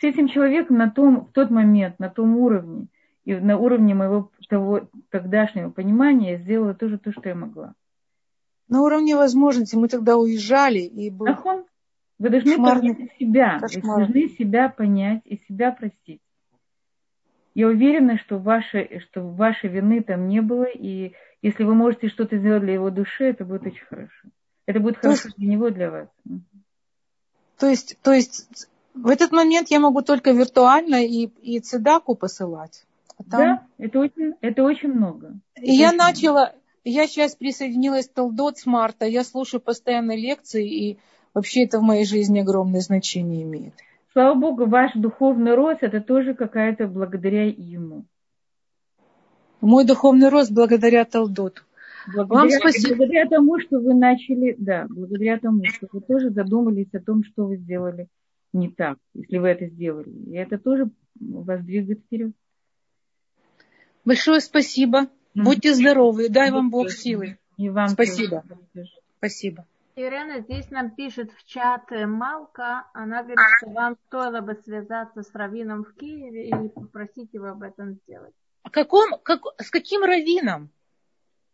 С 0.00 0.04
этим 0.04 0.28
человеком 0.28 0.78
на 0.78 0.90
том, 0.90 1.26
в 1.26 1.32
тот 1.32 1.50
момент, 1.50 1.98
на 1.98 2.08
том 2.08 2.36
уровне, 2.36 2.88
и 3.24 3.34
на 3.34 3.58
уровне 3.58 3.94
моего 3.94 4.30
того 4.48 4.88
тогдашнего 5.10 5.70
понимания 5.70 6.32
я 6.32 6.38
сделала 6.38 6.74
тоже 6.74 6.98
то, 6.98 7.12
что 7.12 7.28
я 7.28 7.34
могла. 7.34 7.74
На 8.68 8.82
уровне 8.82 9.16
возможностей 9.16 9.76
мы 9.76 9.88
тогда 9.88 10.16
уезжали 10.16 10.78
и 10.78 11.10
был... 11.10 11.28
Ахон, 11.28 11.64
вы 12.20 12.28
должны 12.28 12.56
понять 12.58 13.12
себя. 13.18 13.58
Кошмар. 13.58 13.82
Вы 13.82 14.04
должны 14.04 14.28
себя 14.36 14.68
понять 14.68 15.22
и 15.24 15.40
себя 15.48 15.72
простить. 15.72 16.20
Я 17.54 17.68
уверена, 17.68 18.18
что, 18.18 18.38
вашей, 18.38 19.00
что 19.00 19.22
вашей 19.22 19.70
вины 19.70 20.02
там 20.02 20.28
не 20.28 20.40
было, 20.40 20.64
и 20.64 21.14
если 21.42 21.64
вы 21.64 21.74
можете 21.74 22.08
что-то 22.08 22.36
сделать 22.36 22.62
для 22.62 22.74
его 22.74 22.90
души, 22.90 23.24
это 23.24 23.44
будет 23.44 23.66
очень 23.66 23.84
хорошо. 23.86 24.28
Это 24.66 24.80
будет 24.80 24.96
то 24.96 25.00
хорошо 25.00 25.28
есть... 25.28 25.38
для 25.38 25.48
него, 25.48 25.70
для 25.70 25.90
вас. 25.90 26.08
То 27.58 27.68
есть, 27.68 27.98
то 28.02 28.12
есть 28.12 28.68
в 28.94 29.08
этот 29.08 29.32
момент 29.32 29.68
я 29.70 29.80
могу 29.80 30.02
только 30.02 30.32
виртуально 30.32 31.04
и, 31.04 31.24
и 31.24 31.58
цедаку 31.60 32.14
посылать. 32.14 32.84
А 33.16 33.24
там... 33.24 33.40
Да, 33.40 33.66
это 33.78 33.98
очень, 33.98 34.34
это 34.42 34.62
очень 34.62 34.92
много. 34.92 35.40
И 35.56 35.72
я 35.72 35.92
начала, 35.92 36.40
много. 36.40 36.54
Я 36.84 37.06
сейчас 37.06 37.34
присоединилась 37.34 38.08
к 38.08 38.12
Талдот 38.12 38.58
с 38.58 38.66
марта. 38.66 39.06
Я 39.06 39.24
слушаю 39.24 39.60
постоянно 39.60 40.14
лекции, 40.14 40.68
и 40.68 40.98
вообще 41.34 41.64
это 41.64 41.78
в 41.78 41.82
моей 41.82 42.04
жизни 42.04 42.40
огромное 42.40 42.80
значение 42.80 43.42
имеет. 43.42 43.74
слава 44.12 44.34
Богу, 44.34 44.66
ваш 44.66 44.92
духовный 44.94 45.54
рост, 45.54 45.82
это 45.82 46.00
тоже 46.00 46.34
какая-то 46.34 46.86
благодаря 46.86 47.46
ему. 47.46 48.04
Мой 49.60 49.84
духовный 49.84 50.28
рост 50.28 50.50
благодаря 50.50 51.04
Талдоту. 51.04 51.62
Благодаря, 52.06 52.40
Вам 52.40 52.50
спасибо. 52.50 52.96
благодаря 52.96 53.28
тому, 53.28 53.60
что 53.60 53.78
вы 53.78 53.94
начали, 53.94 54.54
да, 54.58 54.86
благодаря 54.88 55.38
тому, 55.38 55.64
что 55.66 55.86
вы 55.92 56.00
тоже 56.00 56.30
задумались 56.30 56.92
о 56.94 57.00
том, 57.00 57.24
что 57.24 57.44
вы 57.44 57.58
сделали 57.58 58.08
не 58.52 58.70
так, 58.70 58.98
если 59.14 59.38
вы 59.38 59.48
это 59.48 59.66
сделали. 59.66 60.10
И 60.10 60.34
это 60.34 60.58
тоже 60.58 60.90
вас 61.20 61.62
двигает 61.62 62.00
вперед. 62.00 62.32
Большое 64.04 64.40
спасибо. 64.40 65.08
Будьте 65.34 65.74
здоровы. 65.74 66.28
Дай 66.28 66.50
вам 66.50 66.70
Бог 66.70 66.90
силы. 66.90 67.38
И 67.56 67.68
вам 67.68 67.88
спасибо. 67.88 68.42
Тоже. 68.74 68.88
Спасибо. 69.18 69.66
Ирена 70.00 70.40
здесь 70.40 70.70
нам 70.70 70.90
пишет 70.90 71.30
в 71.32 71.44
чат 71.44 71.90
Малка. 71.90 72.86
Она 72.94 73.22
говорит, 73.22 73.38
что 73.58 73.70
вам 73.70 73.96
стоило 74.06 74.40
бы 74.40 74.54
связаться 74.54 75.22
с 75.22 75.34
раввином 75.34 75.84
в 75.84 75.94
Киеве 75.94 76.48
и 76.48 76.68
попросить 76.68 77.32
его 77.32 77.46
об 77.46 77.62
этом 77.62 77.94
сделать. 77.94 78.34
А 78.62 78.70
каком, 78.70 79.18
как, 79.22 79.42
с 79.58 79.70
каким 79.70 80.02
раввином? 80.02 80.70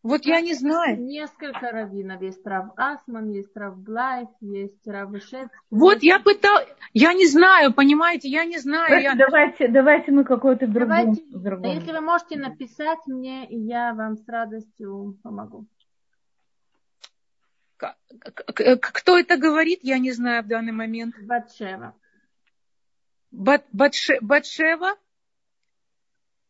Вот 0.03 0.25
я 0.25 0.41
не 0.41 0.55
знаю. 0.55 1.03
Несколько 1.03 1.73
раввинов. 1.73 2.23
Есть 2.23 2.47
Рав 2.47 2.67
Асман, 2.77 3.29
есть 3.31 3.57
Рав 3.57 3.77
Блайф, 3.77 4.29
есть 4.41 4.87
Рав 4.87 5.13
Ишет. 5.15 5.49
Вот 5.71 6.03
я 6.03 6.21
пытал, 6.21 6.59
я 6.93 7.13
не 7.13 7.27
знаю, 7.27 7.75
понимаете, 7.75 8.29
я 8.29 8.45
не 8.45 8.59
знаю. 8.59 9.03
Я... 9.03 9.17
Давайте, 9.17 9.67
давайте 9.67 10.13
мы 10.13 10.23
какой-то 10.23 10.69
другой. 10.69 11.07
другой. 11.31 11.75
Если 11.75 11.91
вы 11.91 12.01
можете 12.01 12.39
написать 12.39 13.01
мне, 13.07 13.49
я 13.51 13.95
вам 13.95 14.17
с 14.17 14.29
радостью 14.29 15.19
помогу. 15.25 15.67
Кто 17.77 19.19
это 19.19 19.37
говорит, 19.37 19.81
я 19.83 19.99
не 19.99 20.13
знаю 20.13 20.43
в 20.43 20.47
данный 20.47 20.73
момент. 20.73 21.15
Батшева. 21.21 21.95
Бат, 23.31 23.67
Батше, 23.73 24.19
Батшева? 24.21 24.97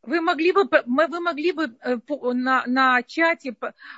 Вы 0.02 0.20
могли 0.20 0.52
бы, 0.52 0.68
вы 0.86 1.20
могли 1.20 1.50
бы 1.50 1.76
э, 1.80 1.98
на, 2.32 2.64
на 2.66 3.02
чате 3.02 3.56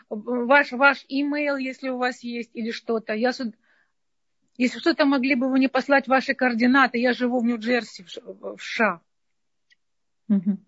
ваш, 0.09 0.73
ваш 0.73 1.05
имейл, 1.09 1.59
если 1.59 1.91
у 1.91 1.99
вас 1.99 2.23
есть, 2.23 2.51
или 2.55 2.71
что-то. 2.71 3.13
Я, 3.13 3.33
если 4.57 4.79
что-то 4.79 5.05
могли 5.05 5.35
бы 5.35 5.51
вы 5.51 5.59
мне 5.59 5.69
послать 5.69 6.09
ваши 6.09 6.35
координаты. 6.35 6.99
Я 6.99 7.13
живу 7.13 7.41
в 7.41 7.45
Нью-Джерси, 7.45 8.05
в 8.05 8.59
США. 8.59 9.03
Угу. 10.31 10.59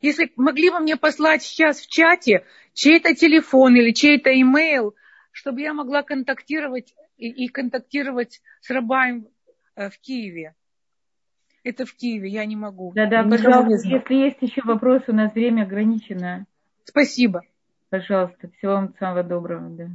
Если 0.00 0.32
могли 0.36 0.70
бы 0.70 0.80
мне 0.80 0.96
послать 0.96 1.42
сейчас 1.42 1.80
в 1.80 1.88
чате 1.88 2.46
чей-то 2.72 3.14
телефон 3.14 3.76
или 3.76 3.92
чей-то 3.92 4.30
имейл, 4.40 4.94
чтобы 5.32 5.60
я 5.60 5.74
могла 5.74 6.02
контактировать 6.02 6.94
и, 7.16 7.28
и 7.28 7.48
контактировать 7.48 8.40
с 8.60 8.70
Рабаем 8.70 9.28
э, 9.76 9.90
в 9.90 9.98
Киеве. 10.00 10.54
Это 11.62 11.84
в 11.84 11.94
Киеве, 11.94 12.28
я 12.30 12.44
не 12.46 12.56
могу. 12.56 12.92
Да-да, 12.94 13.22
пожалуйста, 13.22 13.88
если 13.88 14.14
есть 14.14 14.40
еще 14.40 14.62
вопросы, 14.62 15.04
у 15.08 15.14
нас 15.14 15.34
время 15.34 15.62
ограничено. 15.62 16.46
Спасибо. 16.84 17.42
Пожалуйста, 17.90 18.48
всего 18.48 18.72
вам 18.72 18.94
самого 18.98 19.22
доброго. 19.22 19.68
Да. 19.70 19.88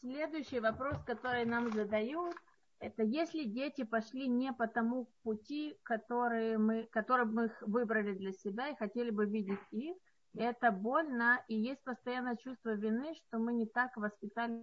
Следующий 0.00 0.60
вопрос, 0.60 1.02
который 1.06 1.46
нам 1.46 1.72
задают, 1.72 2.34
это 2.78 3.02
если 3.02 3.44
дети 3.44 3.84
пошли 3.84 4.28
не 4.28 4.52
по 4.52 4.66
тому 4.66 5.08
пути, 5.22 5.78
который 5.82 6.58
мы, 6.58 6.86
который 6.92 7.24
мы 7.24 7.50
выбрали 7.62 8.12
для 8.12 8.32
себя 8.32 8.68
и 8.68 8.76
хотели 8.76 9.10
бы 9.10 9.24
видеть 9.24 9.58
их, 9.70 9.96
это 10.36 10.70
больно, 10.70 11.40
и 11.48 11.54
есть 11.54 11.82
постоянное 11.84 12.36
чувство 12.36 12.74
вины, 12.74 13.14
что 13.14 13.38
мы 13.38 13.52
не 13.52 13.66
так 13.66 13.96
воспитали, 13.96 14.62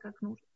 как 0.00 0.20
нужно. 0.20 0.46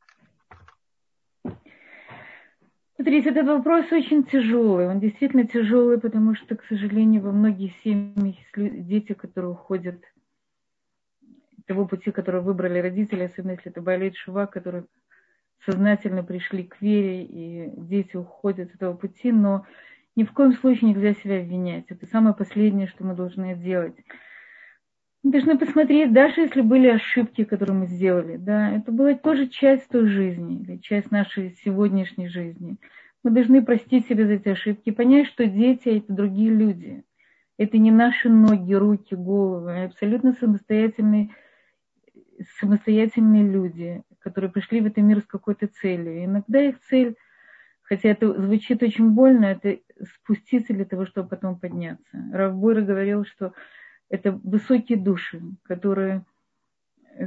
Смотрите, 2.96 3.30
этот 3.30 3.46
вопрос 3.46 3.92
очень 3.92 4.24
тяжелый. 4.24 4.88
Он 4.88 4.98
действительно 4.98 5.46
тяжелый, 5.46 6.00
потому 6.00 6.34
что, 6.34 6.56
к 6.56 6.64
сожалению, 6.64 7.22
во 7.22 7.30
многих 7.30 7.72
семьях 7.84 8.36
дети, 8.56 9.14
которые 9.14 9.52
уходят 9.52 10.02
того 11.66 11.86
пути, 11.86 12.10
который 12.10 12.40
выбрали 12.40 12.80
родители, 12.80 13.22
особенно 13.22 13.52
если 13.52 13.70
это 13.70 13.82
болеет 13.82 14.16
шува, 14.16 14.46
которые 14.46 14.86
сознательно 15.64 16.24
пришли 16.24 16.64
к 16.64 16.80
вере, 16.80 17.24
и 17.24 17.70
дети 17.76 18.16
уходят 18.16 18.72
с 18.72 18.74
этого 18.74 18.96
пути, 18.96 19.30
но 19.30 19.64
ни 20.18 20.24
в 20.24 20.32
коем 20.32 20.52
случае 20.52 20.90
нельзя 20.90 21.14
себя 21.14 21.38
обвинять. 21.38 21.84
Это 21.90 22.04
самое 22.06 22.34
последнее, 22.34 22.88
что 22.88 23.04
мы 23.04 23.14
должны 23.14 23.54
делать. 23.54 23.94
Мы 25.22 25.30
должны 25.30 25.56
посмотреть, 25.56 26.12
даже 26.12 26.40
если 26.40 26.60
были 26.60 26.88
ошибки, 26.88 27.44
которые 27.44 27.76
мы 27.76 27.86
сделали, 27.86 28.36
да, 28.36 28.72
это 28.72 28.90
была 28.90 29.14
тоже 29.14 29.46
часть 29.46 29.86
той 29.88 30.08
жизни, 30.08 30.60
или 30.62 30.78
часть 30.78 31.12
нашей 31.12 31.52
сегодняшней 31.62 32.26
жизни. 32.28 32.78
Мы 33.22 33.30
должны 33.30 33.64
простить 33.64 34.08
себе 34.08 34.26
за 34.26 34.32
эти 34.32 34.48
ошибки, 34.48 34.90
понять, 34.90 35.28
что 35.28 35.46
дети– 35.46 35.88
это 35.98 36.12
другие 36.12 36.50
люди. 36.50 37.04
Это 37.56 37.78
не 37.78 37.92
наши 37.92 38.28
ноги, 38.28 38.74
руки, 38.74 39.14
головы, 39.14 39.82
а 39.82 39.84
абсолютно 39.84 40.32
самостоятельные, 40.32 41.30
самостоятельные 42.58 43.48
люди, 43.48 44.02
которые 44.18 44.50
пришли 44.50 44.80
в 44.80 44.86
этот 44.86 45.04
мир 45.04 45.20
с 45.20 45.26
какой-то 45.26 45.68
целью. 45.68 46.22
И 46.22 46.24
иногда 46.24 46.60
их 46.60 46.80
цель– 46.80 47.14
Хотя 47.88 48.10
это 48.10 48.38
звучит 48.40 48.82
очень 48.82 49.10
больно, 49.10 49.46
это 49.46 49.78
спуститься 50.04 50.72
для 50.72 50.84
того, 50.84 51.06
чтобы 51.06 51.28
потом 51.28 51.58
подняться. 51.58 52.24
Равбойра 52.32 52.82
говорил, 52.82 53.24
что 53.24 53.52
это 54.08 54.32
высокие 54.32 54.98
души, 54.98 55.40
которые, 55.64 56.24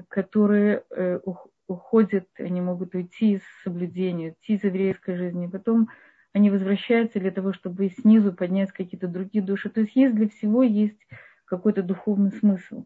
которые 0.07 0.83
э, 0.89 1.19
уходят, 1.67 2.27
они 2.37 2.61
могут 2.61 2.95
уйти 2.95 3.33
из 3.33 3.41
соблюдения, 3.63 4.29
уйти 4.29 4.55
из 4.55 4.63
еврейской 4.63 5.15
жизни, 5.15 5.47
потом 5.47 5.89
они 6.33 6.49
возвращаются 6.49 7.19
для 7.19 7.31
того, 7.31 7.53
чтобы 7.53 7.89
снизу 7.89 8.31
поднять 8.33 8.71
какие-то 8.71 9.07
другие 9.07 9.43
души. 9.43 9.69
То 9.69 9.81
есть 9.81 9.95
есть 9.95 10.15
для 10.15 10.29
всего 10.29 10.63
есть 10.63 10.99
какой-то 11.45 11.83
духовный 11.83 12.31
смысл. 12.31 12.85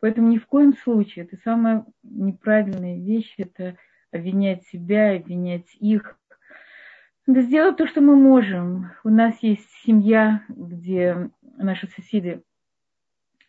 Поэтому 0.00 0.28
ни 0.28 0.38
в 0.38 0.46
коем 0.46 0.76
случае, 0.76 1.24
это 1.24 1.36
самая 1.42 1.84
неправильная 2.02 2.98
вещь, 2.98 3.34
это 3.38 3.76
обвинять 4.12 4.64
себя, 4.66 5.16
обвинять 5.16 5.74
их, 5.80 6.18
да 7.26 7.40
сделать 7.40 7.76
то, 7.76 7.86
что 7.86 8.00
мы 8.00 8.16
можем. 8.16 8.90
У 9.02 9.08
нас 9.08 9.38
есть 9.42 9.68
семья, 9.84 10.42
где 10.48 11.30
наши 11.56 11.86
соседи, 11.88 12.42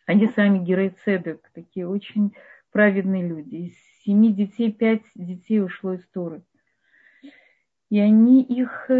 они 0.06 0.28
сами 0.28 0.64
герои 0.64 0.94
цедек, 1.04 1.50
такие 1.52 1.86
очень 1.86 2.32
праведные 2.72 3.26
люди. 3.26 3.56
Из 3.56 3.74
семи 4.04 4.32
детей 4.32 4.72
пять 4.72 5.02
детей 5.14 5.60
ушло 5.60 5.94
из 5.94 6.06
Торы. 6.08 6.42
И 7.90 7.98
они 7.98 8.42
их, 8.42 8.90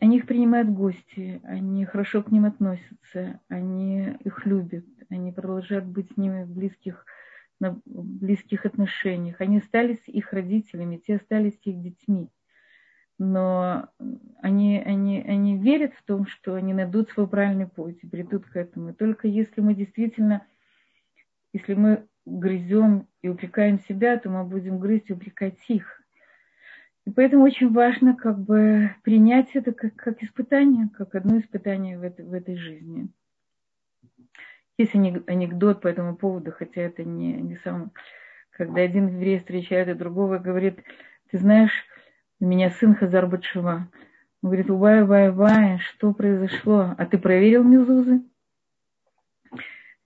они 0.00 0.18
их 0.18 0.26
принимают 0.26 0.68
в 0.68 0.74
гости, 0.74 1.40
они 1.42 1.84
хорошо 1.84 2.22
к 2.22 2.30
ним 2.30 2.44
относятся, 2.44 3.40
они 3.48 4.16
их 4.24 4.46
любят, 4.46 4.84
они 5.08 5.32
продолжают 5.32 5.86
быть 5.86 6.12
с 6.12 6.16
ними 6.16 6.44
в 6.44 6.50
близких, 6.54 7.06
на 7.58 7.80
близких 7.86 8.66
отношениях. 8.66 9.40
Они 9.40 9.58
остались 9.58 10.02
их 10.06 10.32
родителями, 10.32 10.98
те 11.04 11.16
остались 11.16 11.58
их 11.64 11.80
детьми 11.80 12.28
но 13.18 13.88
они, 14.42 14.78
они, 14.78 15.22
они 15.22 15.56
верят 15.56 15.94
в 15.94 16.02
том, 16.02 16.26
что 16.26 16.54
они 16.54 16.74
найдут 16.74 17.10
свой 17.10 17.26
правильный 17.26 17.66
путь 17.66 17.98
и 18.02 18.08
придут 18.08 18.46
к 18.46 18.56
этому. 18.56 18.90
И 18.90 18.92
только 18.92 19.26
если 19.26 19.60
мы 19.60 19.74
действительно, 19.74 20.46
если 21.52 21.74
мы 21.74 22.06
грызем 22.26 23.08
и 23.22 23.28
упрекаем 23.28 23.78
себя, 23.80 24.18
то 24.18 24.28
мы 24.28 24.44
будем 24.44 24.78
грызть 24.78 25.10
и 25.10 25.14
упрекать 25.14 25.58
их. 25.68 26.02
И 27.06 27.10
поэтому 27.10 27.44
очень 27.44 27.72
важно 27.72 28.16
как 28.16 28.38
бы 28.38 28.90
принять 29.04 29.54
это 29.54 29.72
как, 29.72 29.94
как 29.94 30.22
испытание, 30.22 30.90
как 30.92 31.14
одно 31.14 31.38
испытание 31.38 31.98
в 31.98 32.02
этой, 32.02 32.24
в 32.26 32.32
этой 32.32 32.56
жизни. 32.56 33.08
Есть 34.76 34.94
анекдот 34.94 35.80
по 35.80 35.88
этому 35.88 36.16
поводу, 36.16 36.52
хотя 36.52 36.82
это 36.82 37.04
не, 37.04 37.32
не 37.34 37.56
сам... 37.56 37.92
Когда 38.50 38.80
один 38.80 39.08
еврей 39.08 39.38
встречает 39.38 39.96
другого, 39.98 40.38
говорит, 40.38 40.82
ты 41.30 41.38
знаешь, 41.38 41.86
у 42.40 42.46
меня 42.46 42.70
сын 42.70 42.94
Хазар 42.94 43.26
Батшева. 43.26 43.88
Он 44.42 44.50
говорит, 44.50 44.68
вай, 44.68 45.04
вай, 45.04 45.30
вай, 45.30 45.78
что 45.78 46.12
произошло? 46.12 46.94
А 46.96 47.06
ты 47.06 47.18
проверил 47.18 47.64
Мизузы? 47.64 48.22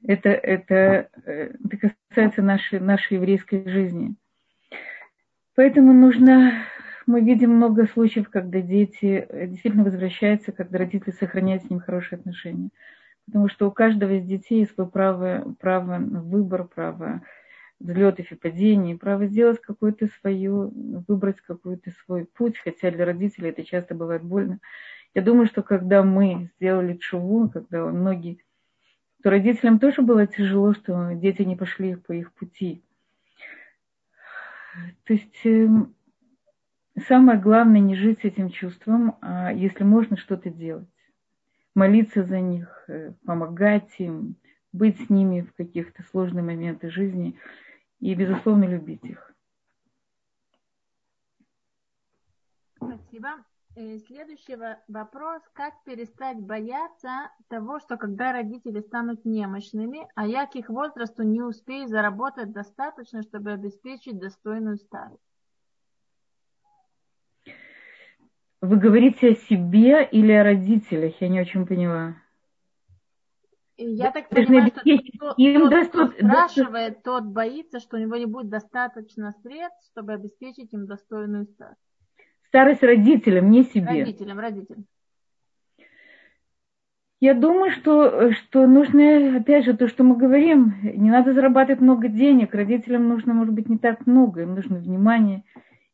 Это, 0.07 0.31
это, 0.31 1.11
э, 1.27 1.53
это 1.65 1.93
касается 2.09 2.41
нашей, 2.43 2.81
нашей 2.81 3.15
еврейской 3.15 3.69
жизни. 3.69 4.15
Поэтому 5.57 5.93
нужно, 5.93 6.65
мы 7.07 7.21
видим 7.21 7.51
много 7.51 7.87
случаев, 7.87 8.31
когда 8.31 8.61
дети 8.61 9.27
действительно 9.49 9.85
возвращаются, 9.85 10.53
когда 10.53 10.79
родители 10.79 11.11
сохраняют 11.11 11.65
с 11.65 11.71
ним 11.71 11.81
хорошие 11.81 12.19
отношения. 12.19 12.71
Потому 13.27 13.49
что 13.49 13.69
у 13.69 13.73
каждого 13.73 14.13
из 14.13 14.25
детей 14.25 14.61
есть 14.61 14.75
свое 14.75 14.89
право, 14.89 15.55
право 15.61 15.99
на 15.99 16.23
выбор, 16.23 16.65
право 16.65 17.23
взлетов 17.81 18.31
и 18.31 18.37
падений, 18.37 18.97
право 18.97 19.27
сделать 19.27 19.61
какую-то 19.61 20.09
свою, 20.21 20.71
выбрать 21.09 21.41
какой-то 21.41 21.91
свой 22.05 22.27
путь, 22.27 22.59
хотя 22.59 22.91
для 22.91 23.05
родителей 23.05 23.51
это 23.51 23.65
часто 23.65 23.95
бывает 23.95 24.23
больно. 24.23 24.61
Я 25.15 25.23
думаю, 25.23 25.47
что 25.47 25.63
когда 25.63 26.03
мы 26.03 26.51
сделали 26.57 26.97
чуву, 26.97 27.49
когда 27.49 27.87
многие, 27.87 28.45
то 29.23 29.31
родителям 29.31 29.79
тоже 29.79 30.03
было 30.03 30.27
тяжело, 30.27 30.73
что 30.75 31.13
дети 31.15 31.43
не 31.43 31.57
пошли 31.57 31.97
по 31.97 32.13
их 32.13 32.33
пути. 32.33 32.83
То 35.05 35.15
есть 35.15 35.41
эм, 35.45 35.95
самое 37.09 37.39
главное 37.41 37.81
не 37.81 37.97
жить 37.97 38.21
с 38.21 38.25
этим 38.25 38.51
чувством, 38.51 39.17
а 39.21 39.53
если 39.53 39.83
можно 39.83 40.17
что-то 40.17 40.49
делать. 40.49 40.89
Молиться 41.75 42.25
за 42.25 42.41
них, 42.41 42.85
э, 42.89 43.13
помогать 43.25 43.95
им, 43.99 44.37
быть 44.73 45.01
с 45.05 45.11
ними 45.11 45.43
в 45.43 45.53
каких-то 45.55 46.03
сложных 46.05 46.45
моментах 46.45 46.93
жизни 46.93 47.37
и, 48.01 48.15
безусловно, 48.15 48.65
любить 48.65 49.05
их. 49.05 49.33
Спасибо. 52.77 53.45
Э, 53.77 53.99
следующий 53.99 54.57
вопрос. 54.89 55.43
Как 55.53 55.75
перестать 55.85 56.39
бояться 56.39 57.31
того, 57.49 57.79
что 57.79 57.97
когда 57.97 58.33
родители 58.33 58.81
станут 58.81 59.25
немощными, 59.25 60.09
а 60.15 60.27
я 60.27 60.47
к 60.47 60.57
их 60.57 60.69
возрасту 60.71 61.23
не 61.23 61.43
успею 61.43 61.87
заработать 61.87 62.53
достаточно, 62.53 63.23
чтобы 63.23 63.53
обеспечить 63.53 64.19
достойную 64.19 64.77
старость? 64.79 65.23
Вы 68.61 68.77
говорите 68.77 69.31
о 69.31 69.37
себе 69.37 70.05
или 70.05 70.33
о 70.33 70.45
родителях? 70.45 71.21
Я 71.21 71.29
не 71.29 71.41
очень 71.41 71.67
поняла. 71.67 72.17
Я 73.81 74.13
так 74.13 74.29
понимаю, 74.29 74.67
что 74.67 74.81
тот, 75.19 75.39
им 75.39 75.71
тот, 75.71 75.89
кто 75.89 76.07
спрашивает, 76.09 77.03
тот 77.03 77.25
боится, 77.25 77.81
что 77.81 77.97
у 77.97 78.01
него 78.01 78.17
не 78.17 78.27
будет 78.27 78.49
достаточно 78.49 79.33
средств, 79.43 79.91
чтобы 79.93 80.13
обеспечить 80.13 80.73
им 80.73 80.87
достойную 80.87 81.47
старость. 81.47 81.81
Старость 82.49 82.83
родителям, 82.83 83.51
не 83.51 83.65
себе. 83.65 83.87
Родителям, 83.87 84.39
родителям. 84.39 84.87
Я 87.21 87.35
думаю, 87.35 87.71
что, 87.71 88.33
что 88.33 88.67
нужно, 88.67 89.37
опять 89.37 89.67
же, 89.67 89.77
то, 89.77 89.89
что 89.89 90.05
мы 90.05 90.17
говорим, 90.17 90.75
не 90.83 91.11
надо 91.11 91.35
зарабатывать 91.35 91.81
много 91.81 92.09
денег, 92.09 92.55
родителям 92.55 93.09
нужно, 93.09 93.35
может 93.35 93.55
быть, 93.55 93.69
не 93.69 93.77
так 93.77 94.07
много, 94.07 94.43
им 94.43 94.55
нужно 94.55 94.79
внимание, 94.79 95.45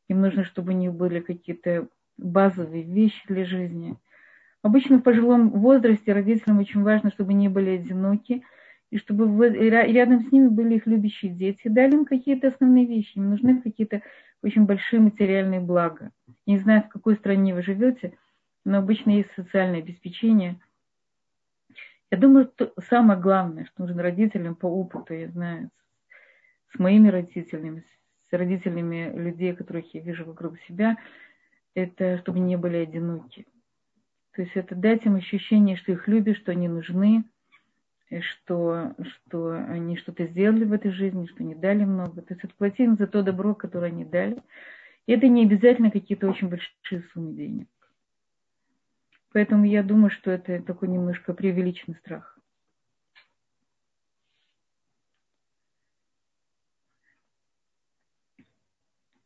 им 0.09 0.20
нужно, 0.20 0.45
чтобы 0.45 0.72
у 0.72 0.76
них 0.76 0.95
были 0.95 1.18
какие-то 1.18 1.89
базовые 2.16 2.84
вещи 2.84 3.20
для 3.26 3.45
жизни. 3.45 3.97
Обычно 4.62 4.98
в 4.98 5.02
пожилом 5.02 5.50
возрасте 5.50 6.12
родителям 6.12 6.59
очень 6.59 6.82
важно, 6.82 7.11
чтобы 7.11 7.34
не 7.34 7.48
были 7.48 7.70
одиноки, 7.70 8.42
и 8.90 8.98
чтобы 8.98 9.48
рядом 9.48 10.20
с 10.20 10.32
ними 10.32 10.48
были 10.48 10.76
их 10.76 10.86
любящие 10.86 11.32
дети, 11.32 11.68
дали 11.68 11.94
им 11.94 12.04
какие-то 12.04 12.48
основные 12.48 12.86
вещи, 12.86 13.16
им 13.16 13.30
нужны 13.30 13.61
какие-то 13.61 14.02
очень 14.42 14.64
большие 14.64 15.00
материальные 15.00 15.61
блага. 15.61 16.12
Я 16.46 16.54
не 16.54 16.59
знаю, 16.59 16.82
в 16.82 16.88
какой 16.88 17.16
стране 17.16 17.54
вы 17.54 17.62
живете, 17.62 18.16
но 18.64 18.78
обычно 18.78 19.11
есть 19.11 19.32
социальное 19.34 19.80
обеспечение. 19.80 20.61
Я 22.11 22.18
думаю, 22.18 22.50
что 22.54 22.72
самое 22.88 23.20
главное, 23.20 23.64
что 23.64 23.82
нужно 23.82 24.02
родителям 24.02 24.54
по 24.54 24.66
опыту, 24.66 25.14
я 25.14 25.28
знаю, 25.28 25.70
с 26.72 26.78
моими 26.78 27.09
родителями, 27.09 27.84
с 28.30 28.32
родителями 28.32 29.12
людей, 29.16 29.54
которых 29.54 29.92
я 29.94 30.00
вижу 30.00 30.24
вокруг 30.24 30.59
себя, 30.61 30.96
это 31.74 32.18
чтобы 32.18 32.38
не 32.38 32.57
были 32.57 32.76
одиноки. 32.76 33.46
То 34.37 34.43
есть 34.43 34.55
это 34.55 34.74
дать 34.74 35.07
им 35.07 35.14
ощущение, 35.16 35.78
что 35.78 35.93
их 35.93 36.07
любят, 36.09 36.37
что 36.37 36.53
они 36.53 36.68
нужны, 36.68 37.24
что, 38.20 38.95
что 39.01 39.53
они 39.53 39.97
что-то 39.97 40.26
сделали 40.26 40.64
в 40.64 40.74
этой 40.74 40.91
жизни, 40.91 41.24
что 41.26 41.43
не 41.43 41.55
дали 41.55 41.84
много. 41.84 42.20
То 42.20 42.34
есть 42.34 42.45
отплатить 42.45 42.80
им 42.80 42.97
за 42.99 43.07
то 43.07 43.22
добро, 43.22 43.55
которое 43.55 43.87
они 43.87 44.05
дали. 44.05 44.43
И 45.07 45.12
это 45.12 45.26
не 45.26 45.45
обязательно 45.45 45.91
какие-то 45.91 46.28
очень 46.28 46.51
большие 46.51 47.03
суммы 47.14 47.32
денег. 47.32 47.68
Поэтому 49.32 49.64
я 49.64 49.82
думаю, 49.82 50.11
что 50.11 50.30
это 50.30 50.61
такой 50.62 50.89
немножко 50.89 51.32
преувеличенный 51.32 51.97
страх. 51.97 52.39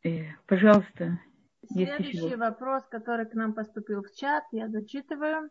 Э, 0.03 0.27
Следующий 1.73 2.35
вопрос, 2.35 2.83
который 2.89 3.25
к 3.25 3.33
нам 3.33 3.53
поступил 3.53 4.03
в 4.03 4.11
чат, 4.13 4.43
я 4.51 4.67
зачитываю. 4.67 5.49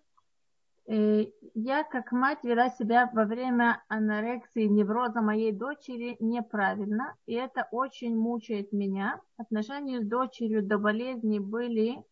Э, 0.87 1.25
я, 1.55 1.85
как 1.85 2.13
мать, 2.13 2.43
вела 2.43 2.71
себя 2.71 3.09
во 3.13 3.25
время 3.25 3.83
анорексии 3.89 4.67
невроза 4.67 5.21
моей 5.21 5.53
дочери 5.53 6.17
неправильно, 6.21 7.17
и 7.27 7.35
это 7.35 7.69
очень 7.71 8.17
мучает 8.17 8.73
меня. 8.73 9.21
Отношения 9.37 10.01
с 10.01 10.07
дочерью 10.07 10.63
до 10.63 10.79
болезни 10.79 11.39
были 11.39 12.03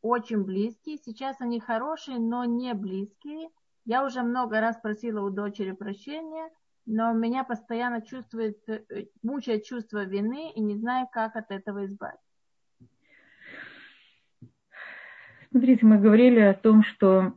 очень 0.00 0.44
близкие. 0.44 0.98
Сейчас 0.98 1.40
они 1.40 1.60
хорошие, 1.60 2.18
но 2.18 2.44
не 2.44 2.72
близкие. 2.74 3.50
Я 3.84 4.04
уже 4.04 4.22
много 4.22 4.60
раз 4.60 4.76
просила 4.80 5.20
у 5.20 5.30
дочери 5.30 5.72
прощения, 5.72 6.50
но 6.86 7.12
меня 7.12 7.44
постоянно 7.44 8.00
чувствует, 8.00 8.58
э, 8.68 9.06
мучает 9.22 9.64
чувство 9.64 10.04
вины 10.04 10.52
и 10.52 10.60
не 10.60 10.76
знаю, 10.76 11.08
как 11.12 11.36
от 11.36 11.50
этого 11.50 11.84
избавиться. 11.84 12.27
Смотрите, 15.50 15.86
мы 15.86 15.98
говорили 15.98 16.40
о 16.40 16.52
том, 16.52 16.82
что 16.82 17.32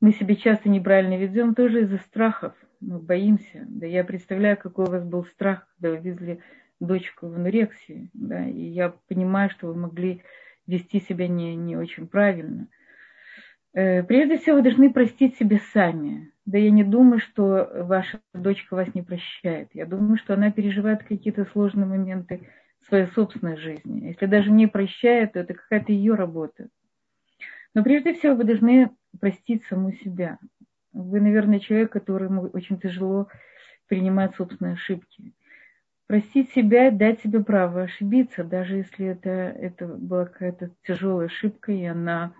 мы 0.00 0.12
себя 0.12 0.34
часто 0.34 0.68
неправильно 0.68 1.16
ведем 1.16 1.54
тоже 1.54 1.82
из-за 1.82 1.98
страхов. 1.98 2.54
Мы 2.80 2.98
боимся. 2.98 3.64
Да 3.68 3.86
я 3.86 4.02
представляю, 4.02 4.56
какой 4.56 4.86
у 4.86 4.90
вас 4.90 5.04
был 5.04 5.24
страх, 5.26 5.68
когда 5.74 5.90
вы 5.90 6.02
везли 6.02 6.40
дочку 6.80 7.28
в 7.28 7.34
анорексию. 7.34 8.10
Да, 8.14 8.44
и 8.44 8.60
я 8.60 8.94
понимаю, 9.08 9.50
что 9.50 9.68
вы 9.68 9.76
могли 9.76 10.22
вести 10.66 10.98
себя 11.00 11.28
не, 11.28 11.54
не 11.54 11.76
очень 11.76 12.08
правильно. 12.08 12.66
Э, 13.72 14.02
прежде 14.02 14.38
всего, 14.38 14.56
вы 14.56 14.62
должны 14.62 14.92
простить 14.92 15.36
себя 15.36 15.60
сами. 15.72 16.32
Да 16.46 16.58
я 16.58 16.72
не 16.72 16.82
думаю, 16.82 17.20
что 17.20 17.70
ваша 17.84 18.20
дочка 18.34 18.74
вас 18.74 18.92
не 18.94 19.02
прощает. 19.02 19.68
Я 19.72 19.86
думаю, 19.86 20.16
что 20.16 20.34
она 20.34 20.50
переживает 20.50 21.04
какие-то 21.04 21.44
сложные 21.44 21.86
моменты 21.86 22.48
своей 22.86 23.06
собственной 23.08 23.56
жизни. 23.56 24.06
Если 24.08 24.26
даже 24.26 24.50
не 24.50 24.66
прощает, 24.66 25.32
то 25.32 25.40
это 25.40 25.54
какая-то 25.54 25.92
ее 25.92 26.14
работа. 26.14 26.68
Но 27.74 27.82
прежде 27.82 28.14
всего 28.14 28.34
вы 28.34 28.44
должны 28.44 28.90
простить 29.20 29.64
саму 29.64 29.92
себя. 29.92 30.38
Вы, 30.92 31.20
наверное, 31.20 31.60
человек, 31.60 31.92
которому 31.92 32.48
очень 32.48 32.78
тяжело 32.78 33.28
принимать 33.88 34.34
собственные 34.36 34.74
ошибки. 34.74 35.32
Простить 36.06 36.50
себя, 36.50 36.90
дать 36.90 37.20
себе 37.22 37.42
право 37.42 37.82
ошибиться, 37.82 38.44
даже 38.44 38.76
если 38.76 39.06
это, 39.06 39.30
это 39.30 39.86
была 39.86 40.26
какая-то 40.26 40.70
тяжелая 40.86 41.28
ошибка, 41.28 41.72
и 41.72 41.84
она, 41.84 42.34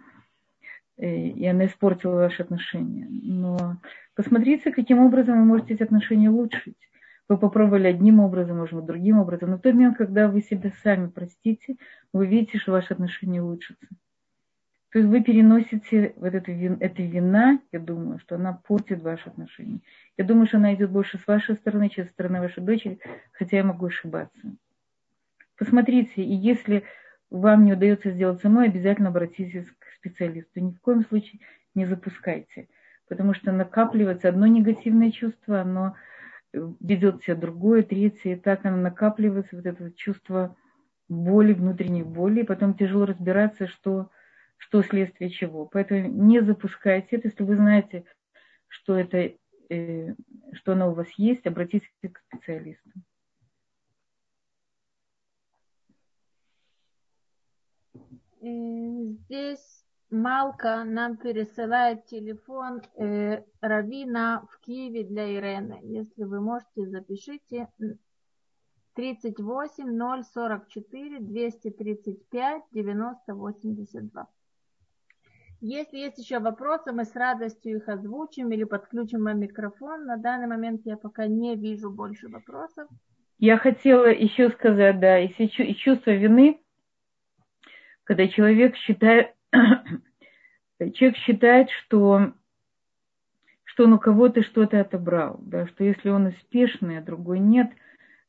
э, 0.99 1.29
и 1.29 1.47
она 1.47 1.67
испортила 1.67 2.17
ваши 2.17 2.43
отношения. 2.43 3.07
Но 3.09 3.79
посмотрите, 4.15 4.73
каким 4.73 4.99
образом 4.99 5.39
вы 5.39 5.45
можете 5.47 5.75
эти 5.75 5.83
отношения 5.83 6.29
улучшить. 6.29 6.77
Вы 7.33 7.39
попробовали 7.39 7.87
одним 7.87 8.21
образом, 8.21 8.59
может 8.59 8.75
быть, 8.75 8.85
другим 8.85 9.19
образом. 9.19 9.49
Но 9.49 9.57
в 9.57 9.63
тот 9.63 9.73
момент, 9.73 9.97
когда 9.97 10.29
вы 10.29 10.43
себя 10.43 10.71
сами 10.83 11.07
простите, 11.07 11.77
вы 12.13 12.27
видите, 12.27 12.59
что 12.59 12.73
ваши 12.73 12.93
отношения 12.93 13.43
улучшатся. 13.43 13.87
То 14.91 14.99
есть 14.99 15.11
вы 15.11 15.23
переносите 15.23 16.13
вот 16.17 16.35
эту, 16.35 16.53
эту 16.53 17.03
вина, 17.03 17.59
я 17.73 17.81
думаю, 17.81 18.19
что 18.19 18.35
она 18.35 18.53
портит 18.53 19.01
ваши 19.01 19.31
отношения. 19.31 19.81
Я 20.19 20.27
думаю, 20.27 20.47
что 20.47 20.59
она 20.59 20.75
идет 20.75 20.91
больше 20.91 21.17
с 21.17 21.27
вашей 21.27 21.55
стороны, 21.55 21.89
чем 21.89 22.05
со 22.05 22.13
стороны 22.13 22.41
вашей 22.41 22.63
дочери, 22.63 22.99
хотя 23.33 23.57
я 23.57 23.65
могу 23.65 23.87
ошибаться. 23.87 24.55
Посмотрите, 25.57 26.23
и 26.23 26.35
если 26.35 26.85
вам 27.31 27.65
не 27.65 27.73
удается 27.73 28.11
сделать 28.11 28.43
самой, 28.43 28.69
обязательно 28.69 29.09
обратитесь 29.09 29.65
к 29.79 29.87
специалисту. 29.97 30.61
Ни 30.61 30.73
в 30.73 30.81
коем 30.83 31.07
случае 31.07 31.41
не 31.75 31.87
запускайте, 31.87 32.69
потому 33.09 33.33
что 33.33 33.53
накапливается 33.53 34.29
одно 34.29 34.47
негативное 34.47 35.11
чувство, 35.13 35.63
оно 35.63 35.97
ведет 36.53 37.23
себя 37.23 37.37
другое, 37.37 37.83
третье, 37.83 38.35
и 38.35 38.37
так 38.37 38.65
оно 38.65 38.77
накапливается, 38.77 39.57
вот 39.57 39.67
это 39.67 39.93
чувство 39.93 40.57
боли, 41.09 41.53
внутренней 41.53 42.03
боли, 42.03 42.41
и 42.41 42.47
потом 42.47 42.75
тяжело 42.75 43.07
разбираться, 43.07 43.67
что 43.67 44.11
что 44.63 44.83
следствие 44.83 45.29
чего. 45.31 45.67
Поэтому 45.67 46.07
не 46.07 46.41
запускайте 46.41 47.17
это, 47.17 47.29
если 47.29 47.43
вы 47.43 47.57
знаете, 47.57 48.05
что 48.69 48.97
это, 48.97 49.33
э, 49.69 50.15
что 50.53 50.73
оно 50.73 50.93
у 50.93 50.95
вас 50.95 51.09
есть, 51.17 51.45
обратитесь 51.47 51.91
к 52.01 52.19
специалисту. 52.29 52.91
Здесь 58.41 59.72
Малка 60.13 60.85
нам 60.85 61.17
пересылает 61.17 62.05
телефон 62.05 62.83
э, 62.99 63.43
Равина 63.63 64.47
в 64.51 64.61
Киеве 64.61 65.05
для 65.05 65.35
Ирены. 65.35 65.81
Если 65.85 66.25
вы 66.25 66.39
можете, 66.43 66.87
запишите 66.87 67.69
38 68.95 70.23
044 70.23 71.19
235 71.19 72.63
90 72.73 73.35
82. 73.35 74.27
Если 75.63 75.97
есть 75.97 76.19
еще 76.19 76.41
вопросы, 76.41 76.93
мы 76.93 77.07
с 77.07 77.17
радостью 77.17 77.79
их 77.79 77.89
озвучим 77.89 78.53
или 78.53 78.65
подключим 78.65 79.25
вам 79.25 79.41
микрофон. 79.41 80.05
На 80.05 80.19
данный 80.19 80.47
момент 80.47 80.83
я 80.85 80.99
пока 80.99 81.27
не 81.27 81.57
вижу 81.57 81.89
больше 81.89 82.29
вопросов. 82.29 82.87
Я 83.39 83.57
хотела 83.57 84.13
еще 84.13 84.51
сказать, 84.51 85.01
да, 85.01 85.21
и 85.21 85.49
чувство 85.49 86.11
вины, 86.11 86.61
когда 88.05 88.29
человек 88.29 88.77
считает, 88.77 89.35
человек 90.95 91.17
считает, 91.17 91.71
что, 91.71 92.33
что 93.65 93.85
он 93.85 93.95
у 93.95 93.99
кого-то 93.99 94.43
что-то 94.43 94.81
отобрал, 94.81 95.39
да, 95.43 95.67
что 95.67 95.85
если 95.85 96.09
он 96.09 96.27
успешный, 96.27 96.99
а 96.99 97.03
другой 97.03 97.39
нет, 97.39 97.71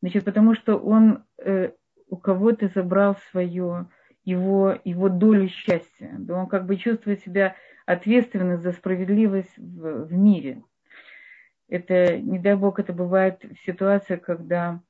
значит, 0.01 0.25
потому 0.25 0.55
что 0.55 0.75
он, 0.75 1.23
э, 1.37 1.71
у 2.09 2.17
кого-то 2.17 2.67
забрал 2.67 3.15
свое, 3.31 3.87
его, 4.25 4.77
его 4.83 5.09
долю 5.09 5.47
счастья. 5.49 6.15
Да 6.17 6.35
он 6.35 6.47
как 6.47 6.65
бы 6.65 6.77
чувствует 6.77 7.21
себя 7.21 7.55
ответственным 7.85 8.57
за 8.61 8.71
справедливость 8.71 9.57
в, 9.57 10.05
в 10.05 10.13
мире. 10.13 10.63
Это, 11.67 12.17
не 12.17 12.39
дай 12.39 12.55
бог, 12.55 12.79
это 12.79 12.93
бывает 12.93 13.43
в 13.43 13.65
ситуации, 13.65 14.15
когда 14.17 14.81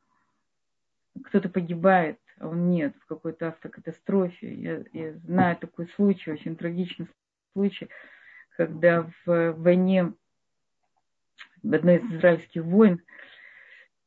кто-то 1.23 1.49
погибает, 1.49 2.19
он 2.39 2.69
нет, 2.69 2.95
в 2.99 3.05
какой-то 3.05 3.49
автокатастрофе. 3.49 4.53
Я, 4.53 4.83
я 4.93 5.13
знаю 5.13 5.57
такой 5.57 5.87
случай, 5.87 6.31
очень 6.31 6.55
трагичный 6.55 7.07
случай, 7.53 7.89
когда 8.57 9.09
в 9.25 9.53
войне, 9.53 10.13
в 11.61 11.73
одной 11.73 11.97
из 11.97 12.13
израильских 12.13 12.63
войн, 12.63 13.01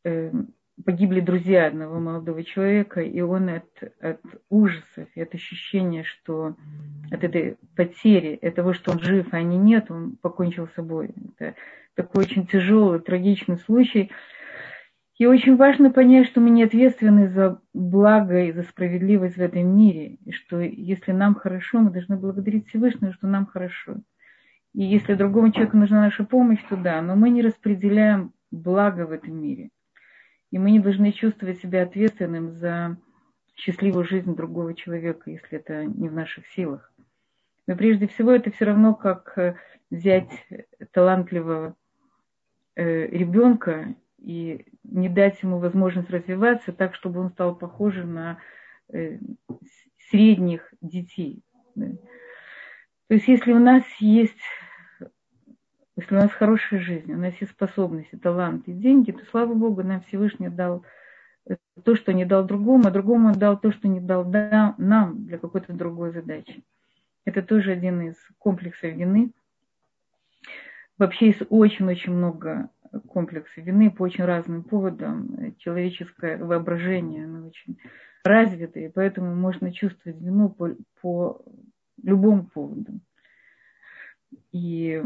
э, 0.05 0.31
погибли 0.85 1.21
друзья 1.21 1.67
одного 1.67 1.99
молодого 1.99 2.45
человека, 2.45 3.01
и 3.01 3.21
он 3.21 3.49
от, 3.49 3.83
от 4.01 4.21
ужасов, 4.51 5.09
от 5.17 5.35
ощущения, 5.35 6.05
что 6.05 6.55
от 7.11 7.25
этой 7.25 7.57
потери, 7.77 8.39
от 8.43 8.55
того, 8.55 8.75
что 8.75 8.93
он 8.93 9.01
жив, 9.01 9.27
а 9.33 9.39
они 9.39 9.57
нет, 9.57 9.91
он 9.91 10.17
покончил 10.17 10.69
с 10.69 10.75
собой. 10.75 11.11
Это 11.39 11.55
такой 11.95 12.25
очень 12.25 12.47
тяжелый, 12.47 13.01
трагичный 13.01 13.57
случай. 13.57 14.11
И 15.19 15.25
очень 15.25 15.57
важно 15.57 15.91
понять, 15.91 16.27
что 16.27 16.41
мы 16.41 16.51
не 16.51 16.65
ответственны 16.65 17.29
за 17.29 17.61
благо 17.73 18.45
и 18.45 18.53
за 18.53 18.65
справедливость 18.65 19.37
в 19.37 19.41
этом 19.41 19.75
мире. 19.75 20.19
И 20.27 20.33
что 20.33 20.61
если 20.61 21.13
нам 21.13 21.35
хорошо, 21.35 21.79
мы 21.79 21.91
должны 21.91 22.19
благодарить 22.19 22.69
Всевышнего, 22.69 23.15
что 23.15 23.27
нам 23.27 23.47
хорошо. 23.47 23.97
И 24.75 24.85
если 24.85 25.15
другому 25.15 25.53
человеку 25.53 25.79
нужна 25.79 26.03
наша 26.03 26.25
помощь, 26.25 26.63
то 26.69 26.77
да, 26.77 27.01
но 27.01 27.17
мы 27.17 27.31
не 27.31 27.41
распределяем 27.41 28.35
благо 28.51 29.07
в 29.07 29.13
этом 29.13 29.41
мире. 29.41 29.71
И 30.51 30.59
мы 30.59 30.71
не 30.71 30.81
должны 30.81 31.13
чувствовать 31.13 31.61
себя 31.61 31.85
ответственным 31.85 32.51
за 32.51 32.99
счастливую 33.57 34.05
жизнь 34.05 34.37
другого 34.37 34.75
человека, 34.75 35.31
если 35.31 35.59
это 35.59 35.87
не 35.87 36.11
в 36.11 36.13
наших 36.13 36.47
силах. 36.49 36.93
Но 37.67 37.75
прежде 37.75 38.07
всего 38.07 38.33
это 38.33 38.51
все 38.51 38.67
равно, 38.67 38.95
как 38.95 39.33
э, 39.39 39.57
взять 39.91 40.47
талантливого 40.93 41.75
э, 42.75 43.07
ребенка 43.07 43.97
и 44.19 44.67
не 44.85 45.09
дать 45.09 45.43
ему 45.43 45.59
возможность 45.59 46.11
развиваться 46.11 46.73
так, 46.73 46.95
чтобы 46.95 47.21
он 47.21 47.31
стал 47.31 47.55
похожим 47.55 48.15
на 48.15 48.39
э, 48.93 49.19
средних 50.11 50.73
детей. 50.81 51.43
То 51.75 53.15
есть 53.15 53.29
если 53.29 53.53
у 53.53 53.59
нас 53.59 53.85
есть 54.01 54.41
если 55.99 56.15
у 56.15 56.19
нас 56.19 56.31
хорошая 56.31 56.79
жизнь, 56.81 57.11
у 57.13 57.17
нас 57.17 57.35
есть 57.41 57.53
способности, 57.53 58.17
таланты, 58.17 58.73
деньги, 58.73 59.13
то, 59.13 59.25
слава 59.31 59.55
Богу, 59.55 59.83
нам 59.83 60.03
Всевышний 60.03 60.51
дал 60.51 60.85
то, 61.85 61.97
что 61.97 62.13
не 62.13 62.27
дал 62.27 62.45
другому, 62.45 62.87
а 62.87 62.91
другому 62.91 63.35
дал 63.35 63.59
то, 63.59 63.73
что 63.73 63.89
не 63.89 64.01
дал 64.01 64.25
нам 64.77 65.25
для 65.27 65.39
какой-то 65.39 65.73
другой 65.73 66.13
задачи. 66.13 66.63
Это 67.25 67.43
тоже 67.43 67.73
один 67.73 68.03
из 68.03 68.17
комплексов 68.39 68.93
вины. 68.93 69.31
Вообще 70.99 71.29
есть 71.29 71.43
очень-очень 71.49 72.13
много 72.13 72.69
комплексов 73.01 73.57
вины 73.57 73.91
по 73.91 74.03
очень 74.03 74.25
разным 74.25 74.63
поводам. 74.63 75.55
Человеческое 75.59 76.39
воображение, 76.39 77.25
оно 77.25 77.49
очень 77.49 77.79
развито, 78.25 78.81
и 78.81 78.89
поэтому 78.89 79.35
можно 79.35 79.73
чувствовать 79.73 80.21
вину 80.21 80.49
по, 80.51 80.71
по 81.01 81.43
любому 82.03 82.47
поводу. 82.47 83.01
И 84.53 85.03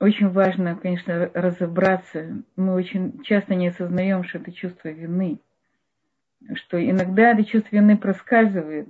очень 0.00 0.28
важно, 0.28 0.76
конечно, 0.76 1.30
разобраться. 1.32 2.42
Мы 2.56 2.74
очень 2.74 3.22
часто 3.22 3.54
не 3.54 3.68
осознаем, 3.68 4.24
что 4.24 4.38
это 4.38 4.52
чувство 4.52 4.88
вины. 4.88 5.40
Что 6.54 6.78
иногда 6.78 7.32
это 7.32 7.44
чувство 7.44 7.76
вины 7.76 7.96
проскальзывает, 7.96 8.88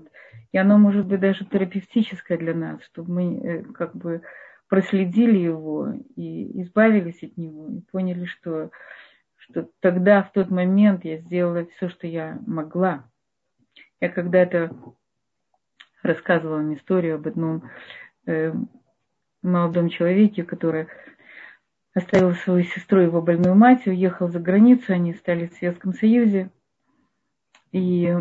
и 0.52 0.58
оно 0.58 0.78
может 0.78 1.06
быть 1.06 1.20
даже 1.20 1.44
терапевтическое 1.44 2.38
для 2.38 2.54
нас, 2.54 2.82
чтобы 2.84 3.12
мы 3.12 3.38
э, 3.38 3.62
как 3.62 3.94
бы 3.94 4.22
проследили 4.68 5.38
его 5.38 5.92
и 6.16 6.62
избавились 6.62 7.22
от 7.22 7.36
него, 7.36 7.68
и 7.68 7.80
поняли, 7.80 8.24
что, 8.24 8.70
что 9.36 9.68
тогда, 9.80 10.22
в 10.22 10.32
тот 10.32 10.50
момент 10.50 11.04
я 11.04 11.18
сделала 11.18 11.66
все, 11.66 11.88
что 11.88 12.06
я 12.06 12.38
могла. 12.46 13.04
Я 14.00 14.08
когда-то 14.08 14.74
рассказывала 16.02 16.56
вам 16.56 16.74
историю 16.74 17.16
об 17.16 17.26
одном 17.26 17.70
э, 18.26 18.52
молодом 19.42 19.88
человеке, 19.88 20.42
который 20.44 20.88
оставил 21.94 22.34
свою 22.34 22.64
сестру, 22.64 23.00
его 23.00 23.22
больную 23.22 23.54
мать, 23.54 23.86
уехал 23.86 24.28
за 24.28 24.38
границу, 24.38 24.92
они 24.92 25.14
стали 25.14 25.46
в 25.46 25.54
Советском 25.54 25.94
Союзе. 25.94 26.50
И 27.72 28.14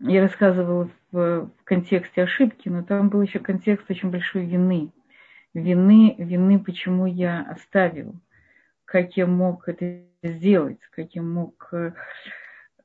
я 0.00 0.22
рассказывала 0.22 0.90
в, 1.12 1.46
в 1.46 1.64
контексте 1.64 2.24
ошибки, 2.24 2.68
но 2.68 2.82
там 2.82 3.10
был 3.10 3.22
еще 3.22 3.38
контекст 3.38 3.88
очень 3.90 4.10
большой 4.10 4.44
вины. 4.44 4.90
Вины, 5.54 6.16
вины, 6.18 6.58
почему 6.58 7.06
я 7.06 7.42
оставил, 7.42 8.14
как 8.84 9.16
я 9.16 9.26
мог 9.26 9.68
это 9.68 10.02
сделать, 10.22 10.80
как 10.90 11.14
я 11.14 11.22
мог 11.22 11.68
э, 11.72 11.92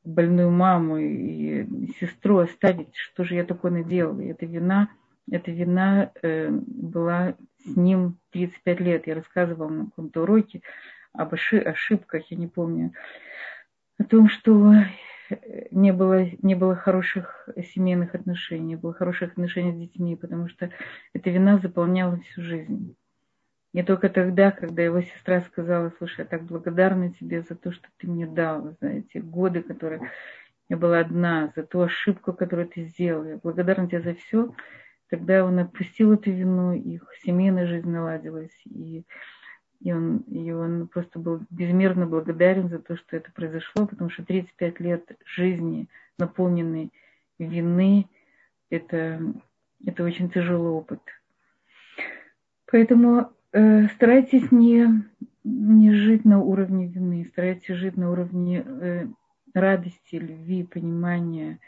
больную 0.03 0.51
маму 0.51 0.97
и 0.97 1.91
сестру 1.99 2.37
оставить, 2.37 2.95
что 2.95 3.23
же 3.23 3.35
я 3.35 3.43
такое 3.43 3.71
наделала. 3.71 4.21
И 4.21 4.27
эта 4.27 4.45
вина– 4.45 4.89
эта 5.31 5.51
вина 5.51 6.11
э, 6.21 6.49
была 6.49 7.35
с 7.63 7.75
ним 7.75 8.17
35 8.31 8.79
лет. 8.79 9.07
Я 9.07 9.15
рассказывала 9.15 9.69
на 9.69 9.85
каком-то 9.85 10.23
уроке 10.23 10.61
об 11.13 11.33
ошибках, 11.33 12.23
я 12.29 12.37
не 12.37 12.47
помню, 12.47 12.93
о 13.97 14.03
том, 14.03 14.29
что 14.29 14.73
не 15.71 15.93
было, 15.93 16.27
не 16.41 16.55
было 16.55 16.75
хороших 16.75 17.47
семейных 17.73 18.15
отношений, 18.15 18.65
не 18.65 18.75
было 18.75 18.93
хороших 18.93 19.31
отношений 19.31 19.73
с 19.73 19.79
детьми, 19.79 20.15
потому 20.15 20.49
что 20.49 20.69
эта 21.13 21.29
вина 21.29 21.57
заполняла 21.57 22.17
всю 22.17 22.41
жизнь. 22.41 22.95
Не 23.73 23.83
только 23.83 24.09
тогда, 24.09 24.51
когда 24.51 24.81
его 24.81 25.01
сестра 25.01 25.41
сказала, 25.41 25.93
слушай, 25.97 26.21
я 26.21 26.25
так 26.25 26.43
благодарна 26.43 27.13
тебе 27.13 27.43
за 27.43 27.55
то, 27.55 27.71
что 27.71 27.87
ты 27.97 28.07
мне 28.07 28.25
дал, 28.25 28.75
за 28.81 28.87
эти 28.87 29.19
годы, 29.19 29.61
которые 29.61 30.09
я 30.69 30.77
была 30.77 30.99
одна, 30.99 31.51
за 31.55 31.63
ту 31.63 31.81
ошибку, 31.81 32.33
которую 32.33 32.67
ты 32.67 32.85
сделал. 32.85 33.25
Я 33.25 33.37
благодарна 33.37 33.87
тебе 33.87 34.01
за 34.01 34.15
все. 34.15 34.53
Тогда 35.09 35.43
он 35.43 35.59
отпустил 35.59 36.13
эту 36.13 36.31
вину, 36.31 36.73
их 36.73 37.03
семейная 37.23 37.65
жизнь 37.65 37.89
наладилась, 37.89 38.55
и, 38.65 39.03
и, 39.81 39.93
он, 39.93 40.17
и 40.27 40.51
он 40.51 40.87
просто 40.87 41.19
был 41.19 41.41
безмерно 41.49 42.05
благодарен 42.05 42.69
за 42.69 42.79
то, 42.79 42.97
что 42.97 43.15
это 43.15 43.31
произошло, 43.31 43.87
потому 43.87 44.09
что 44.09 44.25
35 44.25 44.79
лет 44.79 45.17
жизни, 45.25 45.87
наполненной 46.17 46.91
вины, 47.37 48.07
это, 48.69 49.21
это 49.85 50.03
очень 50.03 50.29
тяжелый 50.29 50.71
опыт. 50.71 50.99
Поэтому 52.71 53.31
э, 53.51 53.87
старайтесь 53.87 54.51
не, 54.51 54.87
не 55.43 55.93
жить 55.93 56.25
на 56.25 56.39
уровне 56.39 56.87
вины, 56.87 57.29
старайтесь 57.31 57.75
жить 57.75 57.97
на 57.97 58.11
уровне 58.11 58.63
э, 58.65 59.07
радости, 59.53 60.15
любви, 60.15 60.63
понимания, 60.63 61.59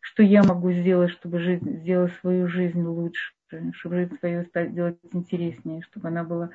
что 0.00 0.22
я 0.22 0.42
могу 0.42 0.72
сделать, 0.72 1.10
чтобы 1.10 1.40
жизнь, 1.40 1.80
сделать 1.80 2.14
свою 2.20 2.48
жизнь 2.48 2.82
лучше, 2.82 3.34
чтобы 3.72 3.96
жизнь 3.96 4.16
свою 4.18 4.44
сделать 4.44 4.98
интереснее, 5.12 5.82
чтобы 5.82 6.08
она 6.08 6.24
была 6.24 6.50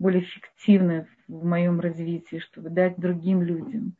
более 0.00 0.22
эффективной 0.22 1.06
в 1.28 1.44
моем 1.44 1.78
развитии, 1.78 2.38
чтобы 2.38 2.70
дать 2.70 2.98
другим 2.98 3.42
людям. 3.42 3.94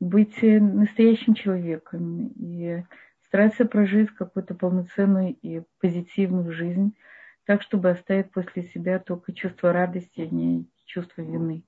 Быть 0.00 0.40
настоящим 0.40 1.34
человеком 1.34 2.28
и 2.28 2.84
стараться 3.26 3.66
прожить 3.66 4.10
какую-то 4.10 4.54
полноценную 4.54 5.36
и 5.42 5.62
позитивную 5.80 6.52
жизнь, 6.52 6.96
так, 7.44 7.62
чтобы 7.62 7.90
оставить 7.90 8.30
после 8.30 8.62
себя 8.62 8.98
только 9.00 9.32
чувство 9.32 9.72
радости, 9.72 10.20
а 10.20 10.26
не 10.26 10.66
чувство 10.86 11.22
вины. 11.22 11.64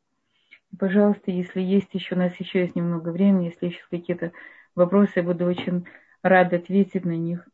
И, 0.71 0.77
пожалуйста, 0.77 1.31
если 1.31 1.61
есть 1.61 1.93
еще, 1.95 2.15
у 2.15 2.19
нас 2.19 2.35
еще 2.37 2.61
есть 2.61 2.77
немного 2.77 3.11
времени, 3.11 3.47
если 3.47 3.67
есть 3.67 3.83
какие-то 3.91 4.33
вопросы, 4.75 5.13
я 5.17 5.23
буду 5.25 5.47
очень 5.47 5.87
рада 6.23 6.57
ответить 6.57 7.05
на 7.05 7.17
них. 7.17 7.49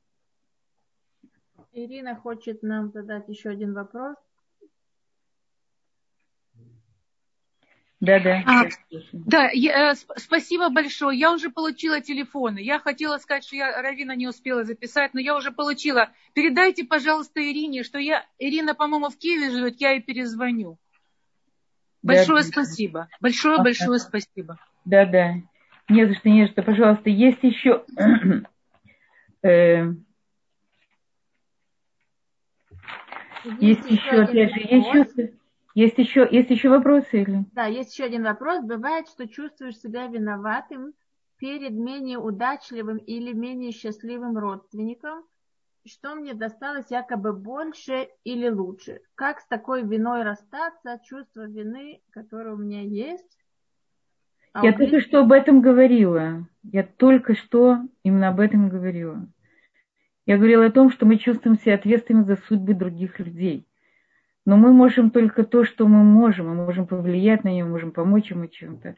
Ирина 1.73 2.15
хочет 2.15 2.63
нам 2.63 2.91
задать 2.91 3.29
еще 3.29 3.51
один 3.51 3.73
вопрос. 3.73 4.17
Да, 8.01 8.19
да. 8.19 8.43
А, 8.47 8.65
да, 9.13 9.51
я, 9.53 9.93
э, 9.93 9.95
спасибо 10.17 10.71
большое. 10.71 11.19
Я 11.19 11.33
уже 11.33 11.51
получила 11.51 12.01
телефоны. 12.01 12.59
Я 12.59 12.79
хотела 12.79 13.19
сказать, 13.19 13.45
что 13.45 13.57
я 13.57 13.83
Равина 13.83 14.17
не 14.17 14.27
успела 14.27 14.65
записать, 14.65 15.13
но 15.13 15.21
я 15.21 15.37
уже 15.37 15.51
получила. 15.51 16.09
Передайте, 16.33 16.85
пожалуйста, 16.85 17.41
Ирине, 17.41 17.83
что 17.83 17.99
я, 17.99 18.25
Ирина, 18.39 18.75
по-моему, 18.75 19.11
в 19.11 19.19
Киеве 19.19 19.51
живет, 19.51 19.81
я 19.81 19.91
ей 19.91 20.01
перезвоню. 20.01 20.79
Большое 22.03 22.43
да, 22.43 22.49
спасибо. 22.49 23.09
Большое-большое 23.21 23.99
спасибо. 23.99 24.59
Да, 24.87 25.05
да. 25.05 25.35
Не 25.91 26.07
за 26.07 26.15
что, 26.15 26.31
не 26.31 26.47
за 26.47 26.53
что. 26.53 26.63
Пожалуйста, 26.63 27.11
есть 27.11 27.43
еще 27.43 27.85
Э, 29.43 29.87
есть, 33.59 33.89
есть 33.89 33.91
еще, 33.91 34.23
опять 34.23 34.53
же, 34.53 34.61
есть 34.61 34.89
еще, 34.89 35.33
есть 35.75 35.99
еще, 35.99 36.29
есть 36.31 36.51
еще 36.51 36.69
вопросы 36.69 37.23
или? 37.23 37.45
Да, 37.53 37.67
есть 37.67 37.93
еще 37.93 38.05
один 38.05 38.25
вопрос. 38.25 38.63
Бывает, 38.63 39.09
что 39.09 39.29
чувствуешь 39.29 39.79
себя 39.79 40.07
виноватым 40.07 40.95
перед 41.37 41.73
менее 41.73 42.19
удачливым 42.19 42.99
или 42.99 43.33
менее 43.33 43.73
счастливым 43.73 44.37
родственником, 44.37 45.25
что 45.87 46.15
мне 46.15 46.35
досталось 46.35 46.91
якобы 46.91 47.33
больше 47.33 48.09
или 48.25 48.49
лучше. 48.49 49.01
Как 49.15 49.41
с 49.41 49.47
такой 49.47 49.83
виной 49.83 50.23
расстаться, 50.23 51.01
чувство 51.05 51.47
вины, 51.49 52.03
которое 52.11 52.55
у 52.55 52.59
меня 52.59 52.83
есть? 52.83 53.39
А 54.53 54.67
Я 54.67 54.73
только 54.73 55.01
что 55.01 55.21
об 55.21 55.33
этом 55.33 55.61
говорила. 55.61 56.47
Я 56.65 56.83
только 56.83 57.35
что 57.35 57.79
именно 58.03 58.29
об 58.29 58.41
этом 58.41 58.69
говорила. 58.69 59.27
Я 60.27 60.37
говорила 60.37 60.67
о 60.67 60.71
том, 60.71 60.91
что 60.91 61.07
мы 61.07 61.17
чувствуем 61.17 61.59
себя 61.59 61.75
ответственными 61.75 62.25
за 62.25 62.37
судьбы 62.37 62.75
других 62.75 63.19
людей. 63.19 63.67
Но 64.47 64.57
мы 64.57 64.73
можем 64.73 65.11
только 65.11 65.45
то, 65.45 65.65
что 65.65 65.87
мы 65.87 66.03
можем. 66.03 66.49
Мы 66.49 66.55
можем 66.55 66.87
повлиять 66.87 67.45
на 67.45 67.49
нее, 67.49 67.65
можем 67.65 67.93
помочь 67.93 68.31
ему 68.31 68.47
чем-то. 68.47 68.97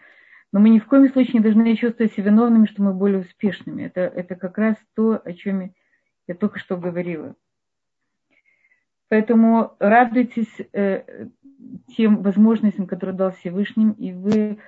Но 0.53 0.61
мы 0.61 0.69
ни 0.69 0.79
в 0.79 0.87
коем 0.87 1.11
случае 1.11 1.35
не 1.35 1.41
должны 1.41 1.77
чувствовать 1.77 2.13
себя 2.13 2.31
виновными, 2.31 2.67
что 2.67 2.83
мы 2.83 2.93
более 2.93 3.21
успешными. 3.21 3.85
Это, 3.85 4.01
это 4.03 4.35
как 4.37 4.59
раз 4.59 4.77
то, 4.95 5.21
о 5.25 5.33
чем 5.33 5.73
я 6.29 6.35
только 6.35 6.59
что 6.59 6.77
говорила. 6.77 7.35
Поэтому 9.09 9.75
радуйтесь 9.79 10.55
э, 10.73 11.27
тем 11.97 12.23
возможностям, 12.23 12.87
которые 12.87 13.17
дал 13.17 13.33
Всевышний, 13.33 13.93
и 13.93 14.13
вы, 14.13 14.59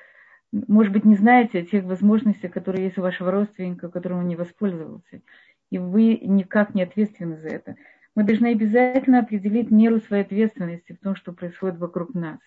может 0.53 0.93
быть, 0.93 1.05
не 1.05 1.17
знаете 1.17 1.61
о 1.61 1.65
тех 1.65 1.85
возможностях, 1.85 2.53
которые 2.53 2.85
есть 2.85 2.99
у 2.99 3.03
вашего 3.03 3.31
родственника, 3.31 3.89
которым 3.89 4.19
он 4.19 4.29
не 4.29 4.37
воспользовался. 4.37 5.23
И 5.71 5.79
вы 5.79 6.19
никак 6.23 6.75
не 6.75 6.83
ответственны 6.83 7.39
за 7.39 7.49
это. 7.49 7.77
Мы 8.15 8.23
должны 8.25 8.49
обязательно 8.49 9.21
определить 9.21 9.71
меру 9.71 10.01
своей 10.01 10.25
ответственности 10.25 10.93
в 10.93 11.01
том, 11.01 11.17
что 11.17 11.33
происходит 11.33 11.79
вокруг 11.79 12.15
нас. 12.15 12.39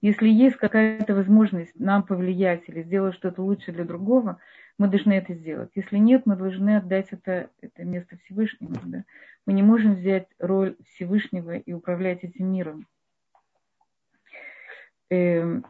Если 0.00 0.28
есть 0.28 0.56
какая-то 0.56 1.14
возможность 1.14 1.78
нам 1.78 2.02
повлиять 2.02 2.64
или 2.68 2.82
сделать 2.82 3.14
что-то 3.14 3.42
лучше 3.42 3.72
для 3.72 3.84
другого, 3.84 4.38
мы 4.78 4.88
должны 4.88 5.12
это 5.12 5.34
сделать. 5.34 5.70
Если 5.74 5.96
нет, 5.96 6.26
мы 6.26 6.36
должны 6.36 6.76
отдать 6.76 7.08
это, 7.10 7.50
это 7.60 7.84
место 7.84 8.18
Всевышнему. 8.18 8.76
Да? 8.84 9.04
Мы 9.46 9.52
не 9.52 9.62
можем 9.62 9.94
взять 9.94 10.28
роль 10.38 10.76
Всевышнего 10.88 11.56
и 11.56 11.72
управлять 11.72 12.22
этим 12.22 12.52
миром. 12.52 12.86
Эм, 15.10 15.64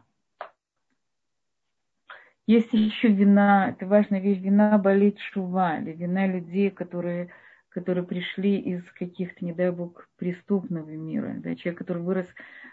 есть 2.47 2.73
еще 2.73 3.07
вина, 3.07 3.69
это 3.69 3.87
важная 3.87 4.19
вещь, 4.19 4.39
вина 4.39 4.77
болит 4.77 5.17
шува, 5.19 5.79
или 5.79 5.93
вина 5.93 6.27
людей, 6.27 6.69
которые, 6.69 7.29
которые 7.75 8.05
пришли 8.05 8.57
из 8.57 8.89
каких-то, 8.93 9.43
не 9.43 9.51
дай 9.51 9.69
бог, 9.69 10.07
преступного 10.17 10.89
мира. 10.91 11.35
Да? 11.39 11.55
Человек, 11.55 11.79
который 11.79 12.01
вырос 12.01 12.27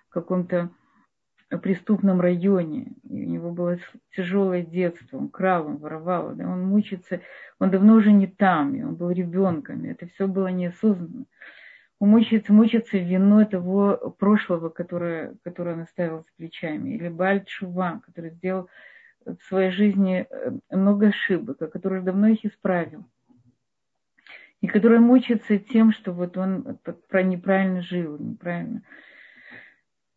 в 0.08 0.12
каком-то 0.12 0.70
преступном 1.60 2.20
районе. 2.20 2.92
У 3.02 3.12
него 3.12 3.50
было 3.50 3.78
тяжелое 4.14 4.62
детство, 4.62 5.18
он 5.18 5.28
крал, 5.28 5.66
он 5.66 5.78
воровал, 5.78 6.34
да, 6.36 6.48
он 6.48 6.62
мучится, 6.62 7.20
он 7.58 7.70
давно 7.72 7.94
уже 7.94 8.12
не 8.12 8.28
там, 8.28 8.76
и 8.76 8.82
он 8.84 8.94
был 8.94 9.10
ребенком, 9.10 9.84
и 9.84 9.88
это 9.88 10.06
все 10.06 10.28
было 10.28 10.46
неосознанно. 10.46 11.26
Он 11.98 12.08
мучается, 12.08 12.52
мучается 12.52 12.96
виной 12.96 13.46
того 13.46 14.14
прошлого, 14.18 14.68
которое, 14.68 15.34
которое 15.42 15.74
он 15.74 15.80
оставил 15.82 16.22
с 16.22 16.36
плечами. 16.36 16.90
Или 16.90 17.08
Баль 17.08 17.44
который 18.04 18.30
сделал 18.30 18.68
в 19.26 19.42
своей 19.48 19.72
жизни 19.72 20.26
э, 20.30 20.52
много 20.70 21.08
ошибок, 21.08 21.60
а 21.60 21.66
который 21.66 22.02
давно 22.02 22.28
их 22.28 22.44
исправил. 22.44 23.04
И 24.62 24.66
который 24.66 25.00
мучается 25.00 25.58
тем, 25.58 25.92
что 25.92 26.12
вот 26.12 26.38
он 26.38 26.78
неправильно 27.12 27.82
жил, 27.82 28.18
неправильно 28.18 28.82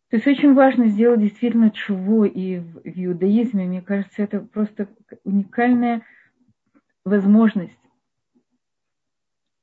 то 0.08 0.16
есть 0.16 0.26
очень 0.28 0.54
важно 0.54 0.86
сделать 0.86 1.20
действительно 1.20 1.70
чуву 1.70 2.24
и 2.24 2.58
в, 2.58 2.80
иудаизме. 2.84 3.66
Мне 3.66 3.82
кажется, 3.82 4.22
это 4.22 4.40
просто 4.40 4.88
уникальная 5.24 6.02
возможность. 7.04 7.78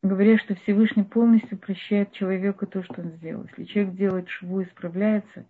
Говоря, 0.01 0.38
что 0.38 0.55
Всевышний 0.55 1.03
полностью 1.03 1.57
прощает 1.57 2.11
человеку 2.11 2.67
то, 2.67 2.84
что 2.84 3.01
он 3.01 3.11
сделал. 3.11 3.45
Если 3.45 3.63
человек 3.63 3.95
делает 3.95 4.29
шву 4.29 4.59
и 4.59 4.65
справляется, 4.65 5.45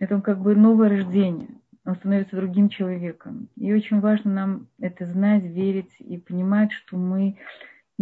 это 0.00 0.20
как 0.20 0.40
бы 0.40 0.56
новое 0.56 0.88
рождение. 0.88 1.48
Он 1.84 1.94
становится 1.94 2.34
другим 2.34 2.68
человеком. 2.70 3.48
И 3.56 3.72
очень 3.72 4.00
важно 4.00 4.32
нам 4.32 4.68
это 4.80 5.06
знать, 5.06 5.44
верить 5.44 5.94
и 6.00 6.18
понимать, 6.18 6.72
что 6.72 6.96
мы 6.96 7.38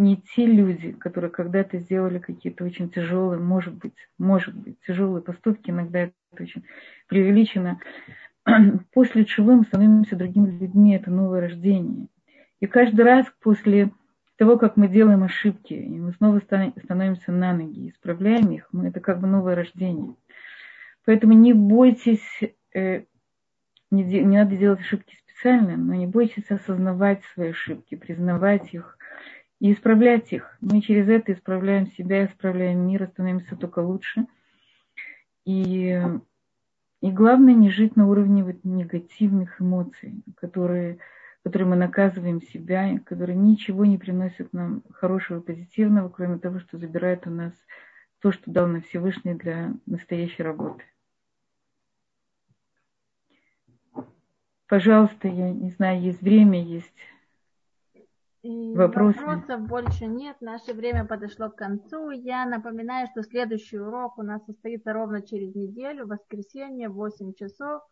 не 0.00 0.16
те 0.16 0.46
люди, 0.46 0.92
которые 0.92 1.30
когда-то 1.30 1.78
сделали 1.78 2.18
какие-то 2.18 2.64
очень 2.64 2.90
тяжелые, 2.90 3.38
может 3.38 3.74
быть, 3.74 3.94
может 4.18 4.54
быть, 4.56 4.78
тяжелые 4.86 5.22
поступки, 5.22 5.70
иногда 5.70 6.00
это 6.00 6.14
очень 6.32 6.64
преувеличено. 7.06 7.80
После 8.92 9.26
чего 9.26 9.54
мы 9.54 9.64
становимся 9.64 10.16
другими 10.16 10.50
людьми, 10.58 10.96
это 10.96 11.10
новое 11.10 11.42
рождение. 11.42 12.08
И 12.60 12.66
каждый 12.66 13.02
раз 13.02 13.26
после 13.40 13.90
того, 14.36 14.58
как 14.58 14.76
мы 14.76 14.88
делаем 14.88 15.22
ошибки, 15.22 15.72
и 15.72 15.98
мы 15.98 16.12
снова 16.12 16.40
становимся 16.40 17.32
на 17.32 17.54
ноги, 17.54 17.90
исправляем 17.90 18.50
их, 18.50 18.68
мы, 18.72 18.88
это 18.88 19.00
как 19.00 19.20
бы 19.20 19.26
новое 19.26 19.54
рождение. 19.54 20.14
Поэтому 21.06 21.32
не 21.32 21.52
бойтесь, 21.54 22.40
э, 22.74 23.04
не, 23.90 24.02
не 24.02 24.36
надо 24.38 24.56
делать 24.56 24.80
ошибки 24.80 25.16
специально, 25.26 25.76
но 25.76 25.94
не 25.94 26.06
бойтесь 26.06 26.50
осознавать 26.50 27.22
свои 27.32 27.50
ошибки, 27.50 27.94
признавать 27.94 28.74
их, 28.74 28.98
и 29.60 29.74
исправлять 29.74 30.32
их. 30.32 30.56
Мы 30.60 30.80
через 30.80 31.08
это 31.08 31.32
исправляем 31.32 31.86
себя, 31.92 32.24
исправляем 32.24 32.86
мир, 32.86 33.06
становимся 33.12 33.56
только 33.56 33.80
лучше. 33.80 34.26
И, 35.44 36.00
и 37.02 37.10
главное 37.10 37.54
не 37.54 37.70
жить 37.70 37.94
на 37.94 38.08
уровне 38.08 38.42
вот 38.42 38.64
негативных 38.64 39.60
эмоций, 39.60 40.24
которые, 40.36 40.98
которые 41.44 41.68
мы 41.68 41.76
наказываем 41.76 42.40
себя, 42.40 42.98
которые 43.04 43.36
ничего 43.36 43.84
не 43.84 43.98
приносят 43.98 44.52
нам 44.54 44.82
хорошего, 44.90 45.40
позитивного, 45.40 46.08
кроме 46.08 46.38
того, 46.38 46.58
что 46.60 46.78
забирает 46.78 47.26
у 47.26 47.30
нас 47.30 47.52
то, 48.20 48.32
что 48.32 48.50
дал 48.50 48.66
на 48.66 48.80
Всевышний 48.80 49.34
для 49.34 49.74
настоящей 49.84 50.42
работы. 50.42 50.84
Пожалуйста, 54.68 55.26
я 55.28 55.50
не 55.50 55.70
знаю, 55.70 56.00
есть 56.00 56.22
время, 56.22 56.62
есть 56.62 56.94
Вопросы? 58.42 59.20
Вопросов 59.20 59.68
больше 59.68 60.06
нет. 60.06 60.36
Наше 60.40 60.72
время 60.72 61.04
подошло 61.04 61.50
к 61.50 61.56
концу. 61.56 62.10
Я 62.10 62.46
напоминаю, 62.46 63.06
что 63.08 63.22
следующий 63.22 63.78
урок 63.78 64.18
у 64.18 64.22
нас 64.22 64.44
состоится 64.46 64.92
ровно 64.92 65.20
через 65.20 65.54
неделю, 65.54 66.06
в 66.06 66.08
воскресенье, 66.08 66.88
в 66.88 66.94
8 66.94 67.34
часов. 67.34 67.82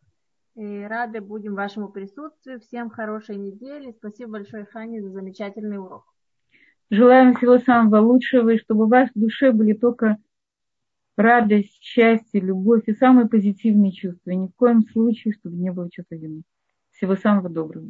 И 0.54 0.82
рады 0.84 1.20
будем 1.20 1.54
вашему 1.54 1.88
присутствию. 1.88 2.60
Всем 2.60 2.90
хорошей 2.90 3.36
недели. 3.36 3.92
Спасибо 3.92 4.32
большое, 4.32 4.64
Хани, 4.64 5.00
за 5.00 5.10
замечательный 5.10 5.78
урок. 5.78 6.04
Желаем 6.90 7.34
всего 7.34 7.58
самого 7.58 8.00
лучшего, 8.00 8.48
и 8.50 8.58
чтобы 8.58 8.84
у 8.84 8.88
вас 8.88 9.10
в 9.14 9.20
душе 9.20 9.52
были 9.52 9.74
только 9.74 10.16
радость, 11.18 11.82
счастье, 11.82 12.40
любовь 12.40 12.84
и 12.86 12.94
самые 12.94 13.28
позитивные 13.28 13.92
чувства. 13.92 14.30
И 14.30 14.36
ни 14.36 14.46
в 14.46 14.54
коем 14.54 14.82
случае, 14.82 15.34
чтобы 15.34 15.56
не 15.56 15.70
было 15.70 15.90
чувства 15.90 16.14
вины. 16.14 16.42
Всего 16.92 17.14
самого 17.16 17.50
доброго. 17.50 17.86